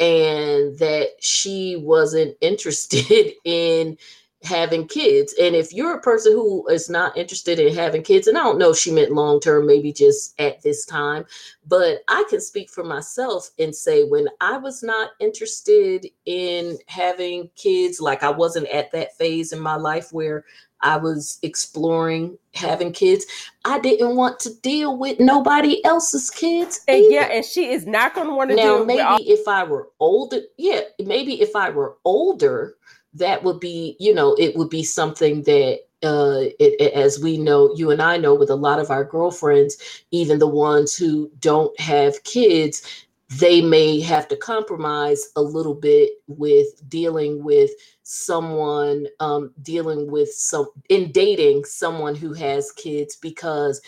and 0.00 0.78
that 0.78 1.10
she 1.20 1.76
wasn't 1.76 2.36
interested 2.40 3.32
in 3.44 3.96
having 4.44 4.86
kids. 4.88 5.34
And 5.40 5.54
if 5.54 5.72
you're 5.72 5.96
a 5.96 6.00
person 6.00 6.32
who 6.32 6.66
is 6.68 6.90
not 6.90 7.16
interested 7.16 7.58
in 7.58 7.74
having 7.74 8.02
kids, 8.02 8.26
and 8.26 8.36
I 8.36 8.42
don't 8.42 8.58
know 8.58 8.70
if 8.70 8.78
she 8.78 8.90
meant 8.90 9.12
long 9.12 9.40
term, 9.40 9.66
maybe 9.66 9.92
just 9.92 10.38
at 10.40 10.62
this 10.62 10.84
time, 10.84 11.24
but 11.66 11.98
I 12.08 12.24
can 12.28 12.40
speak 12.40 12.70
for 12.70 12.84
myself 12.84 13.50
and 13.58 13.74
say 13.74 14.04
when 14.04 14.28
I 14.40 14.56
was 14.58 14.82
not 14.82 15.10
interested 15.20 16.06
in 16.26 16.78
having 16.88 17.50
kids, 17.56 18.00
like 18.00 18.22
I 18.22 18.30
wasn't 18.30 18.68
at 18.68 18.90
that 18.92 19.16
phase 19.16 19.52
in 19.52 19.60
my 19.60 19.76
life 19.76 20.12
where 20.12 20.44
I 20.82 20.96
was 20.96 21.38
exploring 21.42 22.36
having 22.54 22.92
kids. 22.92 23.24
I 23.64 23.78
didn't 23.78 24.16
want 24.16 24.40
to 24.40 24.52
deal 24.62 24.96
with 24.98 25.20
nobody 25.20 25.82
else's 25.84 26.28
kids. 26.28 26.80
And 26.88 27.04
yeah, 27.08 27.28
and 27.30 27.44
she 27.44 27.70
is 27.70 27.86
not 27.86 28.14
going 28.14 28.26
to 28.26 28.34
want 28.34 28.50
to 28.50 28.56
now. 28.56 28.84
maybe 28.84 29.00
all- 29.00 29.18
if 29.20 29.46
I 29.46 29.62
were 29.62 29.90
older, 30.00 30.40
yeah, 30.58 30.80
maybe 30.98 31.40
if 31.40 31.54
I 31.54 31.70
were 31.70 31.96
older, 32.04 32.74
that 33.14 33.42
would 33.44 33.60
be, 33.60 33.96
you 33.98 34.14
know, 34.14 34.34
it 34.38 34.56
would 34.56 34.70
be 34.70 34.82
something 34.82 35.42
that 35.42 35.80
uh, 36.02 36.48
it, 36.58 36.80
it, 36.80 36.92
as 36.94 37.20
we 37.20 37.38
know, 37.38 37.72
you 37.76 37.90
and 37.90 38.02
I 38.02 38.16
know, 38.16 38.34
with 38.34 38.50
a 38.50 38.56
lot 38.56 38.80
of 38.80 38.90
our 38.90 39.04
girlfriends, 39.04 39.76
even 40.10 40.38
the 40.38 40.48
ones 40.48 40.96
who 40.96 41.30
don't 41.38 41.78
have 41.78 42.24
kids, 42.24 43.06
they 43.38 43.62
may 43.62 44.00
have 44.00 44.28
to 44.28 44.36
compromise 44.36 45.30
a 45.36 45.42
little 45.42 45.74
bit 45.74 46.12
with 46.26 46.88
dealing 46.88 47.42
with 47.44 47.70
someone 48.02 49.06
um, 49.20 49.52
dealing 49.62 50.10
with 50.10 50.30
some 50.32 50.66
in 50.88 51.10
dating 51.12 51.64
someone 51.64 52.14
who 52.14 52.32
has 52.32 52.72
kids 52.72 53.16
because 53.16 53.80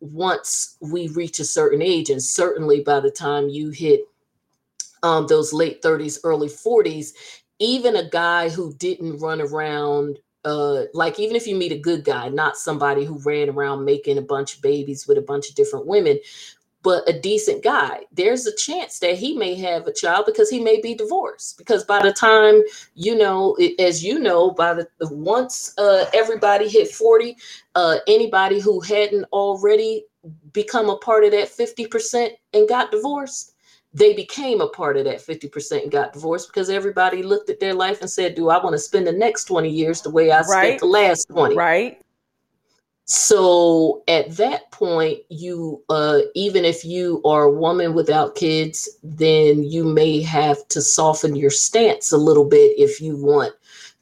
once 0.00 0.76
we 0.80 1.08
reach 1.08 1.38
a 1.38 1.44
certain 1.44 1.82
age 1.82 2.10
and 2.10 2.22
certainly 2.22 2.80
by 2.80 2.98
the 2.98 3.10
time 3.10 3.48
you 3.48 3.70
hit 3.70 4.00
um, 5.02 5.26
those 5.26 5.52
late 5.52 5.82
30s 5.82 6.18
early 6.24 6.48
40s 6.48 7.12
even 7.58 7.96
a 7.96 8.08
guy 8.08 8.48
who 8.48 8.74
didn't 8.74 9.18
run 9.18 9.40
around 9.40 10.18
uh 10.44 10.84
like 10.94 11.18
even 11.18 11.36
if 11.36 11.46
you 11.46 11.56
meet 11.56 11.72
a 11.72 11.78
good 11.78 12.04
guy 12.04 12.28
not 12.28 12.56
somebody 12.56 13.04
who 13.04 13.18
ran 13.24 13.50
around 13.50 13.84
making 13.84 14.18
a 14.18 14.22
bunch 14.22 14.56
of 14.56 14.62
babies 14.62 15.06
with 15.08 15.18
a 15.18 15.22
bunch 15.22 15.48
of 15.48 15.54
different 15.56 15.86
women 15.86 16.18
but 16.82 17.08
a 17.08 17.18
decent 17.18 17.64
guy, 17.64 18.04
there's 18.12 18.46
a 18.46 18.54
chance 18.56 19.00
that 19.00 19.16
he 19.18 19.36
may 19.36 19.54
have 19.56 19.86
a 19.86 19.92
child 19.92 20.26
because 20.26 20.48
he 20.48 20.60
may 20.60 20.80
be 20.80 20.94
divorced. 20.94 21.58
Because 21.58 21.84
by 21.84 22.00
the 22.02 22.12
time 22.12 22.62
you 22.94 23.16
know, 23.16 23.56
as 23.78 24.04
you 24.04 24.18
know, 24.18 24.52
by 24.52 24.74
the 24.74 24.88
once 25.10 25.74
uh, 25.78 26.06
everybody 26.14 26.68
hit 26.68 26.88
40, 26.88 27.36
uh, 27.74 27.98
anybody 28.06 28.60
who 28.60 28.80
hadn't 28.80 29.24
already 29.32 30.04
become 30.52 30.88
a 30.88 30.96
part 30.96 31.24
of 31.24 31.32
that 31.32 31.48
50% 31.48 32.30
and 32.52 32.68
got 32.68 32.92
divorced, 32.92 33.54
they 33.92 34.14
became 34.14 34.60
a 34.60 34.68
part 34.68 34.96
of 34.96 35.04
that 35.04 35.18
50% 35.18 35.82
and 35.82 35.92
got 35.92 36.12
divorced 36.12 36.48
because 36.48 36.70
everybody 36.70 37.22
looked 37.22 37.50
at 37.50 37.60
their 37.60 37.74
life 37.74 38.00
and 38.00 38.10
said, 38.10 38.34
Do 38.34 38.50
I 38.50 38.62
want 38.62 38.74
to 38.74 38.78
spend 38.78 39.06
the 39.06 39.12
next 39.12 39.44
20 39.44 39.68
years 39.68 40.02
the 40.02 40.10
way 40.10 40.30
I 40.30 40.40
right. 40.40 40.46
spent 40.46 40.80
the 40.80 40.86
last 40.86 41.28
20? 41.30 41.56
Right. 41.56 42.00
So 43.10 44.02
at 44.06 44.36
that 44.36 44.70
point, 44.70 45.20
you 45.30 45.82
uh, 45.88 46.20
even 46.34 46.66
if 46.66 46.84
you 46.84 47.22
are 47.24 47.44
a 47.44 47.52
woman 47.52 47.94
without 47.94 48.34
kids, 48.34 48.86
then 49.02 49.64
you 49.64 49.82
may 49.82 50.20
have 50.20 50.68
to 50.68 50.82
soften 50.82 51.34
your 51.34 51.50
stance 51.50 52.12
a 52.12 52.18
little 52.18 52.44
bit 52.44 52.78
if 52.78 53.00
you 53.00 53.16
want 53.16 53.54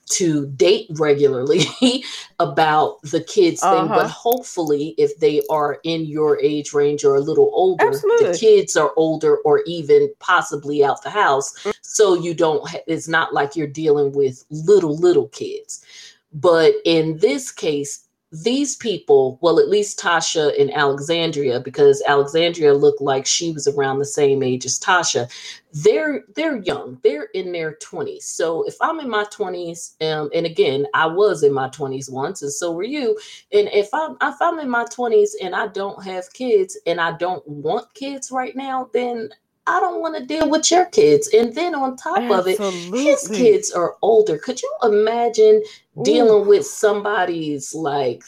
to 0.09 0.47
date 0.49 0.87
regularly 0.93 1.65
about 2.39 3.01
the 3.03 3.21
kids 3.21 3.63
uh-huh. 3.63 3.77
thing. 3.77 3.89
But 3.89 4.07
uh-huh. 4.07 4.09
hopefully, 4.09 4.95
if 4.99 5.19
they 5.19 5.43
are 5.51 5.79
in 5.85 6.07
your 6.07 6.39
age 6.41 6.73
range 6.73 7.05
or 7.05 7.17
a 7.17 7.21
little 7.21 7.51
older, 7.53 7.89
Absolutely. 7.89 8.33
the 8.33 8.39
kids 8.39 8.77
are 8.77 8.93
older 8.97 9.39
or 9.39 9.63
even 9.67 10.09
possibly 10.19 10.85
out 10.85 11.03
the 11.03 11.11
house. 11.11 11.53
Mm-hmm. 11.61 11.71
So 11.83 12.15
you 12.15 12.35
don't, 12.35 12.69
ha- 12.69 12.79
it's 12.87 13.09
not 13.09 13.35
like 13.35 13.57
you're 13.57 13.67
dealing 13.67 14.13
with 14.13 14.45
little, 14.51 14.97
little 14.97 15.29
kids. 15.29 15.85
But 16.33 16.75
in 16.85 17.19
this 17.19 17.51
case, 17.51 18.06
these 18.33 18.75
people, 18.77 19.39
well, 19.41 19.61
at 19.61 19.69
least 19.69 20.01
Tasha 20.01 20.59
and 20.61 20.73
Alexandria, 20.75 21.61
because 21.61 22.03
Alexandria 22.07 22.75
looked 22.75 23.01
like 23.01 23.25
she 23.25 23.53
was 23.53 23.69
around 23.69 23.99
the 23.99 24.05
same 24.05 24.43
age 24.43 24.67
as 24.67 24.81
Tasha, 24.81 25.31
they're 25.73 26.25
they're 26.35 26.57
young. 26.57 26.99
They're 27.03 27.29
in 27.35 27.53
their 27.53 27.77
20s. 27.77 28.23
So 28.23 28.65
if 28.67 28.77
I'm 28.81 28.99
in 28.99 29.09
my 29.09 29.25
20s, 29.25 29.95
um, 30.03 30.31
and 30.35 30.45
again, 30.45 30.87
I 30.95 31.07
was 31.07 31.43
in 31.43 31.53
my 31.53 31.69
20s 31.69 32.11
once, 32.11 32.43
and 32.43 32.53
so 32.53 32.73
were 32.73 32.83
you. 32.83 33.17
And 33.53 33.69
if 33.73 33.89
I'm 33.93 34.17
if 34.21 34.37
I'm 34.41 34.59
in 34.59 34.71
my 34.71 34.85
20s 34.85 35.31
and 35.43 35.55
I 35.55 35.69
don't 35.69 36.03
have 36.05 36.33
kids 36.33 36.77
and 36.87 37.01
I 37.01 37.13
don't 37.13 37.47
want 37.47 37.95
kids 37.95 38.31
right 38.33 38.57
now, 38.57 38.91
then 38.93 39.31
I 39.67 39.81
don't 39.81 40.01
want 40.01 40.17
to 40.17 40.25
deal 40.25 40.49
with 40.49 40.71
your 40.71 40.87
kids. 40.87 41.29
And 41.35 41.55
then 41.55 41.75
on 41.75 41.97
top 41.97 42.19
Absolutely. 42.19 42.55
of 42.55 42.95
it, 42.95 42.99
his 42.99 43.29
kids 43.29 43.73
are 43.73 43.97
older. 44.03 44.39
Could 44.39 44.63
you 44.63 44.73
imagine 44.83 45.63
dealing 46.03 46.45
Ooh. 46.45 46.49
with 46.49 46.67
somebody's 46.67 47.75
like 47.75 48.23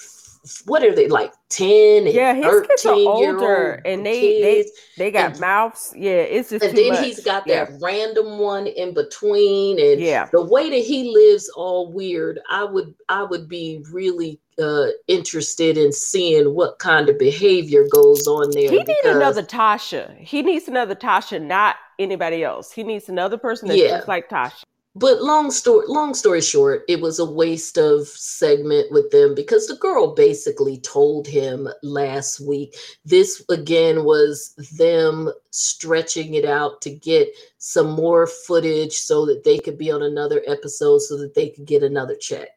what 0.66 0.82
are 0.82 0.94
they 0.94 1.08
like 1.08 1.32
10 1.50 2.06
yeah 2.06 2.32
his 2.32 2.66
kids 2.66 2.86
are 2.86 2.94
older 2.94 3.82
and 3.84 4.06
they 4.06 4.20
kids. 4.20 4.70
they 4.96 5.04
they 5.04 5.10
got 5.10 5.32
and, 5.32 5.40
mouths 5.40 5.92
yeah 5.96 6.10
it's 6.10 6.50
just 6.50 6.64
and 6.64 6.76
then 6.76 6.90
much. 6.90 7.04
he's 7.04 7.20
got 7.20 7.46
that 7.46 7.68
random 7.80 8.38
one 8.38 8.66
in 8.66 8.94
between 8.94 9.78
and 9.80 10.00
yeah 10.00 10.28
the 10.32 10.42
way 10.42 10.70
that 10.70 10.76
he 10.76 11.12
lives 11.12 11.50
all 11.50 11.92
weird 11.92 12.40
i 12.48 12.64
would 12.64 12.94
i 13.08 13.22
would 13.22 13.48
be 13.48 13.84
really 13.90 14.40
uh, 14.58 14.88
interested 15.06 15.78
in 15.78 15.92
seeing 15.92 16.54
what 16.54 16.78
kind 16.78 17.08
of 17.08 17.18
behavior 17.18 17.86
goes 17.90 18.26
on 18.26 18.50
there. 18.50 18.70
He 18.70 18.78
needs 18.78 19.04
another 19.04 19.42
Tasha. 19.42 20.16
He 20.18 20.42
needs 20.42 20.68
another 20.68 20.94
Tasha, 20.94 21.40
not 21.40 21.76
anybody 21.98 22.44
else. 22.44 22.72
He 22.72 22.82
needs 22.82 23.08
another 23.08 23.38
person 23.38 23.68
that's 23.68 23.80
yeah. 23.80 23.98
just 23.98 24.08
like 24.08 24.28
Tasha. 24.28 24.64
But 24.94 25.22
long 25.22 25.52
story 25.52 25.86
long 25.86 26.12
story 26.12 26.40
short, 26.40 26.82
it 26.88 27.00
was 27.00 27.20
a 27.20 27.24
waste 27.24 27.78
of 27.78 28.08
segment 28.08 28.90
with 28.90 29.12
them 29.12 29.32
because 29.32 29.68
the 29.68 29.76
girl 29.76 30.12
basically 30.12 30.78
told 30.78 31.28
him 31.28 31.68
last 31.84 32.40
week. 32.40 32.74
This 33.04 33.44
again 33.48 34.02
was 34.02 34.54
them 34.76 35.30
stretching 35.50 36.34
it 36.34 36.44
out 36.44 36.80
to 36.80 36.90
get 36.90 37.28
some 37.58 37.90
more 37.90 38.26
footage 38.26 38.94
so 38.94 39.24
that 39.26 39.44
they 39.44 39.58
could 39.58 39.78
be 39.78 39.92
on 39.92 40.02
another 40.02 40.42
episode 40.48 40.98
so 41.00 41.16
that 41.18 41.34
they 41.34 41.50
could 41.50 41.66
get 41.66 41.84
another 41.84 42.16
check 42.16 42.48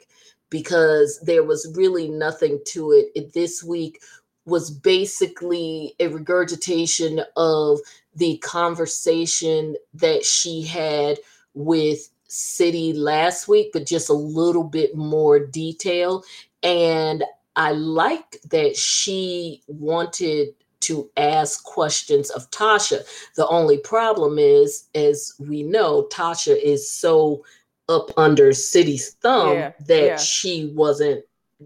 because 0.51 1.19
there 1.21 1.43
was 1.43 1.73
really 1.75 2.07
nothing 2.07 2.59
to 2.67 2.91
it. 2.91 3.07
it 3.15 3.33
this 3.33 3.63
week 3.63 3.99
was 4.45 4.69
basically 4.69 5.95
a 5.99 6.07
regurgitation 6.07 7.21
of 7.37 7.79
the 8.15 8.37
conversation 8.39 9.75
that 9.93 10.23
she 10.23 10.61
had 10.61 11.17
with 11.55 12.09
Sidi 12.27 12.93
last 12.93 13.47
week, 13.47 13.71
but 13.73 13.85
just 13.85 14.09
a 14.09 14.13
little 14.13 14.63
bit 14.63 14.95
more 14.95 15.39
detail. 15.39 16.23
And 16.63 17.23
I 17.55 17.71
like 17.71 18.39
that 18.51 18.75
she 18.75 19.63
wanted 19.67 20.49
to 20.81 21.09
ask 21.15 21.63
questions 21.63 22.29
of 22.31 22.49
Tasha. 22.51 23.03
The 23.35 23.47
only 23.47 23.77
problem 23.77 24.39
is, 24.39 24.87
as 24.95 25.33
we 25.39 25.63
know, 25.63 26.07
Tasha 26.11 26.59
is 26.61 26.91
so 26.91 27.43
up 27.91 28.11
under 28.17 28.49
Sidi's 28.49 29.13
thumb 29.15 29.53
yeah, 29.53 29.71
that 29.87 30.05
yeah. 30.05 30.17
she 30.17 30.71
wasn't 30.73 31.23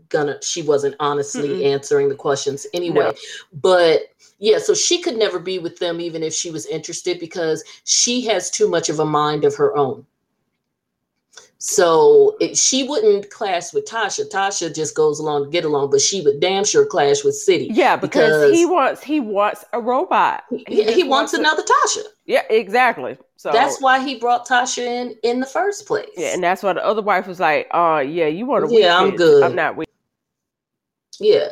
gonna 0.09 0.37
she 0.41 0.61
wasn't 0.61 0.95
honestly 0.99 1.49
Mm-mm. 1.49 1.65
answering 1.65 2.09
the 2.09 2.15
questions 2.15 2.67
anyway 2.73 3.05
no. 3.05 3.13
but 3.53 4.01
yeah 4.39 4.57
so 4.57 4.73
she 4.73 5.01
could 5.01 5.15
never 5.15 5.39
be 5.39 5.57
with 5.57 5.79
them 5.79 6.01
even 6.01 6.21
if 6.21 6.33
she 6.33 6.51
was 6.51 6.65
interested 6.65 7.17
because 7.19 7.63
she 7.85 8.25
has 8.25 8.49
too 8.49 8.67
much 8.67 8.89
of 8.89 8.99
a 8.99 9.05
mind 9.05 9.45
of 9.45 9.55
her 9.55 9.75
own 9.77 10.05
so 11.57 12.35
it, 12.39 12.57
she 12.57 12.83
wouldn't 12.83 13.29
clash 13.29 13.73
with 13.73 13.85
Tasha. 13.85 14.29
Tasha 14.29 14.73
just 14.73 14.95
goes 14.95 15.19
along 15.19 15.45
to 15.45 15.49
get 15.49 15.65
along, 15.65 15.89
but 15.89 16.01
she 16.01 16.21
would 16.21 16.39
damn 16.39 16.65
sure 16.65 16.85
clash 16.85 17.23
with 17.23 17.35
Sidi. 17.35 17.69
Yeah, 17.71 17.95
because, 17.95 18.43
because 18.43 18.57
he 18.57 18.65
wants 18.65 19.03
he 19.03 19.19
wants 19.19 19.63
a 19.73 19.79
robot. 19.79 20.43
He, 20.49 20.83
he 20.83 21.03
wants, 21.03 21.31
wants 21.31 21.33
another 21.33 21.63
Tasha. 21.63 22.03
Yeah, 22.25 22.43
exactly. 22.49 23.17
So 23.37 23.51
that's 23.51 23.81
why 23.81 24.05
he 24.05 24.19
brought 24.19 24.47
Tasha 24.47 24.85
in 24.85 25.15
in 25.23 25.39
the 25.39 25.45
first 25.45 25.85
place. 25.87 26.09
Yeah, 26.17 26.33
and 26.33 26.43
that's 26.43 26.61
why 26.63 26.73
the 26.73 26.85
other 26.85 27.01
wife 27.01 27.27
was 27.27 27.39
like, 27.39 27.67
"Oh, 27.71 27.99
yeah, 27.99 28.27
you 28.27 28.45
want 28.45 28.69
to? 28.69 28.75
Yeah, 28.75 28.99
I'm 28.99 29.15
good. 29.15 29.43
I'm 29.43 29.55
not 29.55 29.77
weak." 29.77 29.89
Yeah. 31.19 31.49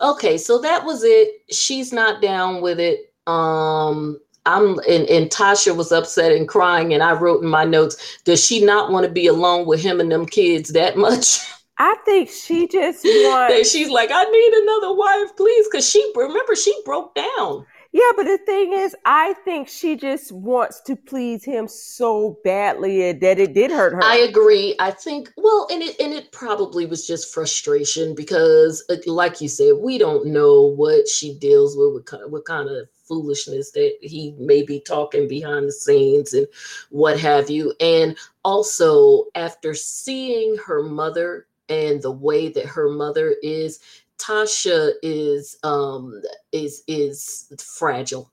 Okay, 0.00 0.38
so 0.38 0.58
that 0.60 0.84
was 0.84 1.02
it. 1.04 1.42
She's 1.50 1.92
not 1.92 2.22
down 2.22 2.62
with 2.62 2.80
it. 2.80 3.12
Um, 3.26 4.20
I'm 4.46 4.78
and, 4.80 5.06
and 5.06 5.30
Tasha 5.30 5.76
was 5.76 5.92
upset 5.92 6.32
and 6.32 6.48
crying, 6.48 6.94
and 6.94 7.02
I 7.02 7.12
wrote 7.12 7.42
in 7.42 7.48
my 7.48 7.64
notes, 7.64 8.18
does 8.24 8.44
she 8.44 8.64
not 8.64 8.90
want 8.90 9.04
to 9.04 9.12
be 9.12 9.26
alone 9.26 9.66
with 9.66 9.82
him 9.82 10.00
and 10.00 10.10
them 10.10 10.26
kids 10.26 10.70
that 10.70 10.96
much? 10.96 11.38
I 11.78 11.96
think 12.04 12.28
she 12.28 12.68
just 12.68 13.04
wants. 13.04 13.70
she's 13.70 13.88
like, 13.88 14.10
I 14.12 14.24
need 14.24 14.52
another 14.62 14.94
wife, 14.94 15.36
please, 15.36 15.66
because 15.70 15.88
she 15.88 16.12
remember 16.14 16.54
she 16.54 16.74
broke 16.84 17.14
down. 17.14 17.66
Yeah, 17.92 18.12
but 18.16 18.24
the 18.24 18.38
thing 18.46 18.72
is, 18.72 18.94
I 19.04 19.34
think 19.44 19.66
she 19.66 19.96
just 19.96 20.30
wants 20.30 20.80
to 20.82 20.94
please 20.94 21.44
him 21.44 21.66
so 21.66 22.38
badly 22.44 23.12
that 23.12 23.40
it 23.40 23.52
did 23.52 23.72
hurt 23.72 23.94
her. 23.94 24.04
I 24.04 24.18
agree. 24.18 24.76
I 24.78 24.92
think 24.92 25.32
well, 25.36 25.66
and 25.72 25.82
it 25.82 25.98
and 25.98 26.12
it 26.12 26.30
probably 26.30 26.86
was 26.86 27.04
just 27.04 27.34
frustration 27.34 28.14
because, 28.14 28.84
uh, 28.90 28.96
like 29.06 29.40
you 29.40 29.48
said, 29.48 29.72
we 29.80 29.98
don't 29.98 30.26
know 30.26 30.62
what 30.62 31.08
she 31.08 31.36
deals 31.38 31.76
with, 31.76 31.94
what 31.94 32.06
kind, 32.06 32.30
what 32.30 32.44
kind 32.44 32.68
of 32.68 32.88
foolishness 33.10 33.72
that 33.72 33.96
he 34.00 34.36
may 34.38 34.62
be 34.62 34.80
talking 34.80 35.28
behind 35.28 35.66
the 35.66 35.72
scenes 35.72 36.32
and 36.32 36.46
what 36.90 37.18
have 37.20 37.50
you. 37.50 37.74
And 37.80 38.16
also, 38.44 39.24
after 39.34 39.74
seeing 39.74 40.56
her 40.58 40.84
mother 40.84 41.48
and 41.68 42.00
the 42.00 42.12
way 42.12 42.48
that 42.50 42.66
her 42.66 42.88
mother 42.88 43.34
is, 43.42 43.80
Tasha 44.18 44.92
is 45.02 45.58
um 45.64 46.22
is 46.52 46.84
is 46.86 47.52
fragile. 47.58 48.30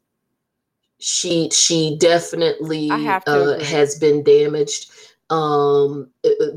She 0.99 1.49
she 1.51 1.97
definitely 1.99 3.19
uh, 3.25 3.59
has 3.59 3.97
been 3.97 4.23
damaged. 4.23 4.91
Um, 5.30 6.09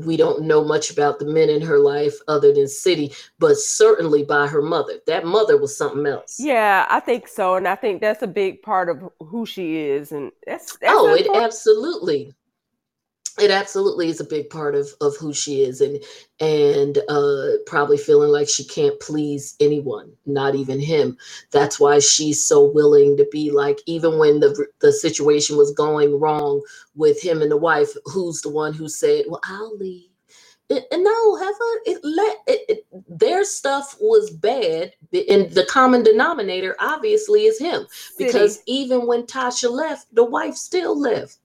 we 0.05 0.15
don't 0.15 0.43
know 0.43 0.63
much 0.63 0.91
about 0.91 1.19
the 1.19 1.25
men 1.25 1.49
in 1.49 1.61
her 1.61 1.77
life 1.77 2.15
other 2.27 2.53
than 2.53 2.67
Sidi, 2.67 3.11
but 3.37 3.57
certainly 3.57 4.23
by 4.23 4.47
her 4.47 4.61
mother. 4.61 4.93
That 5.07 5.25
mother 5.25 5.57
was 5.57 5.77
something 5.77 6.05
else. 6.05 6.37
Yeah, 6.39 6.85
I 6.89 7.01
think 7.01 7.27
so, 7.27 7.55
and 7.55 7.67
I 7.67 7.75
think 7.75 7.99
that's 7.99 8.21
a 8.21 8.27
big 8.27 8.61
part 8.61 8.89
of 8.89 9.09
who 9.19 9.45
she 9.45 9.77
is, 9.77 10.11
and 10.13 10.31
that's, 10.47 10.77
that's 10.77 10.93
oh, 10.95 11.13
it 11.13 11.27
absolutely 11.35 12.33
it 13.39 13.51
absolutely 13.51 14.09
is 14.09 14.19
a 14.21 14.25
big 14.25 14.49
part 14.49 14.75
of 14.75 14.89
of 15.01 15.17
who 15.17 15.33
she 15.33 15.63
is 15.63 15.81
and 15.81 16.03
and 16.39 16.99
uh 17.09 17.47
probably 17.65 17.97
feeling 17.97 18.31
like 18.31 18.49
she 18.49 18.63
can't 18.63 18.99
please 18.99 19.55
anyone 19.59 20.11
not 20.25 20.55
even 20.55 20.79
him. 20.79 21.17
That's 21.51 21.79
why 21.79 21.99
she's 21.99 22.45
so 22.45 22.63
willing 22.63 23.17
to 23.17 23.27
be 23.31 23.51
like 23.51 23.79
even 23.85 24.17
when 24.19 24.39
the 24.39 24.67
the 24.81 24.91
situation 24.93 25.57
was 25.57 25.73
going 25.73 26.19
wrong 26.19 26.61
with 26.95 27.21
him 27.21 27.41
and 27.41 27.51
the 27.51 27.57
wife 27.57 27.91
who's 28.05 28.41
the 28.41 28.49
one 28.49 28.73
who 28.73 28.89
said 28.89 29.25
well 29.27 29.41
i'll 29.43 29.77
leave. 29.77 30.07
It, 30.69 30.85
no, 30.93 31.35
have 31.37 31.55
a 31.55 31.91
it 31.91 31.99
let 32.03 32.37
it, 32.47 32.61
it, 32.69 32.87
their 33.19 33.45
stuff 33.45 33.97
was 34.01 34.31
bad, 34.31 34.93
and 35.13 35.51
the 35.51 35.67
common 35.69 36.03
denominator 36.03 36.75
obviously 36.79 37.45
is 37.45 37.59
him. 37.59 37.87
Because 38.17 38.63
even 38.67 39.07
when 39.07 39.23
Tasha 39.23 39.69
left, 39.69 40.07
the 40.15 40.25
wife 40.25 40.55
still 40.55 40.99
left 40.99 41.39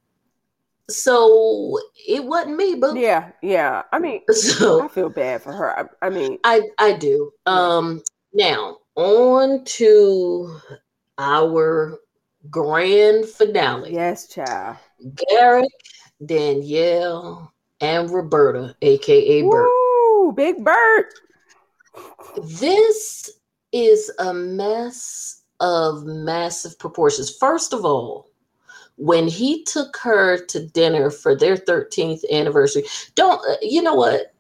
so 0.89 1.79
it 2.09 2.25
wasn't 2.25 2.57
me 2.57 2.75
but 2.77 2.97
yeah 2.97 3.31
yeah 3.43 3.83
i 3.93 3.99
mean 3.99 4.21
so 4.31 4.85
i 4.85 4.89
feel 4.89 5.11
bad 5.11 5.43
for 5.43 5.53
her 5.53 5.79
i, 5.79 6.07
I 6.07 6.11
mean 6.11 6.39
i 6.45 6.63
i 6.79 6.93
do. 6.93 7.33
Um 7.47 8.03
now 8.33 8.79
on 8.95 9.65
to 9.65 10.61
our 11.19 11.99
grand 12.51 13.27
finale. 13.27 13.93
Yes 13.93 14.29
child. 14.29 14.77
Garrick 15.29 15.69
danielle 16.25 17.53
and 17.81 18.11
roberta 18.11 18.77
aka 18.83 19.43
bert. 19.43 19.69
Ooh, 19.69 20.33
big 20.37 20.65
bert. 20.65 21.13
This 22.43 23.31
is 23.73 24.13
a 24.19 24.33
mess 24.33 25.43
of 25.61 26.05
massive 26.05 26.79
proportions. 26.79 27.35
First 27.37 27.73
of 27.73 27.85
all 27.85 28.31
when 28.97 29.29
he 29.29 29.63
took 29.65 29.97
her 29.99 30.45
to 30.47 30.67
dinner 30.69 31.11
for 31.11 31.37
their 31.37 31.57
13th 31.57 32.21
anniversary 32.31 32.83
don't 33.15 33.41
uh, 33.49 33.57
you 33.63 33.83
know 33.83 33.95
what? 33.95 34.33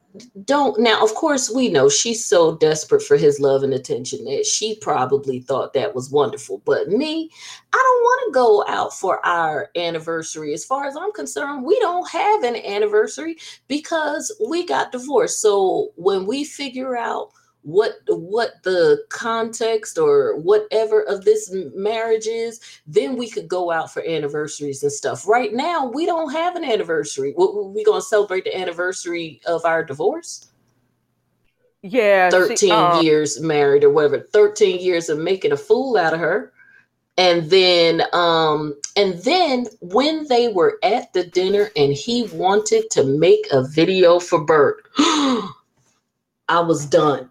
Don't 0.47 0.81
now 0.81 1.05
of 1.05 1.15
course 1.15 1.51
we 1.51 1.69
know 1.69 1.91
she's 1.91 2.25
so 2.25 2.57
desperate 2.57 3.03
for 3.03 3.19
his 3.19 3.39
love 3.39 3.63
and 3.63 3.75
attention 3.75 4.25
that 4.25 4.47
she 4.47 4.77
probably 4.77 5.41
thought 5.41 5.75
that 5.75 5.95
was 5.95 6.11
wonderful. 6.11 6.63
But 6.65 6.89
me 6.89 7.31
i 7.73 7.77
don't 7.77 8.03
want 8.03 8.29
to 8.29 8.33
go 8.33 8.65
out 8.67 8.95
for 8.95 9.25
our 9.27 9.69
anniversary. 9.77 10.55
As 10.55 10.65
far 10.65 10.87
as 10.87 10.97
i'm 10.97 11.13
concerned 11.13 11.65
we 11.65 11.79
don't 11.81 12.09
have 12.11 12.45
an 12.45 12.57
anniversary 12.57 13.37
because 13.69 14.35
we 14.49 14.65
got 14.65 14.91
divorced. 14.93 15.43
So 15.43 15.93
when 15.97 16.27
we 16.27 16.45
figure 16.45 16.97
out 16.97 17.31
what 17.67 17.95
what 18.07 18.62
the 18.62 19.05
context 19.09 19.99
or 19.99 20.37
whatever 20.37 21.03
of 21.03 21.25
this 21.25 21.53
marriage 21.75 22.29
is 22.29 22.61
then 22.87 23.17
we 23.17 23.29
could 23.29 23.49
go 23.49 23.73
out 23.73 23.93
for 23.93 24.07
anniversaries 24.07 24.85
and 24.85 24.93
stuff. 24.93 25.27
Right 25.27 25.53
now 25.53 25.85
we 25.85 26.07
don't 26.07 26.31
have 26.31 26.55
an 26.55 26.64
anniversary. 26.64 27.35
We 27.37 27.83
gonna 27.83 28.01
celebrate 28.01 28.45
the 28.45 28.57
anniversary 28.57 29.41
of 29.47 29.64
our 29.64 29.83
divorce? 29.83 30.47
Yeah 31.83 32.31
13 32.31 32.57
see, 32.57 32.71
um, 32.71 33.03
years 33.03 33.41
married 33.41 33.83
or 33.83 33.91
whatever 33.91 34.21
13 34.21 34.81
years 34.81 35.09
of 35.09 35.19
making 35.19 35.51
a 35.51 35.57
fool 35.57 35.97
out 35.97 36.14
of 36.14 36.21
her. 36.21 36.53
And 37.19 37.51
then 37.51 38.03
um 38.12 38.77
and 38.95 39.19
then 39.25 39.67
when 39.81 40.29
they 40.29 40.47
were 40.47 40.79
at 40.85 41.12
the 41.14 41.25
dinner 41.25 41.71
and 41.75 41.93
he 41.93 42.29
wanted 42.33 42.91
to 42.93 43.03
make 43.03 43.45
a 43.51 43.67
video 43.67 44.21
for 44.21 44.45
bert 44.45 44.85
i 46.49 46.61
was 46.61 46.87
done 46.87 47.29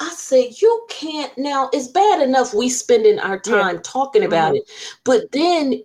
I 0.00 0.10
said, 0.10 0.60
you 0.60 0.86
can't 0.88 1.36
now. 1.36 1.68
It's 1.72 1.88
bad 1.88 2.22
enough 2.22 2.54
we 2.54 2.68
spending 2.68 3.18
our 3.18 3.38
time 3.38 3.76
yeah. 3.76 3.80
talking 3.82 4.24
about 4.24 4.54
mm-hmm. 4.54 4.56
it, 4.56 4.98
but 5.04 5.32
then 5.32 5.82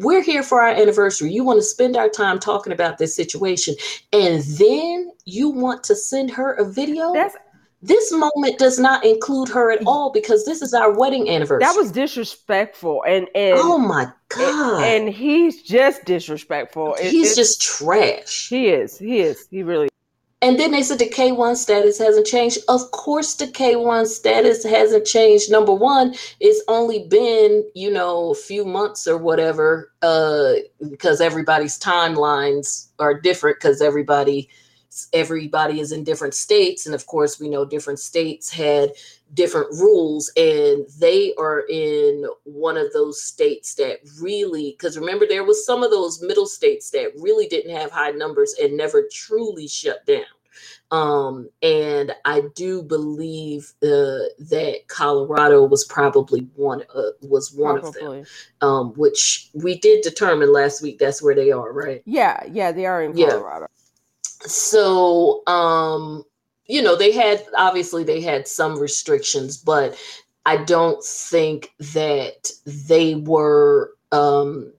we're 0.00 0.22
here 0.22 0.42
for 0.42 0.60
our 0.62 0.70
anniversary. 0.70 1.32
You 1.32 1.44
want 1.44 1.58
to 1.58 1.64
spend 1.64 1.96
our 1.96 2.08
time 2.08 2.38
talking 2.38 2.72
about 2.72 2.98
this 2.98 3.14
situation, 3.14 3.74
and 4.12 4.42
then 4.42 5.10
you 5.24 5.50
want 5.50 5.82
to 5.84 5.96
send 5.96 6.30
her 6.30 6.52
a 6.54 6.64
video. 6.64 7.12
That's 7.12 7.36
this 7.82 8.12
moment 8.12 8.58
does 8.58 8.78
not 8.78 9.04
include 9.04 9.48
her 9.48 9.72
at 9.72 9.82
all 9.86 10.12
because 10.12 10.44
this 10.44 10.60
is 10.60 10.74
our 10.74 10.92
wedding 10.92 11.28
anniversary. 11.28 11.64
That 11.64 11.76
was 11.76 11.90
disrespectful, 11.90 13.02
and 13.06 13.26
and 13.34 13.54
oh 13.56 13.78
my 13.78 14.08
god, 14.28 14.82
and, 14.82 15.06
and 15.06 15.14
he's 15.14 15.62
just 15.62 16.04
disrespectful. 16.04 16.96
He's 17.00 17.32
it, 17.32 17.36
just 17.36 17.60
trash. 17.60 18.48
He 18.48 18.68
is. 18.68 18.98
He 18.98 19.20
is. 19.20 19.46
He 19.50 19.62
really 19.62 19.89
and 20.42 20.58
then 20.58 20.70
they 20.70 20.82
said 20.82 20.98
the 20.98 21.08
K1 21.08 21.56
status 21.56 21.98
hasn't 21.98 22.26
changed. 22.26 22.58
Of 22.68 22.90
course, 22.92 23.34
the 23.34 23.46
K1 23.46 24.06
status 24.06 24.64
hasn't 24.64 25.04
changed. 25.04 25.50
Number 25.50 25.72
one, 25.72 26.14
it's 26.40 26.62
only 26.66 27.06
been, 27.08 27.64
you 27.74 27.90
know, 27.90 28.30
a 28.30 28.34
few 28.34 28.64
months 28.64 29.06
or 29.06 29.18
whatever, 29.18 29.92
uh, 30.00 30.54
because 30.88 31.20
everybody's 31.20 31.78
timelines 31.78 32.88
are 32.98 33.20
different 33.20 33.58
because 33.58 33.82
everybody 33.82 34.48
everybody 35.12 35.78
is 35.78 35.92
in 35.92 36.04
different 36.04 36.34
states. 36.34 36.86
And 36.86 36.94
of 36.94 37.06
course, 37.06 37.38
we 37.38 37.48
know 37.48 37.64
different 37.64 38.00
states 38.00 38.50
had 38.50 38.90
different 39.34 39.70
rules 39.72 40.30
and 40.36 40.86
they 40.98 41.32
are 41.38 41.64
in 41.70 42.26
one 42.44 42.76
of 42.76 42.92
those 42.92 43.22
states 43.22 43.74
that 43.74 43.98
really 44.20 44.72
because 44.72 44.98
remember 44.98 45.26
there 45.26 45.44
was 45.44 45.64
some 45.64 45.82
of 45.82 45.90
those 45.90 46.22
middle 46.22 46.46
states 46.46 46.90
that 46.90 47.12
really 47.16 47.46
didn't 47.46 47.74
have 47.74 47.90
high 47.90 48.10
numbers 48.10 48.54
and 48.60 48.76
never 48.76 49.08
truly 49.12 49.68
shut 49.68 50.04
down 50.04 50.24
um, 50.90 51.48
and 51.62 52.12
i 52.24 52.42
do 52.56 52.82
believe 52.82 53.72
uh, 53.84 54.26
that 54.38 54.80
colorado 54.88 55.64
was 55.64 55.84
probably 55.84 56.40
one 56.56 56.82
uh, 56.94 57.10
was 57.22 57.52
one 57.52 57.80
probably. 57.80 58.20
of 58.20 58.24
them 58.24 58.68
um, 58.68 58.92
which 58.94 59.48
we 59.54 59.78
did 59.78 60.02
determine 60.02 60.52
last 60.52 60.82
week 60.82 60.98
that's 60.98 61.22
where 61.22 61.36
they 61.36 61.52
are 61.52 61.72
right 61.72 62.02
yeah 62.04 62.42
yeah 62.50 62.72
they 62.72 62.84
are 62.84 63.04
in 63.04 63.12
colorado 63.12 63.68
yeah. 63.70 64.46
so 64.48 65.46
um 65.46 66.24
you 66.70 66.82
know, 66.82 66.96
they 66.96 67.12
had 67.12 67.44
obviously 67.56 68.04
they 68.04 68.20
had 68.20 68.46
some 68.46 68.78
restrictions, 68.78 69.56
but 69.56 69.98
I 70.46 70.58
don't 70.58 71.02
think 71.04 71.72
that 71.78 72.50
they 72.64 73.16
were 73.16 73.94
um, 74.12 74.72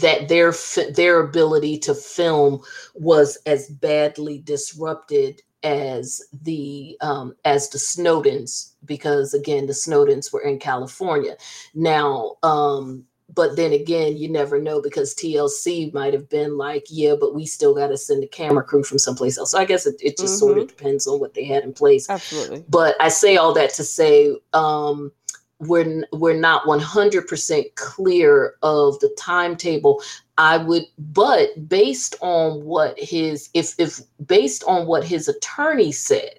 that 0.00 0.28
their 0.28 0.54
their 0.94 1.20
ability 1.20 1.78
to 1.80 1.94
film 1.94 2.62
was 2.94 3.36
as 3.46 3.68
badly 3.68 4.38
disrupted 4.38 5.42
as 5.62 6.22
the 6.42 6.96
um, 7.02 7.36
as 7.44 7.68
the 7.68 7.78
Snowdens 7.78 8.72
because 8.84 9.34
again 9.34 9.66
the 9.66 9.72
Snowdens 9.72 10.32
were 10.32 10.42
in 10.42 10.58
California. 10.58 11.36
Now 11.74 12.36
um, 12.42 13.04
but 13.34 13.56
then 13.56 13.72
again, 13.72 14.16
you 14.16 14.28
never 14.28 14.60
know 14.60 14.80
because 14.80 15.14
TLC 15.14 15.92
might 15.92 16.12
have 16.12 16.28
been 16.28 16.56
like, 16.56 16.86
yeah, 16.88 17.14
but 17.18 17.34
we 17.34 17.44
still 17.44 17.74
got 17.74 17.88
to 17.88 17.96
send 17.96 18.22
a 18.22 18.28
camera 18.28 18.62
crew 18.62 18.84
from 18.84 18.98
someplace 18.98 19.36
else. 19.36 19.50
So 19.50 19.58
I 19.58 19.64
guess 19.64 19.86
it, 19.86 19.96
it 20.00 20.16
just 20.16 20.34
mm-hmm. 20.34 20.46
sort 20.46 20.58
of 20.58 20.68
depends 20.68 21.06
on 21.06 21.18
what 21.18 21.34
they 21.34 21.44
had 21.44 21.64
in 21.64 21.72
place. 21.72 22.08
Absolutely. 22.08 22.64
But 22.68 22.94
I 23.00 23.08
say 23.08 23.36
all 23.36 23.52
that 23.54 23.70
to 23.74 23.84
say, 23.84 24.36
um, 24.52 25.12
we're 25.58 26.04
we're 26.12 26.38
not 26.38 26.64
100% 26.66 27.74
clear 27.76 28.54
of 28.62 28.98
the 29.00 29.08
timetable 29.18 30.02
i 30.36 30.58
would 30.58 30.84
but 30.98 31.48
based 31.66 32.14
on 32.20 32.62
what 32.62 32.98
his 32.98 33.48
if 33.54 33.74
if 33.78 34.00
based 34.26 34.62
on 34.64 34.86
what 34.86 35.02
his 35.02 35.28
attorney 35.28 35.92
said 35.92 36.38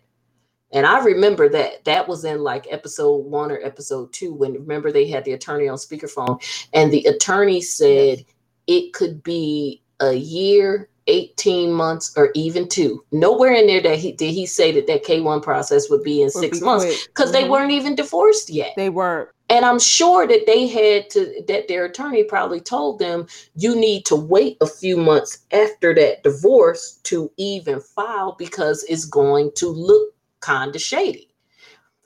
And 0.71 0.85
I 0.85 1.03
remember 1.03 1.47
that 1.49 1.85
that 1.85 2.07
was 2.07 2.25
in 2.25 2.39
like 2.39 2.67
episode 2.69 3.25
one 3.25 3.51
or 3.51 3.59
episode 3.63 4.11
two 4.11 4.33
when 4.33 4.53
remember 4.53 4.91
they 4.91 5.07
had 5.07 5.23
the 5.23 5.33
attorney 5.33 5.67
on 5.67 5.77
speakerphone 5.77 6.41
and 6.73 6.91
the 6.91 7.05
attorney 7.05 7.61
said 7.61 8.25
it 8.67 8.93
could 8.93 9.23
be 9.23 9.81
a 10.01 10.13
year 10.13 10.89
18 11.07 11.71
months 11.71 12.13
or 12.17 12.31
even 12.35 12.67
two. 12.67 13.03
Nowhere 13.11 13.53
in 13.53 13.67
there 13.67 13.81
that 13.81 13.97
he 13.97 14.11
did 14.11 14.33
he 14.33 14.45
say 14.45 14.71
that 14.73 14.87
that 14.87 15.05
K1 15.05 15.41
process 15.41 15.89
would 15.89 16.03
be 16.03 16.21
in 16.21 16.25
would 16.25 16.41
six 16.41 16.59
be 16.59 16.65
months 16.65 17.07
because 17.07 17.31
mm-hmm. 17.31 17.43
they 17.43 17.49
weren't 17.49 17.71
even 17.71 17.95
divorced 17.95 18.49
yet. 18.49 18.73
They 18.75 18.89
weren't. 18.89 19.29
And 19.49 19.63
I'm 19.63 19.79
sure 19.79 20.27
that 20.27 20.45
they 20.45 20.67
had 20.67 21.09
to 21.11 21.43
that 21.47 21.69
their 21.69 21.85
attorney 21.85 22.23
probably 22.25 22.59
told 22.59 22.99
them 22.99 23.27
you 23.55 23.75
need 23.75 24.05
to 24.07 24.15
wait 24.15 24.57
a 24.59 24.67
few 24.67 24.97
months 24.97 25.45
after 25.53 25.95
that 25.95 26.23
divorce 26.23 26.99
to 27.03 27.31
even 27.37 27.79
file 27.79 28.35
because 28.37 28.83
it's 28.89 29.05
going 29.05 29.51
to 29.55 29.69
look 29.69 30.13
kind 30.39 30.75
of 30.75 30.81
shady. 30.81 31.29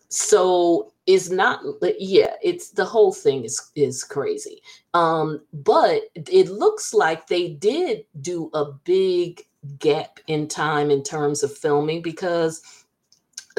So 0.09 0.91
it's 1.07 1.29
not 1.29 1.61
yeah, 1.97 2.33
it's 2.43 2.71
the 2.71 2.85
whole 2.85 3.13
thing 3.13 3.45
is 3.45 3.71
is 3.75 4.03
crazy. 4.03 4.61
Um, 4.93 5.41
but 5.53 6.03
it 6.15 6.49
looks 6.49 6.93
like 6.93 7.27
they 7.27 7.49
did 7.49 8.05
do 8.19 8.49
a 8.53 8.65
big 8.65 9.41
gap 9.79 10.19
in 10.27 10.47
time 10.47 10.91
in 10.91 11.03
terms 11.03 11.43
of 11.43 11.55
filming 11.57 12.01
because 12.01 12.61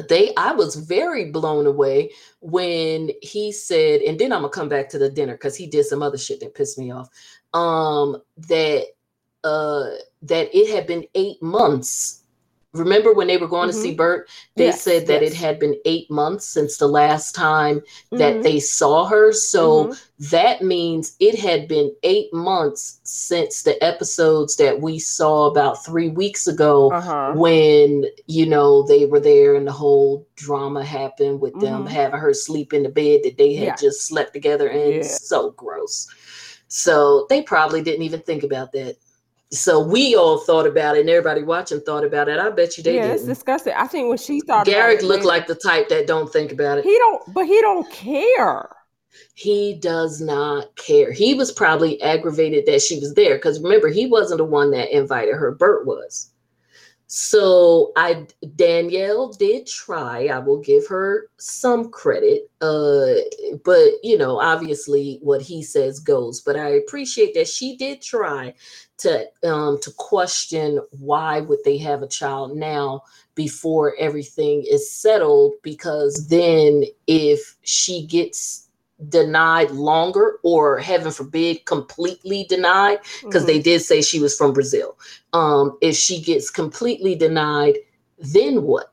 they 0.09 0.33
I 0.37 0.53
was 0.53 0.77
very 0.77 1.31
blown 1.31 1.67
away 1.67 2.11
when 2.41 3.11
he 3.23 3.53
said, 3.53 4.01
and 4.03 4.19
then 4.19 4.33
I'm 4.33 4.43
gonna 4.43 4.53
come 4.53 4.69
back 4.69 4.89
to 4.91 4.99
the 4.99 5.11
dinner 5.11 5.35
because 5.35 5.57
he 5.57 5.67
did 5.67 5.87
some 5.87 6.03
other 6.03 6.19
shit 6.19 6.41
that 6.41 6.55
pissed 6.55 6.79
me 6.79 6.91
off. 6.91 7.09
Um, 7.55 8.23
that 8.49 8.87
uh 9.45 9.91
that 10.23 10.55
it 10.57 10.75
had 10.75 10.87
been 10.87 11.05
eight 11.15 11.43
months 11.43 12.22
remember 12.73 13.13
when 13.13 13.27
they 13.27 13.37
were 13.37 13.49
going 13.49 13.69
mm-hmm. 13.69 13.77
to 13.77 13.83
see 13.83 13.89
mm-hmm. 13.91 13.97
Bert, 13.99 14.29
they 14.57 14.67
yes, 14.67 14.83
said 14.83 15.07
that 15.07 15.23
yes. 15.23 15.33
it 15.33 15.37
had 15.37 15.59
been 15.59 15.77
eight 15.85 16.11
months 16.11 16.47
since 16.47 16.77
the 16.79 16.87
last 16.87 17.35
time 17.35 17.81
mm-hmm. 17.81 18.19
that 18.19 18.43
they 18.43 18.61
saw 18.61 19.05
her. 19.07 19.33
So 19.33 19.85
mm-hmm. 19.85 20.25
that 20.31 20.63
means 20.63 21.15
it 21.21 21.39
had 21.39 21.69
been 21.69 21.95
eight 22.03 22.33
months 22.33 23.01
since 23.03 23.63
the 23.63 23.83
episodes 23.85 24.57
that 24.57 24.81
we 24.81 24.99
saw 24.99 25.47
about 25.47 25.85
three 25.85 26.09
weeks 26.09 26.47
ago 26.47 26.91
uh-huh. 26.91 27.33
when, 27.37 28.07
you 28.27 28.47
know, 28.47 28.83
they 28.83 29.07
were 29.07 29.21
there 29.21 29.55
and 29.55 29.67
the 29.67 29.73
whole 29.73 30.27
drama 30.37 30.85
happened 30.85 31.41
with 31.41 31.59
them 31.61 31.85
mm-hmm. 31.85 31.95
having 31.95 32.21
her 32.21 32.33
sleep 32.33 32.73
in 32.73 32.83
the 32.83 32.89
bed 32.89 33.21
that 33.25 33.37
they 33.37 33.55
had 33.55 33.67
yeah. 33.67 33.77
just 33.77 34.07
slept 34.07 34.33
together 34.33 34.69
in. 34.69 34.97
Yeah. 34.97 35.03
So 35.03 35.51
gross. 35.53 36.09
So 36.69 37.27
they 37.29 37.43
probably 37.43 37.83
didn't 37.83 38.03
even 38.03 38.21
think 38.21 38.45
about 38.45 38.73
that 38.73 38.97
so 39.53 39.81
we 39.81 40.15
all 40.15 40.39
thought 40.39 40.67
about 40.67 40.97
it, 40.97 41.01
and 41.01 41.11
everybody 41.11 41.43
watching 41.43 41.81
thought 41.81 42.05
about 42.05 42.29
it. 42.29 42.39
I 42.39 42.49
bet 42.51 42.79
you 42.79 42.83
they 42.83 42.97
yeah, 42.97 43.09
did. 43.09 43.17
it's 43.17 43.25
disgusting. 43.25 43.75
I 43.77 43.87
think 43.87 44.09
when 44.09 44.19
she 44.19 44.41
thought, 44.41 44.65
Garrick 44.65 45.03
looked 45.03 45.25
like 45.25 45.47
the 45.47 45.55
type 45.55 45.89
that 45.91 46.07
don't 46.07 46.33
think 46.33 46.53
about 46.53 46.79
it. 46.79 46.85
He 46.85 46.97
don't, 46.99 47.35
but 47.35 47.47
he 47.47 47.61
don't 47.61 47.91
care. 47.93 48.69
He 49.35 49.75
does 49.75 50.21
not 50.21 50.75
care. 50.77 51.13
He 51.13 51.35
was 51.35 51.53
probably 51.53 52.01
aggravated 52.01 52.65
that 52.67 52.81
she 52.81 52.99
was 52.99 53.13
there 53.15 53.37
because 53.37 53.63
remember, 53.63 53.89
he 53.89 54.07
wasn't 54.07 54.39
the 54.39 54.45
one 54.45 54.71
that 54.71 54.97
invited 54.97 55.35
her. 55.35 55.53
Bert 55.53 55.87
was. 55.87 56.31
So 57.15 57.93
I 57.95 58.27
Danielle 58.57 59.35
did 59.35 59.67
try. 59.67 60.29
I 60.29 60.39
will 60.39 60.61
give 60.61 60.87
her 60.87 61.29
some 61.37 61.91
credit. 61.91 62.51
Uh, 62.63 63.17
but 63.67 63.91
you 64.03 64.17
know, 64.17 64.41
obviously 64.41 65.19
what 65.21 65.43
he 65.43 65.63
says 65.63 66.01
goes. 66.01 66.41
But 66.41 66.57
I 66.57 66.69
appreciate 66.69 67.35
that 67.35 67.49
she 67.49 67.77
did 67.77 68.01
try 68.01 68.55
to 69.03 69.27
um 69.45 69.79
to 69.81 69.91
question 69.93 70.81
why 70.99 71.41
would 71.41 71.59
they 71.65 71.77
have 71.77 72.03
a 72.03 72.09
child 72.09 72.57
now 72.57 73.03
before 73.35 73.95
everything 73.99 74.65
is 74.69 74.91
settled 74.91 75.53
because 75.63 76.29
then 76.29 76.85
if 77.07 77.57
she 77.63 78.07
gets 78.07 78.69
denied 79.09 79.71
longer 79.73 80.39
or 80.45 80.79
heaven 80.79 81.11
forbid 81.11 81.65
completely 81.65 82.45
denied 82.49 82.99
because 83.23 83.43
mm-hmm. 83.43 83.47
they 83.47 83.59
did 83.59 83.81
say 83.81 84.01
she 84.01 84.21
was 84.21 84.37
from 84.37 84.53
brazil 84.53 84.97
um 85.33 85.77
if 85.81 85.97
she 85.97 86.21
gets 86.21 86.51
completely 86.51 87.15
denied 87.15 87.77
then 88.19 88.63
what 88.63 88.92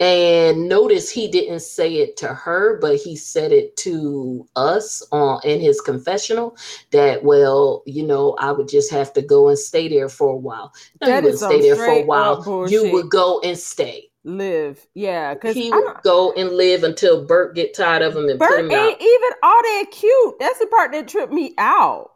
and 0.00 0.68
notice 0.68 1.10
he 1.10 1.28
didn't 1.28 1.60
say 1.60 1.94
it 1.96 2.16
to 2.16 2.28
her 2.28 2.78
but 2.80 2.96
he 2.96 3.14
said 3.14 3.52
it 3.52 3.76
to 3.76 4.46
us 4.56 5.06
on 5.12 5.40
in 5.44 5.60
his 5.60 5.80
confessional 5.80 6.56
that 6.90 7.22
well 7.22 7.82
you 7.86 8.02
know 8.02 8.36
i 8.40 8.50
would 8.50 8.68
just 8.68 8.90
have 8.90 9.12
to 9.12 9.22
go 9.22 9.48
and 9.48 9.58
stay 9.58 9.88
there 9.88 10.08
for 10.08 10.30
a 10.30 10.36
while 10.36 10.72
no, 11.00 11.06
you 11.06 11.14
wouldn't 11.14 11.38
stay 11.38 11.60
there 11.60 11.76
for 11.76 11.86
a 11.86 12.04
while 12.04 12.68
you 12.68 12.90
would 12.90 13.08
go 13.08 13.40
and 13.44 13.56
stay 13.56 14.08
live. 14.24 14.84
Yeah, 14.94 15.34
because 15.34 15.54
he 15.54 15.70
would 15.70 15.96
go 16.02 16.32
and 16.32 16.50
live 16.50 16.82
until 16.82 17.24
Bert 17.24 17.54
get 17.54 17.74
tired 17.74 18.02
of 18.02 18.16
him 18.16 18.28
and 18.28 18.38
Bert 18.38 18.48
put 18.48 18.60
him 18.60 18.70
ain't 18.70 18.94
out. 18.94 19.02
even 19.02 19.30
all 19.42 19.62
that 19.62 19.86
cute. 19.90 20.38
That's 20.40 20.58
the 20.58 20.66
part 20.66 20.92
that 20.92 21.08
tripped 21.08 21.32
me 21.32 21.54
out. 21.58 22.12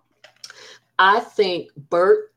I 0.98 1.20
think 1.20 1.68
Bert 1.76 2.32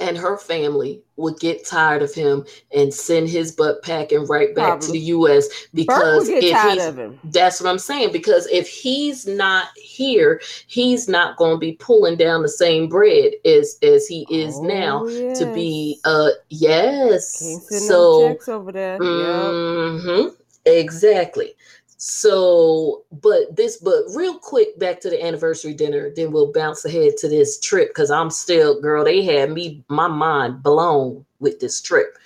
and 0.00 0.16
her 0.16 0.36
family 0.36 1.02
would 1.16 1.38
get 1.40 1.66
tired 1.66 2.02
of 2.02 2.12
him 2.12 2.44
and 2.74 2.92
send 2.92 3.28
his 3.28 3.52
butt 3.52 3.82
packing 3.82 4.26
right 4.26 4.54
back 4.54 4.66
Probably. 4.66 4.86
to 4.86 4.92
the 4.92 4.98
U.S. 4.98 5.48
because 5.72 6.28
if 6.28 6.42
he's, 6.42 7.32
that's 7.32 7.60
what 7.60 7.70
I'm 7.70 7.78
saying. 7.78 8.12
Because 8.12 8.46
if 8.48 8.68
he's 8.68 9.26
not 9.26 9.68
here, 9.76 10.40
he's 10.66 11.08
not 11.08 11.36
going 11.36 11.54
to 11.54 11.58
be 11.58 11.72
pulling 11.72 12.16
down 12.16 12.42
the 12.42 12.48
same 12.48 12.88
bread 12.88 13.32
as 13.44 13.78
as 13.82 14.06
he 14.06 14.26
is 14.30 14.56
oh, 14.56 14.64
now 14.64 15.06
yes. 15.06 15.38
to 15.38 15.52
be. 15.54 15.98
Uh, 16.04 16.30
yes. 16.50 17.38
so 17.86 18.36
over 18.48 18.72
there. 18.72 18.98
Mm-hmm, 18.98 20.24
yep. 20.24 20.32
Exactly. 20.66 21.54
So, 21.98 23.04
but 23.10 23.56
this, 23.56 23.78
but 23.78 24.04
real 24.14 24.38
quick, 24.38 24.78
back 24.78 25.00
to 25.00 25.10
the 25.10 25.24
anniversary 25.24 25.72
dinner, 25.72 26.10
then 26.14 26.30
we'll 26.30 26.52
bounce 26.52 26.84
ahead 26.84 27.16
to 27.18 27.28
this 27.28 27.58
trip 27.58 27.88
because 27.88 28.10
I'm 28.10 28.30
still, 28.30 28.80
girl, 28.80 29.04
they 29.04 29.24
had 29.24 29.50
me, 29.50 29.82
my 29.88 30.08
mind 30.08 30.62
blown 30.62 31.24
with 31.38 31.60
this 31.60 31.80
trip. 31.80 32.18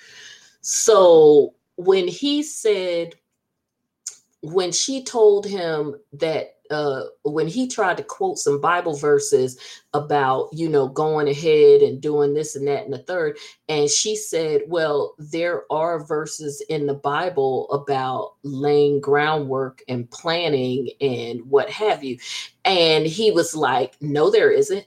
So, 0.61 1.53
when 1.77 2.07
he 2.07 2.43
said, 2.43 3.15
when 4.41 4.71
she 4.71 5.03
told 5.03 5.45
him 5.45 5.95
that 6.13 6.57
uh, 6.71 7.03
when 7.23 7.47
he 7.47 7.67
tried 7.67 7.97
to 7.97 8.03
quote 8.03 8.37
some 8.37 8.61
Bible 8.61 8.95
verses 8.95 9.59
about, 9.93 10.49
you 10.53 10.69
know, 10.69 10.87
going 10.87 11.27
ahead 11.27 11.81
and 11.81 12.01
doing 12.01 12.33
this 12.33 12.55
and 12.55 12.67
that 12.67 12.85
and 12.85 12.93
the 12.93 12.99
third, 12.99 13.37
and 13.69 13.89
she 13.89 14.15
said, 14.15 14.61
Well, 14.67 15.15
there 15.19 15.63
are 15.71 16.03
verses 16.03 16.63
in 16.69 16.87
the 16.87 16.93
Bible 16.93 17.69
about 17.71 18.35
laying 18.43 19.01
groundwork 19.01 19.83
and 19.87 20.09
planning 20.09 20.89
and 21.01 21.41
what 21.49 21.69
have 21.69 22.03
you. 22.03 22.17
And 22.65 23.05
he 23.05 23.31
was 23.31 23.55
like, 23.55 23.95
No, 24.01 24.31
there 24.31 24.51
isn't. 24.51 24.85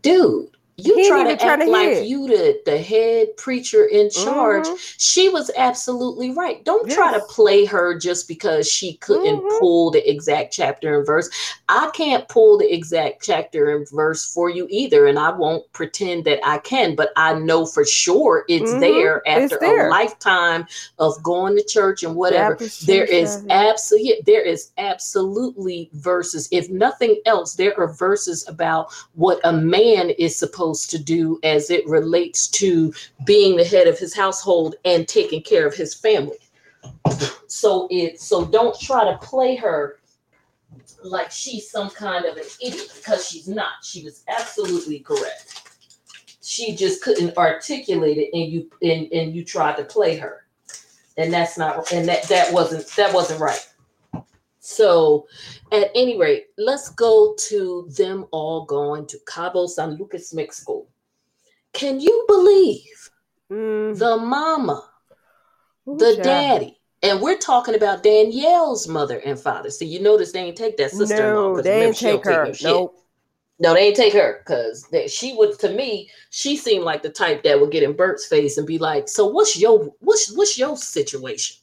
Dude, 0.00 0.56
you 0.76 1.06
try 1.06 1.24
to 1.24 1.44
act 1.44 1.62
to 1.62 1.70
like 1.70 1.88
hit. 1.88 2.06
you 2.06 2.26
the, 2.26 2.60
the 2.64 2.78
head 2.78 3.36
preacher 3.36 3.84
in 3.84 4.08
charge. 4.10 4.64
Mm-hmm. 4.64 4.76
She 4.96 5.28
was 5.28 5.50
absolutely 5.56 6.30
right. 6.30 6.64
Don't 6.64 6.86
yes. 6.86 6.96
try 6.96 7.12
to 7.12 7.20
play 7.26 7.66
her 7.66 7.98
just 7.98 8.26
because 8.26 8.70
she 8.70 8.94
couldn't 8.94 9.40
mm-hmm. 9.40 9.58
pull 9.60 9.90
the 9.90 10.08
exact 10.08 10.52
chapter 10.52 10.96
and 10.96 11.06
verse. 11.06 11.28
I 11.68 11.90
can't 11.94 12.26
pull 12.28 12.56
the 12.56 12.72
exact 12.72 13.22
chapter 13.22 13.76
and 13.76 13.86
verse 13.90 14.32
for 14.32 14.48
you 14.48 14.66
either, 14.70 15.06
and 15.06 15.18
I 15.18 15.30
won't 15.30 15.70
pretend 15.74 16.24
that 16.24 16.40
I 16.42 16.58
can, 16.58 16.96
but 16.96 17.10
I 17.16 17.34
know 17.34 17.66
for 17.66 17.84
sure 17.84 18.44
it's 18.48 18.70
mm-hmm. 18.70 18.80
there 18.80 19.28
after 19.28 19.56
it's 19.56 19.58
there. 19.58 19.88
a 19.88 19.90
lifetime 19.90 20.66
of 20.98 21.22
going 21.22 21.56
to 21.56 21.64
church 21.64 22.02
and 22.02 22.16
whatever. 22.16 22.58
There 22.86 23.04
is 23.04 23.44
absolutely 23.50 24.22
there 24.24 24.42
is 24.42 24.70
absolutely 24.78 25.90
verses. 25.92 26.48
If 26.50 26.70
nothing 26.70 27.20
else, 27.26 27.54
there 27.54 27.78
are 27.78 27.92
verses 27.92 28.48
about 28.48 28.92
what 29.14 29.38
a 29.44 29.52
man 29.52 30.10
is 30.10 30.34
supposed 30.38 30.61
supposed 30.62 30.90
to 30.90 30.98
do 30.98 31.40
as 31.42 31.70
it 31.70 31.86
relates 31.88 32.46
to 32.46 32.92
being 33.24 33.56
the 33.56 33.64
head 33.64 33.88
of 33.88 33.98
his 33.98 34.14
household 34.14 34.76
and 34.84 35.08
taking 35.08 35.42
care 35.42 35.66
of 35.66 35.74
his 35.74 35.92
family. 35.92 36.38
So 37.48 37.88
it 37.90 38.20
so 38.20 38.44
don't 38.44 38.78
try 38.78 39.04
to 39.04 39.18
play 39.18 39.56
her 39.56 39.98
like 41.02 41.32
she's 41.32 41.68
some 41.68 41.90
kind 41.90 42.24
of 42.26 42.36
an 42.36 42.44
idiot 42.64 42.92
because 42.94 43.28
she's 43.28 43.48
not. 43.48 43.82
She 43.82 44.04
was 44.04 44.22
absolutely 44.28 45.00
correct. 45.00 45.68
She 46.42 46.76
just 46.76 47.02
couldn't 47.02 47.36
articulate 47.36 48.18
it 48.18 48.30
and 48.32 48.52
you 48.52 48.70
and, 48.82 49.12
and 49.12 49.34
you 49.34 49.44
tried 49.44 49.76
to 49.78 49.84
play 49.84 50.16
her. 50.16 50.46
And 51.16 51.32
that's 51.32 51.58
not 51.58 51.92
and 51.92 52.08
that 52.08 52.22
that 52.28 52.52
wasn't 52.52 52.86
that 52.96 53.12
wasn't 53.12 53.40
right. 53.40 53.68
So, 54.64 55.26
at 55.72 55.90
any 55.96 56.16
rate, 56.16 56.46
let's 56.56 56.90
go 56.90 57.34
to 57.48 57.88
them 57.96 58.26
all 58.30 58.64
going 58.64 59.06
to 59.08 59.18
Cabo 59.26 59.66
San 59.66 59.96
Lucas, 59.98 60.32
Mexico. 60.32 60.86
Can 61.72 61.98
you 61.98 62.24
believe 62.28 63.10
mm. 63.50 63.98
the 63.98 64.16
mama, 64.18 64.88
Ooh, 65.88 65.96
the 65.98 66.14
child. 66.14 66.22
daddy, 66.22 66.80
and 67.02 67.20
we're 67.20 67.38
talking 67.38 67.74
about 67.74 68.04
Danielle's 68.04 68.86
mother 68.86 69.18
and 69.26 69.36
father. 69.36 69.68
So 69.68 69.84
you 69.84 70.00
notice 70.00 70.30
they 70.30 70.38
ain't 70.38 70.56
take 70.56 70.76
that 70.76 70.92
sister. 70.92 71.16
No, 71.16 71.60
they 71.60 71.86
ain't 71.86 71.98
take 71.98 72.24
her. 72.24 72.52
Nope. 72.62 72.94
No, 73.58 73.74
they 73.74 73.88
ain't 73.88 73.96
take 73.96 74.12
her 74.12 74.44
because 74.44 74.86
she 75.12 75.34
would. 75.34 75.58
To 75.58 75.70
me, 75.70 76.08
she 76.30 76.56
seemed 76.56 76.84
like 76.84 77.02
the 77.02 77.10
type 77.10 77.42
that 77.42 77.60
would 77.60 77.72
get 77.72 77.82
in 77.82 77.94
Bert's 77.96 78.26
face 78.26 78.58
and 78.58 78.66
be 78.66 78.78
like, 78.78 79.08
"So 79.08 79.26
what's 79.26 79.58
your 79.58 79.92
what's 79.98 80.30
what's 80.36 80.56
your 80.56 80.76
situation?" 80.76 81.56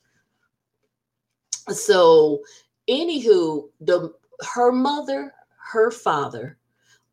So, 1.69 2.41
anywho, 2.89 3.69
the 3.81 4.13
her 4.53 4.71
mother, 4.71 5.33
her 5.71 5.91
father, 5.91 6.57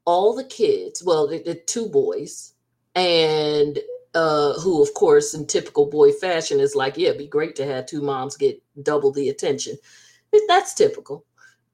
all 0.05 0.35
the 0.35 0.45
kids, 0.45 1.03
well, 1.05 1.27
the, 1.27 1.43
the 1.43 1.55
two 1.55 1.89
boys, 1.89 2.55
and 2.95 3.79
uh, 4.15 4.55
who, 4.61 4.83
of 4.83 4.95
course, 4.95 5.35
in 5.35 5.47
typical 5.47 5.87
boy 5.87 6.13
fashion, 6.13 6.61
is 6.61 6.75
like, 6.75 6.97
yeah, 6.97 7.09
it'd 7.09 7.19
be 7.19 7.27
great 7.27 7.57
to 7.57 7.67
have 7.67 7.87
two 7.87 8.01
moms 8.01 8.37
get 8.37 8.63
double 8.83 9.13
the 9.13 9.29
attention. 9.29 9.77
That's 10.49 10.75
typical 10.75 11.25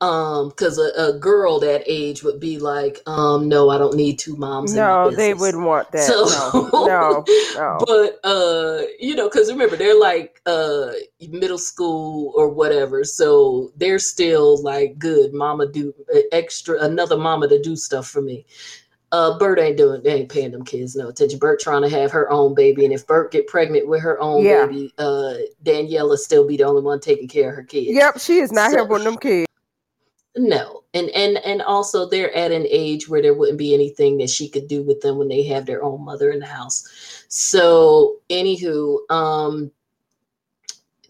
um 0.03 0.48
because 0.48 0.78
a, 0.78 0.90
a, 1.00 1.18
girl 1.18 1.61
that 1.61 1.84
age 1.86 2.24
would 2.24 2.40
be 2.40 2.59
like 2.59 2.98
um 3.07 3.48
no 3.48 3.70
i 3.70 3.78
don't 3.78 3.94
need 3.94 4.18
two 4.18 4.36
moms 4.36 4.74
no 4.74 5.11
they 5.11 5.32
wouldn't 5.32 5.64
want 5.64 5.90
that. 5.92 6.03
So, 6.03 6.24
no, 6.53 6.86
no, 6.86 7.24
no. 7.55 7.78
but 7.86 8.18
uh 8.28 8.82
you 8.98 9.14
know 9.14 9.28
because 9.28 9.50
remember 9.50 9.76
they're 9.76 9.98
like 9.98 10.42
uh 10.44 10.88
middle 11.28 11.59
school 11.59 12.32
or 12.36 12.48
whatever 12.48 13.05
so 13.05 13.72
they're 13.76 14.00
still 14.00 14.61
like 14.62 14.98
good 14.98 15.32
mama 15.32 15.66
do 15.66 15.94
uh, 16.12 16.18
extra 16.32 16.80
another 16.80 17.16
mama 17.16 17.48
to 17.48 17.62
do 17.62 17.76
stuff 17.76 18.09
for 18.09 18.22
me. 18.22 18.44
Uh, 19.12 19.36
Bert 19.36 19.59
ain't 19.59 19.76
doing, 19.76 20.03
they 20.03 20.14
ain't 20.14 20.30
paying 20.30 20.53
them 20.53 20.64
kids 20.64 20.96
no 20.96 21.09
attention. 21.09 21.38
Bert 21.38 21.61
trying 21.61 21.82
to 21.82 21.88
have 21.90 22.11
her 22.12 22.30
own 22.30 22.55
baby, 22.55 22.86
and 22.86 22.94
if 22.94 23.07
Bert 23.07 23.30
get 23.30 23.46
pregnant 23.46 23.86
with 23.86 24.00
her 24.00 24.18
own 24.22 24.42
yeah. 24.42 24.64
baby, 24.64 24.90
uh, 24.96 25.34
Daniela 25.62 26.16
still 26.16 26.48
be 26.48 26.57
the 26.57 26.62
only 26.62 26.80
one 26.80 26.98
taking 26.98 27.28
care 27.28 27.50
of 27.50 27.57
her 27.57 27.62
kids. 27.62 27.90
Yep, 27.90 28.20
she 28.20 28.38
is 28.38 28.50
not 28.50 28.70
so, 28.70 28.86
with 28.86 29.05
them 29.05 29.18
kids 29.18 29.46
no 30.37 30.83
and 30.95 31.11
and 31.11 31.39
and 31.39 31.62
also 31.62 32.09
they're 32.09 32.35
at 32.35 32.53
an 32.53 32.66
age 32.68 33.09
where 33.09 33.22
there 33.22 33.35
wouldn't 33.35 33.59
be 33.59 33.74
anything 33.74 34.18
that 34.18 34.30
she 34.30 34.49
could 34.49 34.68
do 34.68 34.83
with 34.83 35.01
them 35.01 35.18
when 35.18 35.28
they 35.28 35.43
have 35.43 35.66
their 35.66 35.83
own 35.83 36.05
mother 36.05 36.30
in 36.30 36.41
the 36.41 36.47
house. 36.47 36.89
So 37.28 38.16
anywho 38.30 38.99
um 39.11 39.70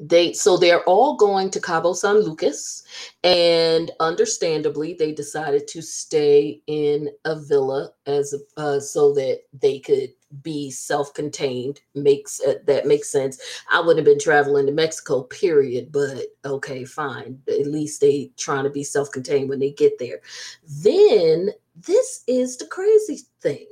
they 0.03 0.33
so 0.33 0.57
they're 0.57 0.83
all 0.83 1.15
going 1.15 1.49
to 1.51 1.61
Cabo 1.61 1.93
San 1.93 2.19
Lucas, 2.19 2.83
and 3.23 3.93
understandably, 4.01 4.95
they 4.95 5.13
decided 5.13 5.69
to 5.69 5.81
stay 5.81 6.61
in 6.67 7.09
a 7.25 7.39
villa 7.39 7.93
as 8.07 8.35
uh, 8.57 8.81
so 8.81 9.15
that 9.15 9.43
they 9.61 9.79
could 9.79 10.13
be 10.43 10.73
self-contained. 10.73 11.81
Makes 11.95 12.41
uh, 12.41 12.55
that 12.67 12.85
makes 12.85 13.11
sense. 13.11 13.41
I 13.71 13.79
wouldn't 13.79 13.99
have 13.99 14.13
been 14.13 14.19
traveling 14.19 14.67
to 14.67 14.73
Mexico, 14.73 15.23
period. 15.23 15.93
But 15.93 16.35
okay, 16.45 16.85
fine. 16.85 17.41
At 17.47 17.69
least 17.69 18.01
they 18.01 18.33
trying 18.37 18.65
to 18.65 18.71
be 18.71 18.83
self-contained 18.83 19.49
when 19.49 19.61
they 19.61 19.71
get 19.71 20.01
there. 20.01 20.21
Then 20.67 21.51
this 21.77 22.25
is 22.27 22.57
the 22.57 22.67
crazy 22.67 23.21
thing. 23.41 23.69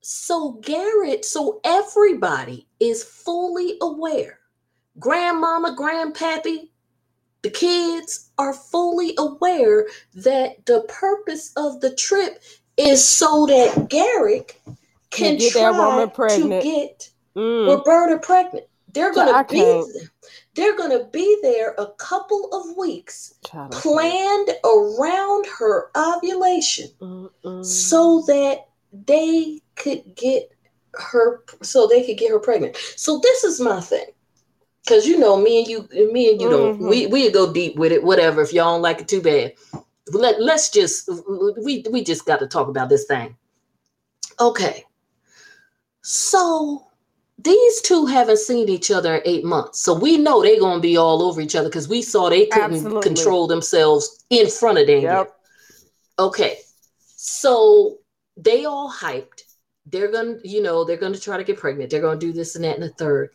So 0.00 0.52
Garrett, 0.62 1.24
so 1.24 1.60
everybody 1.64 2.68
is 2.78 3.02
fully 3.02 3.78
aware 3.82 4.37
grandmama, 4.98 5.76
grandpappy, 5.78 6.68
the 7.42 7.50
kids 7.50 8.30
are 8.38 8.52
fully 8.52 9.14
aware 9.18 9.86
that 10.14 10.66
the 10.66 10.82
purpose 10.88 11.52
of 11.56 11.80
the 11.80 11.94
trip 11.94 12.42
is 12.76 13.06
so 13.06 13.46
that 13.46 13.88
Garrick 13.88 14.60
can 15.10 15.36
get 15.36 15.52
try 15.52 15.72
that 15.72 15.78
woman 15.78 16.10
pregnant. 16.10 16.62
to 16.62 16.68
get 16.68 17.10
mm. 17.36 17.76
Roberta 17.76 18.18
pregnant. 18.18 18.66
They're 18.92 19.12
gonna 19.12 19.44
be 19.44 19.60
there. 19.60 19.84
they're 20.54 20.76
gonna 20.76 21.04
be 21.04 21.38
there 21.42 21.74
a 21.78 21.86
couple 21.98 22.48
of 22.52 22.76
weeks 22.76 23.34
Child 23.46 23.72
planned 23.72 24.50
around 24.64 25.46
her 25.58 25.90
ovulation 25.96 26.88
Mm-mm. 27.00 27.64
so 27.64 28.24
that 28.26 28.68
they 29.06 29.60
could 29.76 30.14
get 30.16 30.50
her 30.94 31.44
so 31.62 31.86
they 31.86 32.04
could 32.04 32.18
get 32.18 32.30
her 32.30 32.40
pregnant. 32.40 32.76
So 32.96 33.20
this 33.22 33.44
is 33.44 33.60
my 33.60 33.80
thing. 33.80 34.06
Cause 34.86 35.06
you 35.06 35.18
know, 35.18 35.36
me 35.36 35.58
and 35.58 35.68
you, 35.68 35.88
me 36.12 36.30
and 36.30 36.40
you 36.40 36.48
mm-hmm. 36.48 36.80
don't. 36.80 36.88
We 36.88 37.06
we 37.06 37.30
go 37.30 37.52
deep 37.52 37.76
with 37.76 37.92
it. 37.92 38.02
Whatever. 38.02 38.42
If 38.42 38.52
y'all 38.52 38.74
don't 38.74 38.82
like 38.82 39.00
it, 39.00 39.08
too 39.08 39.20
bad. 39.20 39.54
Let 40.10 40.40
let's 40.40 40.70
just 40.70 41.08
we 41.62 41.84
we 41.90 42.02
just 42.02 42.24
got 42.24 42.40
to 42.40 42.46
talk 42.46 42.68
about 42.68 42.88
this 42.88 43.04
thing. 43.04 43.36
Okay. 44.40 44.84
So 46.02 46.86
these 47.38 47.82
two 47.82 48.06
haven't 48.06 48.38
seen 48.38 48.68
each 48.68 48.90
other 48.90 49.16
in 49.16 49.22
eight 49.24 49.44
months. 49.44 49.80
So 49.80 49.94
we 49.94 50.16
know 50.16 50.42
they're 50.42 50.58
gonna 50.58 50.80
be 50.80 50.96
all 50.96 51.22
over 51.22 51.40
each 51.40 51.54
other 51.54 51.68
because 51.68 51.88
we 51.88 52.02
saw 52.02 52.28
they 52.28 52.46
couldn't 52.46 52.74
Absolutely. 52.74 53.02
control 53.02 53.46
themselves 53.46 54.24
in 54.30 54.48
front 54.48 54.78
of 54.78 54.86
Danielle. 54.86 55.24
Yep. 55.24 55.36
Okay. 56.18 56.58
So 57.16 57.98
they 58.36 58.64
all 58.64 58.90
hyped. 58.90 59.42
They're 59.86 60.10
gonna, 60.10 60.38
you 60.42 60.62
know, 60.62 60.84
they're 60.84 60.96
gonna 60.96 61.18
try 61.18 61.36
to 61.36 61.44
get 61.44 61.58
pregnant. 61.58 61.90
They're 61.90 62.00
gonna 62.00 62.18
do 62.18 62.32
this 62.32 62.56
and 62.56 62.64
that 62.64 62.74
and 62.74 62.82
the 62.82 62.90
third 62.90 63.30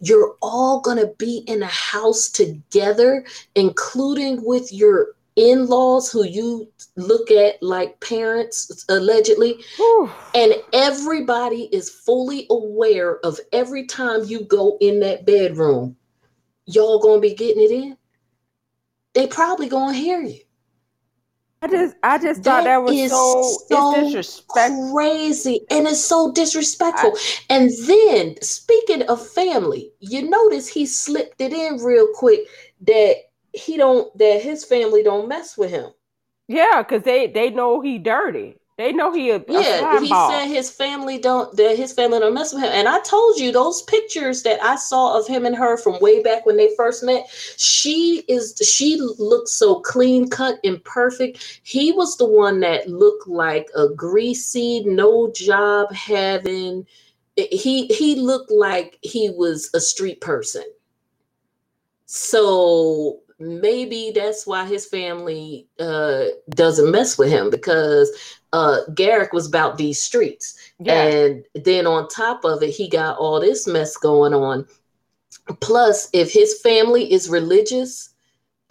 you're 0.00 0.36
all 0.42 0.80
going 0.80 0.98
to 0.98 1.12
be 1.18 1.38
in 1.46 1.62
a 1.62 1.66
house 1.66 2.28
together, 2.28 3.24
including 3.54 4.44
with 4.44 4.72
your 4.72 5.08
in 5.38 5.66
laws 5.66 6.10
who 6.10 6.24
you 6.24 6.68
look 6.96 7.30
at 7.30 7.62
like 7.62 8.00
parents, 8.00 8.84
allegedly. 8.88 9.62
Whew. 9.76 10.10
And 10.34 10.54
everybody 10.72 11.68
is 11.72 11.88
fully 11.88 12.46
aware 12.50 13.18
of 13.24 13.38
every 13.52 13.86
time 13.86 14.24
you 14.24 14.44
go 14.44 14.76
in 14.80 14.98
that 15.00 15.24
bedroom, 15.24 15.96
y'all 16.66 16.98
going 16.98 17.22
to 17.22 17.28
be 17.28 17.34
getting 17.34 17.62
it 17.62 17.70
in. 17.70 17.96
They 19.14 19.28
probably 19.28 19.68
going 19.68 19.94
to 19.94 20.00
hear 20.00 20.20
you. 20.20 20.40
I 21.60 21.66
just, 21.66 21.96
I 22.02 22.18
just 22.18 22.42
thought 22.44 22.64
that, 22.64 22.76
that 22.76 22.82
was 22.82 23.10
so, 23.10 23.58
so 23.68 24.04
disrespectful. 24.04 24.92
crazy, 24.92 25.60
and 25.70 25.88
it's 25.88 26.04
so 26.04 26.32
disrespectful. 26.32 27.14
I, 27.16 27.54
and 27.54 27.70
then, 27.86 28.40
speaking 28.42 29.02
of 29.02 29.26
family, 29.26 29.90
you 29.98 30.28
notice 30.30 30.68
he 30.68 30.86
slipped 30.86 31.40
it 31.40 31.52
in 31.52 31.82
real 31.82 32.06
quick 32.14 32.40
that 32.82 33.16
he 33.52 33.76
don't, 33.76 34.16
that 34.18 34.40
his 34.40 34.64
family 34.64 35.02
don't 35.02 35.28
mess 35.28 35.58
with 35.58 35.70
him. 35.70 35.90
Yeah, 36.46 36.82
because 36.82 37.02
they 37.02 37.26
they 37.26 37.50
know 37.50 37.80
he 37.80 37.98
dirty. 37.98 38.56
They 38.78 38.92
know 38.92 39.12
he 39.12 39.30
a, 39.30 39.42
yeah. 39.48 39.98
he 39.98 40.06
said 40.06 40.46
his 40.46 40.70
family 40.70 41.18
don't 41.18 41.54
that 41.56 41.76
his 41.76 41.92
family 41.92 42.20
don't 42.20 42.32
mess 42.32 42.54
with 42.54 42.62
him. 42.62 42.70
And 42.72 42.86
I 42.86 43.00
told 43.00 43.36
you 43.36 43.50
those 43.50 43.82
pictures 43.82 44.44
that 44.44 44.62
I 44.62 44.76
saw 44.76 45.18
of 45.18 45.26
him 45.26 45.44
and 45.44 45.56
her 45.56 45.76
from 45.76 45.98
way 45.98 46.22
back 46.22 46.46
when 46.46 46.56
they 46.56 46.72
first 46.76 47.02
met. 47.02 47.28
She 47.56 48.22
is 48.28 48.54
she 48.64 48.96
looked 49.18 49.48
so 49.48 49.80
clean 49.80 50.30
cut 50.30 50.60
and 50.62 50.82
perfect. 50.84 51.60
He 51.64 51.90
was 51.90 52.16
the 52.18 52.24
one 52.24 52.60
that 52.60 52.88
looked 52.88 53.26
like 53.26 53.68
a 53.74 53.88
greasy, 53.88 54.84
no 54.84 55.32
job 55.32 55.92
having. 55.92 56.86
He 57.34 57.86
he 57.86 58.14
looked 58.14 58.52
like 58.52 59.00
he 59.02 59.28
was 59.30 59.70
a 59.74 59.80
street 59.80 60.20
person. 60.20 60.62
So 62.06 63.22
maybe 63.38 64.12
that's 64.14 64.46
why 64.46 64.66
his 64.66 64.86
family 64.86 65.66
uh, 65.78 66.24
doesn't 66.50 66.90
mess 66.90 67.16
with 67.16 67.30
him 67.30 67.50
because 67.50 68.10
uh, 68.52 68.80
Garrick 68.94 69.32
was 69.32 69.46
about 69.46 69.78
these 69.78 70.00
streets. 70.00 70.72
Yeah. 70.78 71.02
And 71.02 71.44
then 71.54 71.86
on 71.86 72.08
top 72.08 72.44
of 72.44 72.62
it, 72.62 72.70
he 72.70 72.88
got 72.88 73.18
all 73.18 73.40
this 73.40 73.66
mess 73.66 73.96
going 73.96 74.34
on. 74.34 74.66
Plus, 75.60 76.08
if 76.12 76.32
his 76.32 76.60
family 76.60 77.10
is 77.12 77.28
religious, 77.28 78.10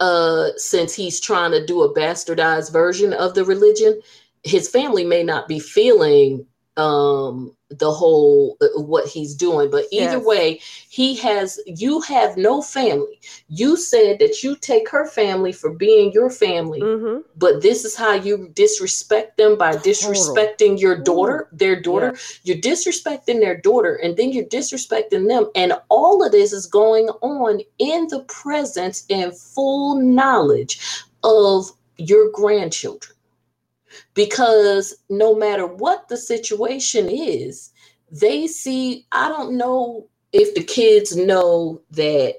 uh, 0.00 0.48
since 0.56 0.94
he's 0.94 1.20
trying 1.20 1.50
to 1.52 1.64
do 1.64 1.82
a 1.82 1.94
bastardized 1.94 2.72
version 2.72 3.12
of 3.12 3.34
the 3.34 3.44
religion, 3.44 4.00
his 4.44 4.68
family 4.68 5.04
may 5.04 5.22
not 5.22 5.48
be 5.48 5.58
feeling 5.58 6.46
um 6.78 7.54
the 7.70 7.90
whole 7.90 8.56
uh, 8.62 8.80
what 8.80 9.06
he's 9.06 9.34
doing. 9.34 9.70
But 9.70 9.84
either 9.90 10.16
yes. 10.16 10.24
way 10.24 10.60
he 10.88 11.16
has 11.16 11.60
you 11.66 12.00
have 12.02 12.36
no 12.36 12.62
family. 12.62 13.20
You 13.48 13.76
said 13.76 14.18
that 14.20 14.42
you 14.42 14.56
take 14.56 14.88
her 14.88 15.06
family 15.06 15.52
for 15.52 15.70
being 15.70 16.12
your 16.12 16.30
family 16.30 16.80
mm-hmm. 16.80 17.20
but 17.36 17.62
this 17.62 17.84
is 17.84 17.94
how 17.94 18.14
you 18.14 18.50
disrespect 18.54 19.36
them 19.36 19.58
by 19.58 19.74
disrespecting 19.74 20.80
your 20.80 20.96
daughter 20.96 21.48
their 21.52 21.80
daughter. 21.80 22.14
Yeah. 22.14 22.54
you're 22.54 22.62
disrespecting 22.62 23.40
their 23.40 23.60
daughter 23.60 23.96
and 24.02 24.16
then 24.16 24.32
you're 24.32 24.44
disrespecting 24.44 25.28
them. 25.28 25.50
And 25.54 25.74
all 25.88 26.24
of 26.24 26.32
this 26.32 26.52
is 26.52 26.66
going 26.66 27.08
on 27.20 27.60
in 27.78 28.06
the 28.08 28.20
presence 28.20 29.04
and 29.10 29.36
full 29.36 29.96
knowledge 29.96 30.80
of 31.24 31.70
your 31.96 32.30
grandchildren 32.30 33.17
because 34.14 34.94
no 35.08 35.34
matter 35.34 35.66
what 35.66 36.08
the 36.08 36.16
situation 36.16 37.08
is, 37.08 37.72
they 38.10 38.46
see, 38.46 39.06
I 39.12 39.28
don't 39.28 39.56
know 39.56 40.06
if 40.32 40.54
the 40.54 40.62
kids 40.62 41.16
know 41.16 41.80
that 41.90 42.34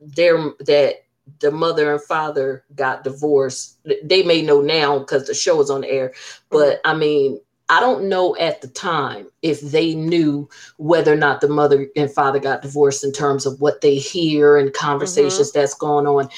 their 0.00 0.36
that 0.60 1.04
the 1.40 1.50
mother 1.50 1.92
and 1.92 2.02
father 2.02 2.64
got 2.74 3.04
divorced. 3.04 3.78
They 4.04 4.22
may 4.22 4.42
know 4.42 4.60
now 4.60 4.98
because 4.98 5.26
the 5.26 5.34
show 5.34 5.60
is 5.60 5.70
on 5.70 5.82
the 5.82 5.90
air, 5.90 6.12
but 6.50 6.80
I 6.84 6.94
mean, 6.94 7.40
I 7.68 7.80
don't 7.80 8.08
know 8.08 8.36
at 8.36 8.60
the 8.60 8.68
time 8.68 9.28
if 9.40 9.60
they 9.60 9.94
knew 9.94 10.48
whether 10.76 11.12
or 11.12 11.16
not 11.16 11.40
the 11.40 11.48
mother 11.48 11.86
and 11.96 12.12
father 12.12 12.38
got 12.38 12.62
divorced 12.62 13.02
in 13.02 13.12
terms 13.12 13.46
of 13.46 13.60
what 13.60 13.80
they 13.80 13.94
hear 13.94 14.58
and 14.58 14.72
conversations 14.72 15.50
mm-hmm. 15.50 15.58
that's 15.58 15.74
going 15.74 16.06
on. 16.06 16.28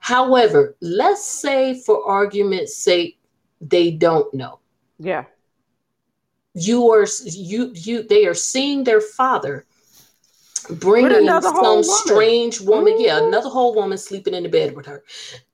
However, 0.00 0.76
let's 0.80 1.24
say 1.24 1.80
for 1.80 2.06
argument's 2.06 2.76
sake 2.76 3.18
they 3.60 3.90
don't 3.90 4.32
know. 4.34 4.60
Yeah. 4.98 5.24
You 6.54 6.90
are 6.92 7.06
you 7.24 7.72
you 7.74 8.02
they 8.02 8.26
are 8.26 8.34
seeing 8.34 8.84
their 8.84 9.00
father 9.00 9.66
bringing 10.70 11.28
some 11.40 11.82
strange 11.82 12.60
woman, 12.60 12.94
mm-hmm. 12.94 13.04
yeah, 13.04 13.26
another 13.26 13.48
whole 13.48 13.74
woman 13.74 13.98
sleeping 13.98 14.34
in 14.34 14.42
the 14.42 14.48
bed 14.48 14.74
with 14.74 14.86
her. 14.86 15.04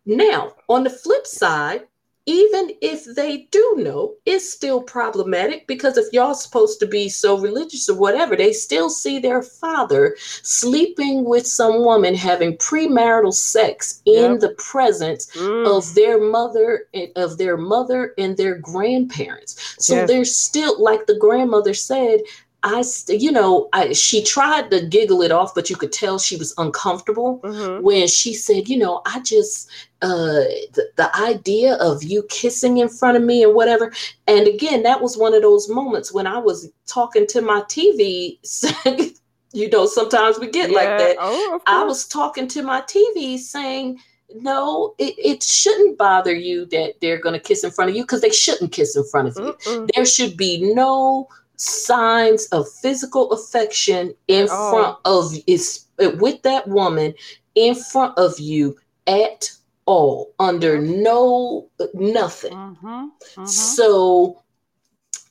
Now, 0.07 0.55
on 0.69 0.85
the 0.85 0.91
flip 0.91 1.27
side, 1.27 1.83
even 2.27 2.71
if 2.81 3.05
they 3.17 3.49
do 3.51 3.77
know, 3.79 4.15
it's 4.27 4.53
still 4.53 4.81
problematic 4.81 5.67
because 5.67 5.97
if 5.99 6.13
y'all 6.13 6.35
supposed 6.35 6.79
to 6.79 6.87
be 6.87 7.09
so 7.09 7.37
religious 7.39 7.89
or 7.89 7.97
whatever, 7.97 8.37
they 8.37 8.53
still 8.53 8.89
see 8.89 9.19
their 9.19 9.43
father 9.43 10.17
sleeping 10.21 11.25
with 11.25 11.47
some 11.47 11.81
woman 11.81 12.15
having 12.15 12.57
premarital 12.59 13.35
sex 13.35 14.03
in 14.07 14.33
yep. 14.33 14.41
the 14.41 14.55
presence 14.59 15.27
mm. 15.35 15.77
of 15.77 15.95
their 15.95 16.21
mother 16.21 16.87
and 16.95 17.11
of 17.17 17.39
their 17.39 17.57
mother 17.57 18.15
and 18.17 18.37
their 18.37 18.57
grandparents. 18.57 19.75
So 19.81 19.97
yes. 19.97 20.09
they're 20.09 20.25
still 20.25 20.81
like 20.81 21.07
the 21.07 21.19
grandmother 21.19 21.75
said, 21.75 22.21
I, 22.65 22.85
you 23.09 23.33
know, 23.33 23.69
I, 23.73 23.93
she 23.93 24.23
tried 24.23 24.71
to 24.71 24.87
giggle 24.87 25.23
it 25.23 25.33
off, 25.33 25.55
but 25.55 25.69
you 25.69 25.75
could 25.75 25.93
tell 25.93 26.19
she 26.19 26.37
was 26.37 26.55
uncomfortable 26.59 27.41
mm-hmm. 27.41 27.83
when 27.83 28.07
she 28.07 28.35
said, 28.35 28.69
you 28.69 28.79
know, 28.79 29.03
I 29.05 29.21
just, 29.21 29.69
uh, 30.01 30.47
the, 30.73 30.91
the 30.97 31.17
idea 31.17 31.75
of 31.75 32.05
you 32.05 32.25
kissing 32.29 32.79
in 32.79 32.89
front 32.89 33.17
of 33.17 33.25
me 33.25 33.43
and 33.43 33.55
whatever. 33.55 33.93
And 34.29 34.47
again, 34.47 34.85
that 34.85 35.01
was 35.01 35.17
one 35.17 35.35
of 35.35 35.43
those 35.43 35.69
moments 35.69 36.13
when 36.13 36.27
I 36.27 36.39
was 36.39 36.71
talking 36.87 37.27
to 37.29 37.43
my 37.43 37.63
TV. 37.63 38.39
you 39.53 39.69
know, 39.69 39.87
sometimes 39.87 40.39
we 40.39 40.49
get 40.49 40.71
yeah. 40.71 40.77
like 40.77 40.99
that. 40.99 41.17
Oh, 41.19 41.61
I 41.67 41.83
was 41.83 42.07
talking 42.07 42.47
to 42.49 42.63
my 42.63 42.81
TV 42.83 43.39
saying, 43.39 43.99
no, 44.35 44.95
it, 44.99 45.15
it 45.19 45.43
shouldn't 45.43 45.99
bother 45.99 46.35
you 46.35 46.67
that 46.67 46.95
they're 47.01 47.21
going 47.21 47.35
to 47.35 47.41
kiss 47.41 47.65
in 47.65 47.71
front 47.71 47.91
of 47.91 47.97
you 47.97 48.05
because 48.05 48.21
they 48.21 48.31
shouldn't 48.31 48.73
kiss 48.73 48.97
in 48.97 49.05
front 49.05 49.29
of 49.29 49.37
you. 49.37 49.53
Mm-mm. 49.53 49.91
There 49.95 50.07
should 50.07 50.37
be 50.37 50.73
no 50.75 51.29
signs 51.63 52.47
of 52.47 52.69
physical 52.69 53.31
affection 53.31 54.13
in 54.27 54.49
oh. 54.51 54.71
front 54.71 54.99
of 55.05 55.33
is 55.47 55.87
with 56.19 56.43
that 56.43 56.67
woman 56.67 57.15
in 57.55 57.75
front 57.75 58.19
of 58.19 58.39
you 58.41 58.77
at 59.07 59.51
all 59.87 60.35
under 60.41 60.81
no 60.81 61.69
nothing 61.95 62.53
mm-hmm. 62.53 62.87
Mm-hmm. 62.87 63.45
so 63.45 64.43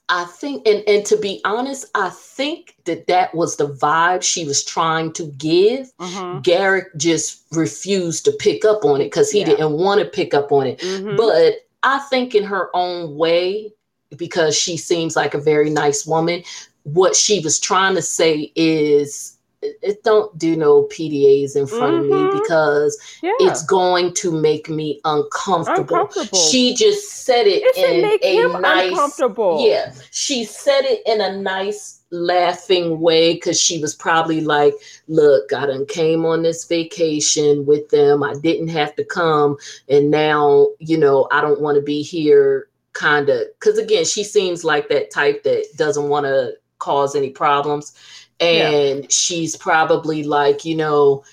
i 0.08 0.24
think 0.24 0.66
and 0.66 0.84
and 0.88 1.06
to 1.06 1.18
be 1.18 1.42
honest 1.44 1.86
i 1.96 2.10
think 2.10 2.76
that 2.86 3.08
that 3.08 3.36
was 3.36 3.58
the 3.58 3.68
vibe 3.68 4.24
she 4.24 4.46
was 4.46 4.64
trying 4.64 5.12
to 5.14 5.26
give 5.38 5.92
mm-hmm. 5.98 6.40
garrick 6.42 6.96
just 6.96 7.44
refused 7.52 8.24
to 8.24 8.32
pick 8.40 8.64
up 8.64 8.86
on 8.86 9.02
it 9.02 9.06
because 9.06 9.32
he 9.32 9.40
yeah. 9.40 9.48
didn't 9.48 9.74
want 9.74 10.00
to 10.00 10.06
pick 10.06 10.34
up 10.34 10.52
on 10.54 10.68
it 10.68 10.80
mm-hmm. 10.80 11.18
but 11.18 11.56
i 11.84 12.00
think 12.10 12.36
in 12.36 12.44
her 12.44 12.70
own 12.74 13.18
way 13.18 13.74
because 14.18 14.58
she 14.58 14.78
seems 14.78 15.16
like 15.16 15.34
a 15.34 15.40
very 15.40 15.70
nice 15.70 16.06
woman. 16.06 16.44
What 16.84 17.16
she 17.16 17.40
was 17.40 17.60
trying 17.60 17.96
to 17.96 18.02
say 18.02 18.52
is 18.56 19.38
it 19.62 20.04
don't 20.04 20.36
do 20.38 20.56
no 20.56 20.84
PDAs 20.86 21.56
in 21.56 21.68
front 21.68 21.94
mm-hmm. 21.94 22.04
of 22.04 22.06
me 22.06 22.16
mm-hmm. 22.16 22.40
because 22.40 22.98
yeah. 23.22 23.32
it's 23.42 23.64
going 23.64 24.14
to 24.16 24.32
make 24.32 24.70
me 24.70 25.00
uncomfortable. 25.06 25.82
uncomfortable. 25.82 26.38
She 26.38 26.74
just 26.74 27.26
said 27.26 27.46
it, 27.46 27.62
it 27.64 28.24
in 28.24 28.56
a 28.56 28.60
nice 28.60 28.90
uncomfortable. 28.90 29.66
Yeah. 29.66 29.94
She 30.12 30.46
said 30.46 30.82
it 30.82 31.02
in 31.06 31.22
a 31.22 31.38
nice 31.38 32.02
laughing 32.10 33.00
way 33.00 33.36
because 33.36 33.62
she 33.62 33.80
was 33.80 33.96
probably 33.96 34.42
like, 34.42 34.74
look, 35.08 35.54
I 35.54 35.68
done 35.68 35.86
came 35.86 36.26
on 36.26 36.42
this 36.42 36.66
vacation 36.66 37.66
with 37.66 37.88
them. 37.90 38.24
I 38.24 38.34
didn't 38.42 38.70
have 38.70 38.96
to 38.96 39.06
come. 39.06 39.58
And 39.88 40.10
now, 40.10 40.68
you 40.80 40.98
know, 40.98 41.28
I 41.32 41.42
don't 41.42 41.62
want 41.62 41.76
to 41.76 41.82
be 41.82 42.02
here 42.02 42.68
kind 42.94 43.30
of 43.30 43.42
because 43.60 43.78
again 43.78 44.06
she 44.06 44.24
seems 44.24 44.64
like 44.64 44.90
that 44.90 45.12
type 45.12 45.44
that 45.44 45.66
doesn't 45.78 46.10
want 46.10 46.26
to 46.26 46.54
cause 46.80 47.16
any 47.16 47.30
problems 47.30 47.94
and 48.40 49.02
yeah. 49.02 49.08
she's 49.10 49.56
probably 49.56 50.24
like 50.24 50.66
you 50.66 50.76
know 50.76 51.24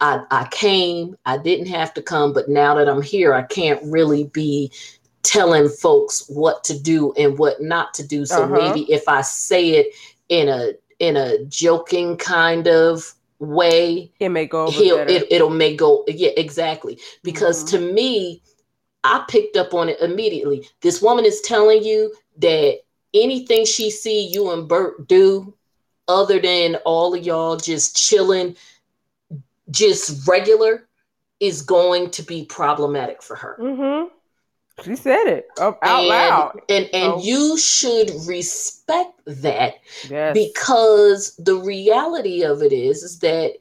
I, 0.00 0.22
I 0.30 0.46
came 0.50 1.16
i 1.26 1.36
didn't 1.36 1.66
have 1.66 1.92
to 1.94 2.02
come 2.02 2.32
but 2.32 2.48
now 2.48 2.74
that 2.74 2.88
i'm 2.88 3.02
here 3.02 3.34
i 3.34 3.42
can't 3.42 3.80
really 3.82 4.24
be 4.24 4.70
telling 5.22 5.68
folks 5.68 6.24
what 6.28 6.62
to 6.64 6.78
do 6.78 7.12
and 7.14 7.36
what 7.38 7.60
not 7.60 7.94
to 7.94 8.06
do 8.06 8.24
so 8.24 8.44
uh-huh. 8.44 8.54
maybe 8.54 8.90
if 8.92 9.08
i 9.08 9.22
say 9.22 9.70
it 9.70 9.94
in 10.28 10.48
a 10.48 10.72
in 11.00 11.16
a 11.16 11.44
joking 11.46 12.16
kind 12.16 12.68
of 12.68 13.14
way 13.40 14.10
it 14.18 14.28
may 14.28 14.46
go 14.46 14.70
he'll, 14.70 14.98
it, 14.98 15.26
it'll 15.30 15.50
may 15.50 15.74
go 15.74 16.04
yeah 16.08 16.30
exactly 16.36 16.98
because 17.22 17.64
mm-hmm. 17.64 17.84
to 17.84 17.92
me 17.92 18.42
I 19.04 19.24
picked 19.28 19.56
up 19.56 19.74
on 19.74 19.88
it 19.88 20.00
immediately. 20.00 20.68
This 20.80 21.00
woman 21.00 21.24
is 21.24 21.40
telling 21.40 21.82
you 21.84 22.14
that 22.38 22.78
anything 23.14 23.64
she 23.64 23.90
see 23.90 24.26
you 24.28 24.50
and 24.50 24.68
Bert 24.68 25.08
do, 25.08 25.54
other 26.08 26.40
than 26.40 26.76
all 26.84 27.14
of 27.14 27.24
y'all 27.24 27.56
just 27.56 27.96
chilling, 27.96 28.56
just 29.70 30.26
regular, 30.26 30.88
is 31.40 31.62
going 31.62 32.10
to 32.10 32.22
be 32.22 32.44
problematic 32.44 33.22
for 33.22 33.36
her. 33.36 33.56
Mm-hmm. 33.60 34.08
She 34.84 34.94
said 34.94 35.24
it 35.26 35.48
out 35.60 35.78
and, 35.82 36.06
loud, 36.06 36.60
and 36.68 36.88
and 36.92 37.14
oh. 37.14 37.20
you 37.20 37.58
should 37.58 38.12
respect 38.26 39.20
that 39.26 39.74
yes. 40.08 40.34
because 40.34 41.34
the 41.36 41.56
reality 41.56 42.44
of 42.44 42.62
it 42.62 42.72
is 42.72 43.02
is 43.02 43.18
that 43.18 43.54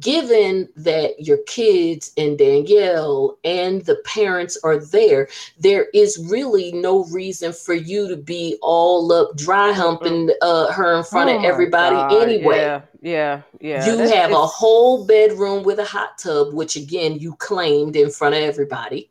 given 0.00 0.68
that 0.76 1.20
your 1.20 1.38
kids 1.46 2.12
and 2.16 2.38
Danielle 2.38 3.38
and 3.44 3.84
the 3.84 3.96
parents 4.04 4.58
are 4.64 4.78
there, 4.78 5.28
there 5.58 5.86
is 5.94 6.24
really 6.30 6.72
no 6.72 7.04
reason 7.06 7.52
for 7.52 7.74
you 7.74 8.08
to 8.08 8.16
be 8.16 8.58
all 8.62 9.12
up 9.12 9.36
dry 9.36 9.72
humping 9.72 10.30
uh, 10.42 10.72
her 10.72 10.96
in 10.96 11.04
front 11.04 11.30
oh 11.30 11.38
of 11.38 11.44
everybody 11.44 11.96
God. 11.96 12.22
anyway. 12.22 12.58
Yeah, 12.58 12.82
yeah, 13.00 13.42
yeah. 13.60 13.86
You 13.86 13.96
That's, 13.96 14.12
have 14.12 14.32
a 14.32 14.46
whole 14.46 15.06
bedroom 15.06 15.62
with 15.62 15.78
a 15.78 15.84
hot 15.84 16.18
tub, 16.18 16.52
which 16.52 16.76
again 16.76 17.18
you 17.18 17.34
claimed 17.36 17.96
in 17.96 18.10
front 18.10 18.34
of 18.34 18.42
everybody 18.42 19.10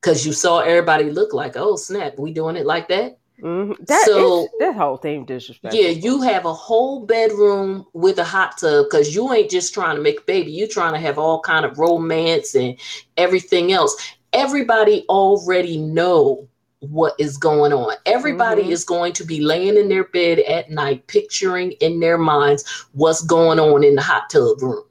because 0.00 0.26
you 0.26 0.32
saw 0.32 0.60
everybody 0.60 1.10
look 1.10 1.32
like, 1.32 1.56
oh 1.56 1.76
snap, 1.76 2.18
we 2.18 2.32
doing 2.32 2.56
it 2.56 2.66
like 2.66 2.88
that. 2.88 3.17
Mm-hmm. 3.42 3.84
That 3.84 4.04
so 4.04 4.44
is, 4.44 4.48
that 4.58 4.74
whole 4.74 4.96
thing 4.96 5.24
disrespectful. 5.24 5.80
Yeah, 5.80 5.90
you 5.90 6.22
have 6.22 6.44
a 6.44 6.52
whole 6.52 7.06
bedroom 7.06 7.86
with 7.92 8.18
a 8.18 8.24
hot 8.24 8.58
tub 8.58 8.86
because 8.86 9.14
you 9.14 9.32
ain't 9.32 9.50
just 9.50 9.72
trying 9.72 9.96
to 9.96 10.02
make 10.02 10.20
a 10.20 10.24
baby. 10.24 10.50
You're 10.50 10.68
trying 10.68 10.94
to 10.94 11.00
have 11.00 11.18
all 11.18 11.40
kind 11.40 11.64
of 11.64 11.78
romance 11.78 12.54
and 12.54 12.76
everything 13.16 13.72
else. 13.72 13.94
Everybody 14.32 15.04
already 15.08 15.78
know 15.78 16.48
what 16.80 17.14
is 17.18 17.36
going 17.36 17.72
on. 17.72 17.94
Everybody 18.06 18.62
mm-hmm. 18.62 18.72
is 18.72 18.84
going 18.84 19.12
to 19.14 19.24
be 19.24 19.40
laying 19.40 19.76
in 19.76 19.88
their 19.88 20.04
bed 20.04 20.40
at 20.40 20.70
night, 20.70 21.06
picturing 21.06 21.72
in 21.80 22.00
their 22.00 22.18
minds 22.18 22.86
what's 22.92 23.22
going 23.22 23.60
on 23.60 23.84
in 23.84 23.94
the 23.94 24.02
hot 24.02 24.30
tub 24.30 24.60
room. 24.60 24.84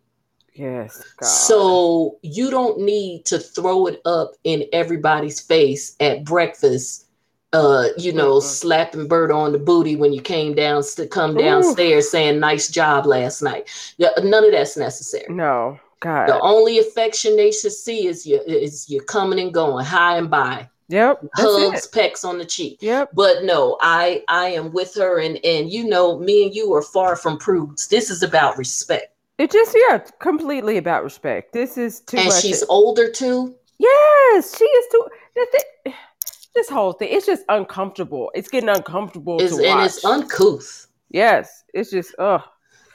Yes. 0.54 1.04
God. 1.18 1.28
So 1.28 2.18
you 2.24 2.50
don't 2.50 2.80
need 2.80 3.26
to 3.26 3.40
throw 3.40 3.88
it 3.88 4.02
up 4.06 4.32
in 4.44 4.66
everybody's 4.74 5.40
face 5.40 5.96
at 6.00 6.24
breakfast 6.24 7.07
uh, 7.54 7.88
you 7.98 8.12
know, 8.12 8.38
mm-hmm. 8.38 8.48
slapping 8.48 9.08
Bert 9.08 9.32
on 9.32 9.52
the 9.52 9.60
booty 9.60 9.96
when 9.96 10.14
you 10.14 10.22
came 10.22 10.54
down 10.54 10.84
to 10.96 11.08
come 11.08 11.36
downstairs 11.36 12.06
Ooh. 12.06 12.10
saying 12.10 12.40
nice 12.40 12.70
job 12.70 13.06
last 13.06 13.42
night. 13.42 13.70
Yeah, 13.98 14.10
none 14.22 14.44
of 14.44 14.52
that's 14.52 14.78
necessary. 14.78 15.34
No, 15.34 15.80
God. 16.02 16.28
The 16.28 16.40
only 16.40 16.80
affection 16.80 17.36
they 17.36 17.52
should 17.52 17.72
see 17.72 18.08
is 18.08 18.26
you 18.26 18.42
is 18.46 18.90
you 18.90 19.02
coming 19.02 19.40
and 19.40 19.54
going, 19.54 19.86
high 19.86 20.18
and 20.18 20.30
by. 20.30 20.70
Yep. 20.90 21.22
Hugs, 21.34 21.86
it. 21.86 21.92
pecks 21.92 22.24
on 22.24 22.38
the 22.38 22.46
cheek. 22.46 22.78
Yep. 22.82 23.12
But 23.14 23.44
no, 23.44 23.78
I 23.82 24.24
I 24.28 24.50
am 24.50 24.72
with 24.72 24.96
her 24.96 25.20
and 25.20 25.44
and 25.44 25.72
you 25.72 25.86
know, 25.88 26.20
me 26.20 26.46
and 26.46 26.56
you 26.56 26.74
are 26.74 26.82
far 26.82 27.16
from 27.16 27.38
prudes. 27.38 27.88
This 27.88 28.10
is 28.10 28.24
about 28.24 28.58
respect. 28.58 29.14
It 29.38 29.52
just 29.52 29.76
yeah, 29.90 30.00
completely 30.20 30.78
about 30.78 31.04
respect. 31.04 31.54
This 31.54 31.78
is 31.78 32.00
too 32.02 32.18
and 32.18 32.34
she's 32.34 32.64
older 32.70 33.12
too. 33.12 33.56
Yes, 33.80 34.58
she 34.58 34.66
is 34.66 34.86
too. 34.92 35.94
This 36.58 36.70
whole 36.70 36.94
thing 36.94 37.10
it's 37.12 37.26
just 37.26 37.44
uncomfortable. 37.50 38.32
It's 38.36 38.50
getting 38.50 38.70
uncomfortable 38.70 39.42
it's, 39.42 39.54
and 39.54 39.82
it's 39.82 40.04
uncouth. 40.04 40.88
Yes 41.10 41.64
it's 41.74 41.92
just 41.92 42.16
ugh. 42.20 42.42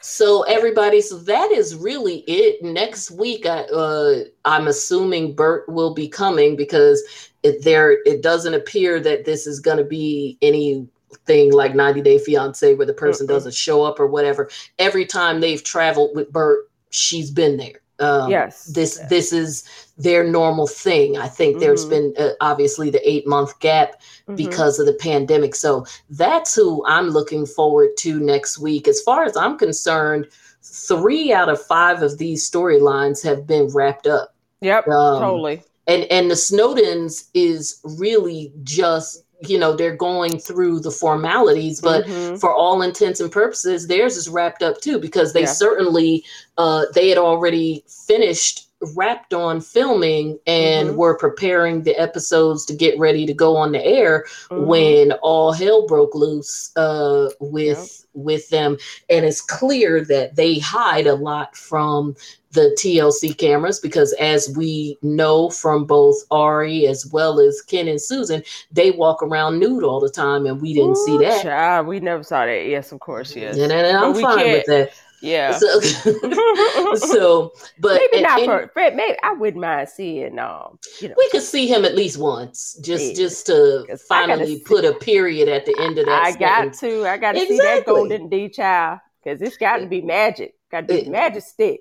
So 0.00 0.42
everybody 0.42 1.00
so 1.00 1.18
that 1.18 1.52
is 1.52 1.76
really 1.76 2.18
it. 2.26 2.62
Next 2.62 3.10
week 3.10 3.46
I, 3.46 3.60
uh, 3.64 4.24
i'm 4.44 4.66
assuming 4.66 5.34
bert 5.34 5.68
will 5.68 5.94
be 5.94 6.08
coming 6.08 6.56
because 6.56 7.02
it, 7.42 7.62
there 7.64 7.98
it 8.04 8.22
doesn't 8.22 8.54
appear 8.54 9.00
that 9.00 9.24
this 9.24 9.46
is 9.46 9.60
going 9.60 9.78
to 9.78 9.84
be 9.84 10.38
anything 10.42 11.52
like 11.52 11.74
90 11.74 12.02
day 12.02 12.18
fiance 12.18 12.74
where 12.74 12.86
the 12.86 12.92
person 12.92 13.26
mm-hmm. 13.26 13.34
doesn't 13.34 13.54
show 13.54 13.84
up 13.84 14.00
or 14.00 14.06
whatever. 14.06 14.50
Every 14.78 15.06
time 15.06 15.40
they've 15.40 15.62
traveled 15.62 16.16
with 16.16 16.32
bert 16.32 16.68
she's 16.90 17.30
been 17.30 17.56
there 17.56 17.81
um, 18.02 18.30
yes. 18.30 18.64
This 18.64 18.98
yes. 18.98 19.08
this 19.08 19.32
is 19.32 19.64
their 19.96 20.24
normal 20.24 20.66
thing. 20.66 21.16
I 21.16 21.28
think 21.28 21.52
mm-hmm. 21.52 21.60
there's 21.60 21.84
been 21.84 22.12
uh, 22.18 22.30
obviously 22.40 22.90
the 22.90 23.08
eight 23.08 23.26
month 23.26 23.58
gap 23.60 24.00
mm-hmm. 24.00 24.34
because 24.34 24.78
of 24.78 24.86
the 24.86 24.94
pandemic. 24.94 25.54
So 25.54 25.86
that's 26.10 26.54
who 26.54 26.84
I'm 26.86 27.10
looking 27.10 27.46
forward 27.46 27.90
to 27.98 28.18
next 28.18 28.58
week. 28.58 28.88
As 28.88 29.00
far 29.00 29.24
as 29.24 29.36
I'm 29.36 29.56
concerned, 29.56 30.28
three 30.62 31.32
out 31.32 31.48
of 31.48 31.64
five 31.64 32.02
of 32.02 32.18
these 32.18 32.48
storylines 32.48 33.22
have 33.22 33.46
been 33.46 33.68
wrapped 33.68 34.06
up. 34.06 34.34
Yep, 34.60 34.88
um, 34.88 35.20
totally. 35.20 35.62
And 35.86 36.04
and 36.04 36.30
the 36.30 36.34
Snowdens 36.34 37.28
is 37.34 37.80
really 37.98 38.52
just 38.62 39.24
you 39.48 39.58
know 39.58 39.74
they're 39.74 39.96
going 39.96 40.38
through 40.38 40.80
the 40.80 40.90
formalities 40.90 41.80
but 41.80 42.04
mm-hmm. 42.06 42.36
for 42.36 42.54
all 42.54 42.82
intents 42.82 43.20
and 43.20 43.30
purposes 43.30 43.86
theirs 43.86 44.16
is 44.16 44.28
wrapped 44.28 44.62
up 44.62 44.80
too 44.80 44.98
because 44.98 45.32
they 45.32 45.40
yeah. 45.42 45.46
certainly 45.46 46.24
uh, 46.58 46.84
they 46.94 47.08
had 47.08 47.18
already 47.18 47.84
finished 47.88 48.68
wrapped 48.96 49.34
on 49.34 49.60
filming 49.60 50.38
and 50.46 50.88
mm-hmm. 50.88 50.96
were 50.96 51.16
preparing 51.16 51.82
the 51.82 51.96
episodes 51.96 52.64
to 52.66 52.74
get 52.74 52.98
ready 52.98 53.26
to 53.26 53.34
go 53.34 53.56
on 53.56 53.72
the 53.72 53.84
air 53.84 54.24
mm-hmm. 54.50 54.66
when 54.66 55.12
all 55.22 55.52
hell 55.52 55.86
broke 55.86 56.14
loose 56.14 56.72
uh, 56.76 57.28
with 57.40 58.04
yep. 58.14 58.24
with 58.24 58.48
them 58.50 58.76
and 59.08 59.24
it's 59.24 59.40
clear 59.40 60.04
that 60.04 60.36
they 60.36 60.58
hide 60.58 61.06
a 61.06 61.14
lot 61.14 61.56
from 61.56 62.14
the 62.52 62.76
TLC 62.78 63.36
cameras 63.36 63.80
because 63.80 64.12
as 64.14 64.54
we 64.56 64.98
know 65.02 65.48
from 65.50 65.84
both 65.84 66.16
Ari 66.30 66.86
as 66.86 67.06
well 67.06 67.40
as 67.40 67.62
Ken 67.62 67.88
and 67.88 68.00
Susan, 68.00 68.42
they 68.70 68.90
walk 68.90 69.22
around 69.22 69.58
nude 69.58 69.84
all 69.84 70.00
the 70.00 70.10
time 70.10 70.46
and 70.46 70.60
we 70.60 70.74
didn't 70.74 70.90
Ooh, 70.90 71.06
see 71.06 71.18
that. 71.18 71.42
Child, 71.42 71.86
we 71.86 72.00
never 72.00 72.22
saw 72.22 72.44
that. 72.44 72.66
Yes, 72.66 72.92
of 72.92 73.00
course, 73.00 73.34
yes. 73.34 73.56
And, 73.56 73.72
and, 73.72 73.86
and 73.86 73.96
I'm 73.96 74.14
fine 74.14 74.52
with 74.52 74.66
that. 74.66 74.92
Yeah. 75.22 75.56
So, 75.56 75.80
so 76.96 77.52
but 77.78 78.00
maybe 78.12 78.22
not 78.22 78.44
for 78.44 78.70
Fred. 78.72 78.96
Maybe 78.96 79.16
I 79.22 79.32
wouldn't 79.32 79.60
mind 79.60 79.88
seeing. 79.88 80.38
Um, 80.38 80.78
you 81.00 81.08
know, 81.08 81.14
we 81.16 81.28
could 81.30 81.42
see 81.42 81.68
him 81.68 81.84
at 81.84 81.94
least 81.94 82.18
once, 82.18 82.76
just 82.82 83.10
yeah. 83.10 83.14
just 83.14 83.46
to 83.46 83.98
finally 84.08 84.58
put 84.60 84.84
a 84.84 84.94
period 84.94 85.48
at 85.48 85.64
the 85.64 85.76
end 85.80 85.98
of 85.98 86.06
that. 86.06 86.22
I 86.24 86.32
got 86.32 86.74
to. 86.74 87.06
I 87.06 87.16
got 87.16 87.32
to 87.32 87.38
exactly. 87.38 87.56
see 87.56 87.64
that 87.64 87.86
golden 87.86 88.28
D 88.28 88.48
child 88.48 88.98
because 89.22 89.40
it's 89.40 89.56
got 89.56 89.78
to 89.78 89.86
be 89.86 90.02
magic. 90.02 90.54
Got 90.72 90.88
to 90.88 91.02
be 91.02 91.08
magic 91.08 91.44
stick 91.44 91.80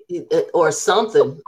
or 0.54 0.70
something. 0.70 1.40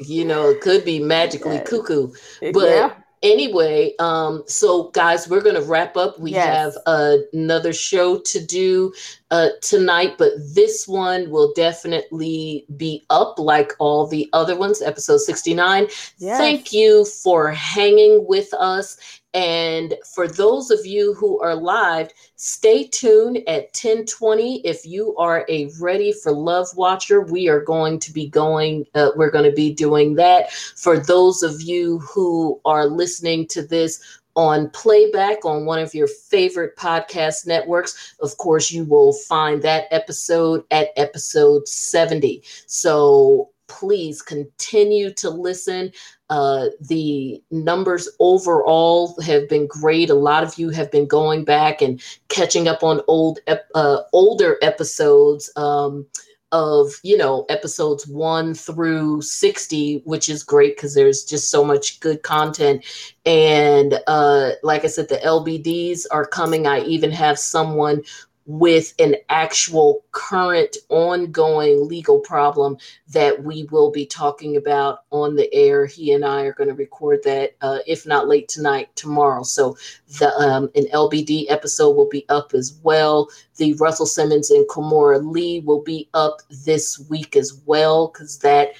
you 0.00 0.24
know, 0.24 0.50
it 0.50 0.60
could 0.60 0.84
be 0.84 1.00
magically 1.00 1.58
cuckoo, 1.58 2.12
but. 2.52 2.68
Yeah 2.68 2.94
anyway 3.22 3.92
um 3.98 4.42
so 4.46 4.90
guys 4.90 5.28
we're 5.28 5.40
gonna 5.40 5.62
wrap 5.62 5.96
up 5.96 6.18
we 6.20 6.32
yes. 6.32 6.46
have 6.46 6.74
uh, 6.86 7.16
another 7.32 7.72
show 7.72 8.18
to 8.20 8.44
do 8.44 8.92
uh 9.30 9.48
tonight 9.60 10.14
but 10.18 10.32
this 10.54 10.86
one 10.86 11.28
will 11.30 11.52
definitely 11.54 12.64
be 12.76 13.04
up 13.10 13.38
like 13.38 13.72
all 13.78 14.06
the 14.06 14.28
other 14.32 14.56
ones 14.56 14.80
episode 14.82 15.18
69 15.18 15.88
yes. 16.18 16.38
thank 16.38 16.72
you 16.72 17.04
for 17.04 17.50
hanging 17.50 18.24
with 18.28 18.52
us 18.54 19.17
and 19.34 19.94
for 20.14 20.26
those 20.26 20.70
of 20.70 20.86
you 20.86 21.12
who 21.14 21.38
are 21.40 21.54
live, 21.54 22.10
stay 22.36 22.84
tuned 22.84 23.38
at 23.46 23.64
1020. 23.74 24.60
If 24.66 24.86
you 24.86 25.14
are 25.16 25.44
a 25.50 25.70
ready 25.80 26.12
for 26.12 26.32
love 26.32 26.68
watcher, 26.76 27.20
we 27.20 27.48
are 27.48 27.60
going 27.60 27.98
to 28.00 28.12
be 28.12 28.28
going, 28.28 28.86
uh, 28.94 29.10
we're 29.16 29.30
going 29.30 29.48
to 29.48 29.54
be 29.54 29.72
doing 29.72 30.14
that. 30.14 30.50
For 30.52 30.98
those 30.98 31.42
of 31.42 31.60
you 31.60 31.98
who 31.98 32.58
are 32.64 32.86
listening 32.86 33.46
to 33.48 33.62
this 33.62 34.20
on 34.34 34.70
playback 34.70 35.44
on 35.44 35.66
one 35.66 35.80
of 35.80 35.94
your 35.94 36.06
favorite 36.06 36.76
podcast 36.76 37.46
networks, 37.46 38.14
of 38.20 38.36
course, 38.38 38.70
you 38.70 38.84
will 38.84 39.12
find 39.12 39.60
that 39.62 39.86
episode 39.90 40.64
at 40.70 40.88
episode 40.96 41.68
70. 41.68 42.42
So 42.66 43.50
please 43.66 44.22
continue 44.22 45.12
to 45.14 45.28
listen. 45.30 45.92
Uh, 46.30 46.66
the 46.80 47.42
numbers 47.50 48.08
overall 48.20 49.18
have 49.22 49.48
been 49.48 49.66
great. 49.66 50.10
A 50.10 50.14
lot 50.14 50.44
of 50.44 50.58
you 50.58 50.70
have 50.70 50.90
been 50.90 51.06
going 51.06 51.44
back 51.44 51.80
and 51.80 52.02
catching 52.28 52.68
up 52.68 52.82
on 52.82 53.00
old, 53.08 53.38
uh, 53.74 53.98
older 54.12 54.58
episodes 54.62 55.50
um, 55.56 56.06
of 56.52 56.94
you 57.02 57.16
know 57.16 57.44
episodes 57.48 58.06
one 58.06 58.54
through 58.54 59.20
sixty, 59.22 60.00
which 60.04 60.28
is 60.28 60.42
great 60.42 60.76
because 60.76 60.94
there's 60.94 61.24
just 61.24 61.50
so 61.50 61.64
much 61.64 62.00
good 62.00 62.22
content. 62.22 62.84
And 63.26 64.00
uh, 64.06 64.52
like 64.62 64.84
I 64.84 64.88
said, 64.88 65.08
the 65.08 65.16
LBDs 65.16 66.06
are 66.10 66.26
coming. 66.26 66.66
I 66.66 66.80
even 66.80 67.10
have 67.10 67.38
someone 67.38 68.02
with 68.48 68.94
an 68.98 69.14
actual 69.28 70.02
current 70.12 70.74
ongoing 70.88 71.86
legal 71.86 72.18
problem 72.18 72.78
that 73.06 73.44
we 73.44 73.64
will 73.64 73.90
be 73.90 74.06
talking 74.06 74.56
about 74.56 75.00
on 75.10 75.36
the 75.36 75.52
air. 75.54 75.84
He 75.84 76.14
and 76.14 76.24
I 76.24 76.44
are 76.44 76.54
going 76.54 76.70
to 76.70 76.74
record 76.74 77.22
that, 77.24 77.56
uh, 77.60 77.80
if 77.86 78.06
not 78.06 78.26
late 78.26 78.48
tonight, 78.48 78.88
tomorrow. 78.96 79.42
So 79.42 79.76
the 80.18 80.34
um, 80.38 80.70
an 80.74 80.86
LBD 80.94 81.44
episode 81.50 81.90
will 81.90 82.08
be 82.08 82.24
up 82.30 82.54
as 82.54 82.80
well. 82.82 83.28
The 83.58 83.74
Russell 83.74 84.06
Simmons 84.06 84.50
and 84.50 84.66
Kimora 84.66 85.22
Lee 85.22 85.60
will 85.60 85.82
be 85.82 86.08
up 86.14 86.38
this 86.64 86.98
week 87.10 87.36
as 87.36 87.60
well 87.66 88.08
because 88.08 88.38
that 88.38 88.70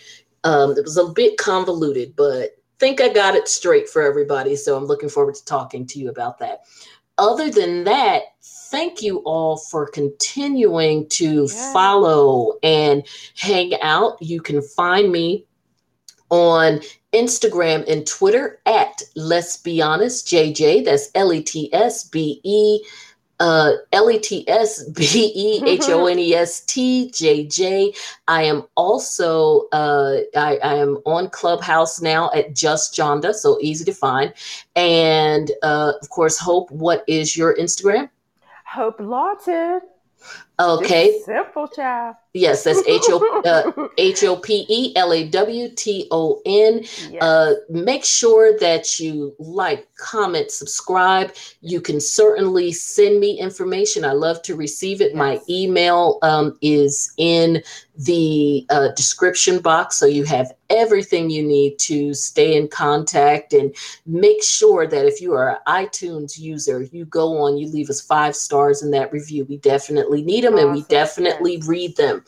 um, 0.44 0.78
it 0.78 0.84
was 0.84 0.96
a 0.96 1.08
bit 1.08 1.36
convoluted, 1.36 2.16
but 2.16 2.56
think 2.78 3.02
I 3.02 3.12
got 3.12 3.34
it 3.34 3.48
straight 3.48 3.86
for 3.86 4.00
everybody. 4.00 4.56
So 4.56 4.78
I'm 4.78 4.86
looking 4.86 5.10
forward 5.10 5.34
to 5.34 5.44
talking 5.44 5.86
to 5.88 5.98
you 5.98 6.08
about 6.08 6.38
that. 6.38 6.62
Other 7.18 7.50
than 7.50 7.84
that, 7.84 8.22
thank 8.70 9.02
you 9.02 9.18
all 9.18 9.56
for 9.56 9.86
continuing 9.88 11.08
to 11.08 11.48
follow 11.48 12.58
and 12.62 13.06
hang 13.36 13.72
out. 13.82 14.20
You 14.20 14.40
can 14.40 14.62
find 14.62 15.10
me 15.10 15.44
on 16.30 16.80
Instagram 17.12 17.88
and 17.90 18.06
Twitter 18.06 18.60
at 18.66 19.02
Let's 19.16 19.56
Be 19.56 19.80
Honest 19.80 20.26
JJ. 20.26 20.84
That's 20.84 21.10
L 21.14 21.32
E 21.32 21.42
T 21.42 21.72
S 21.72 22.04
B 22.04 22.40
E 22.44 22.84
uh, 23.40 23.72
L 23.92 24.10
E 24.10 24.18
T 24.18 24.48
S 24.48 24.84
B 24.90 25.32
E 25.34 25.62
H 25.64 25.88
O 25.88 26.06
N 26.06 26.18
E 26.18 26.34
S 26.34 26.60
T 26.60 27.10
J 27.12 27.46
J. 27.46 27.94
I 28.26 28.42
am 28.42 28.64
also 28.74 29.68
uh, 29.72 30.18
I, 30.36 30.58
I, 30.58 30.74
am 30.74 30.98
on 31.06 31.30
Clubhouse 31.30 32.00
now 32.00 32.30
at 32.34 32.54
Just 32.54 32.94
Jonda, 32.94 33.32
so 33.32 33.58
easy 33.60 33.84
to 33.84 33.94
find. 33.94 34.34
And 34.76 35.50
uh, 35.62 35.92
of 36.00 36.10
course, 36.10 36.38
Hope, 36.38 36.70
what 36.70 37.04
is 37.06 37.36
your 37.36 37.56
Instagram? 37.56 38.10
Hope 38.74 39.00
Lawton. 39.00 39.80
Okay. 40.60 41.12
Just 41.12 41.26
simple 41.26 41.68
child. 41.68 42.16
Yes, 42.34 42.64
that's 42.64 42.82
H 42.86 43.02
O 43.08 43.42
uh, 43.44 43.88
H 43.96 44.24
O 44.24 44.36
P 44.36 44.66
E 44.68 44.92
L 44.96 45.12
A 45.12 45.28
W 45.28 45.68
T 45.74 46.08
O 46.10 46.40
N. 46.44 46.84
Uh, 47.20 47.54
make 47.70 48.04
sure 48.04 48.58
that 48.58 48.98
you 48.98 49.34
like, 49.38 49.88
comment, 49.96 50.50
subscribe. 50.50 51.34
You 51.60 51.80
can 51.80 52.00
certainly 52.00 52.72
send 52.72 53.20
me 53.20 53.38
information. 53.38 54.04
I 54.04 54.12
love 54.12 54.42
to 54.42 54.56
receive 54.56 55.00
it. 55.00 55.12
Yes. 55.12 55.16
My 55.16 55.40
email 55.48 56.18
um, 56.22 56.58
is 56.60 57.12
in 57.16 57.62
the 57.96 58.64
uh, 58.70 58.88
description 58.94 59.58
box, 59.58 59.96
so 59.96 60.06
you 60.06 60.24
have 60.24 60.52
everything 60.70 61.30
you 61.30 61.42
need 61.42 61.78
to 61.78 62.14
stay 62.14 62.56
in 62.56 62.68
contact 62.68 63.52
and 63.52 63.74
make 64.06 64.42
sure 64.42 64.86
that 64.86 65.06
if 65.06 65.20
you 65.20 65.32
are 65.32 65.50
an 65.50 65.56
iTunes 65.66 66.38
user, 66.38 66.82
you 66.82 67.06
go 67.06 67.38
on, 67.38 67.56
you 67.56 67.66
leave 67.68 67.90
us 67.90 68.00
five 68.00 68.36
stars 68.36 68.82
in 68.82 68.90
that 68.90 69.12
review. 69.12 69.44
We 69.46 69.56
definitely 69.56 70.22
need 70.22 70.44
them 70.48 70.54
awesome. 70.54 70.68
and 70.68 70.76
we 70.76 70.82
definitely 70.82 71.56
yes. 71.56 71.68
read 71.68 71.96
them. 71.96 72.24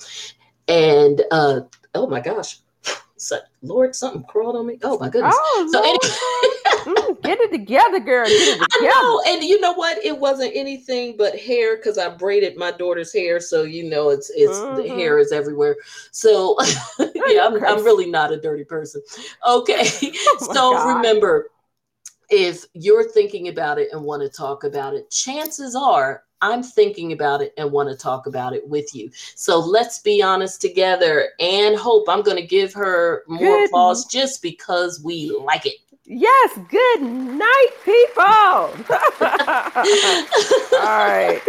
And 0.68 1.22
uh, 1.30 1.60
oh 1.94 2.06
my 2.06 2.20
gosh, 2.20 2.58
so, 3.20 3.38
Lord, 3.60 3.94
something 3.94 4.24
crawled 4.24 4.56
on 4.56 4.66
me. 4.66 4.78
Oh 4.82 4.98
my 4.98 5.10
goodness. 5.10 5.34
Oh, 5.36 5.68
so 5.70 5.82
anyway, 5.82 6.96
mm, 6.96 7.22
get 7.22 7.38
it 7.38 7.52
together, 7.52 8.00
girl. 8.00 8.24
It 8.26 8.52
together. 8.58 8.66
I 8.72 8.80
know, 8.82 9.22
and 9.26 9.44
you 9.44 9.60
know 9.60 9.74
what? 9.74 10.02
It 10.02 10.18
wasn't 10.18 10.52
anything 10.54 11.18
but 11.18 11.38
hair 11.38 11.76
because 11.76 11.98
I 11.98 12.08
braided 12.08 12.56
my 12.56 12.70
daughter's 12.70 13.12
hair, 13.12 13.38
so 13.38 13.64
you 13.64 13.90
know 13.90 14.08
it's 14.08 14.30
it's 14.34 14.56
mm-hmm. 14.56 14.76
the 14.76 14.88
hair 14.88 15.18
is 15.18 15.32
everywhere. 15.32 15.76
So 16.12 16.56
yeah, 16.98 17.46
I'm, 17.46 17.62
I'm, 17.62 17.84
really 17.84 18.10
not 18.10 18.32
a 18.32 18.40
dirty 18.40 18.64
person. 18.64 19.02
Okay, 19.46 19.82
oh 20.14 20.48
so 20.54 20.72
God. 20.72 20.96
remember, 20.96 21.50
if 22.30 22.64
you're 22.72 23.06
thinking 23.06 23.48
about 23.48 23.78
it 23.78 23.90
and 23.92 24.02
want 24.02 24.22
to 24.22 24.30
talk 24.30 24.64
about 24.64 24.94
it, 24.94 25.10
chances 25.10 25.76
are 25.76 26.22
I'm 26.42 26.62
thinking 26.62 27.12
about 27.12 27.42
it 27.42 27.52
and 27.56 27.70
want 27.70 27.88
to 27.88 27.96
talk 27.96 28.26
about 28.26 28.54
it 28.54 28.66
with 28.66 28.94
you. 28.94 29.10
So 29.34 29.58
let's 29.58 29.98
be 29.98 30.22
honest 30.22 30.60
together 30.60 31.30
and 31.38 31.76
hope 31.76 32.08
I'm 32.08 32.22
going 32.22 32.36
to 32.36 32.46
give 32.46 32.72
her 32.74 33.24
more 33.28 33.40
good. 33.40 33.66
applause 33.66 34.06
just 34.06 34.42
because 34.42 35.00
we 35.02 35.30
like 35.30 35.66
it. 35.66 35.76
Yes, 36.04 36.58
good 36.68 37.02
night, 37.02 37.68
people. 37.84 38.14
All 40.80 40.82
right. 40.82 41.40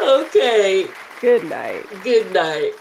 okay. 0.00 0.88
Good 1.20 1.44
night. 1.44 1.86
Good 2.02 2.32
night. 2.32 2.72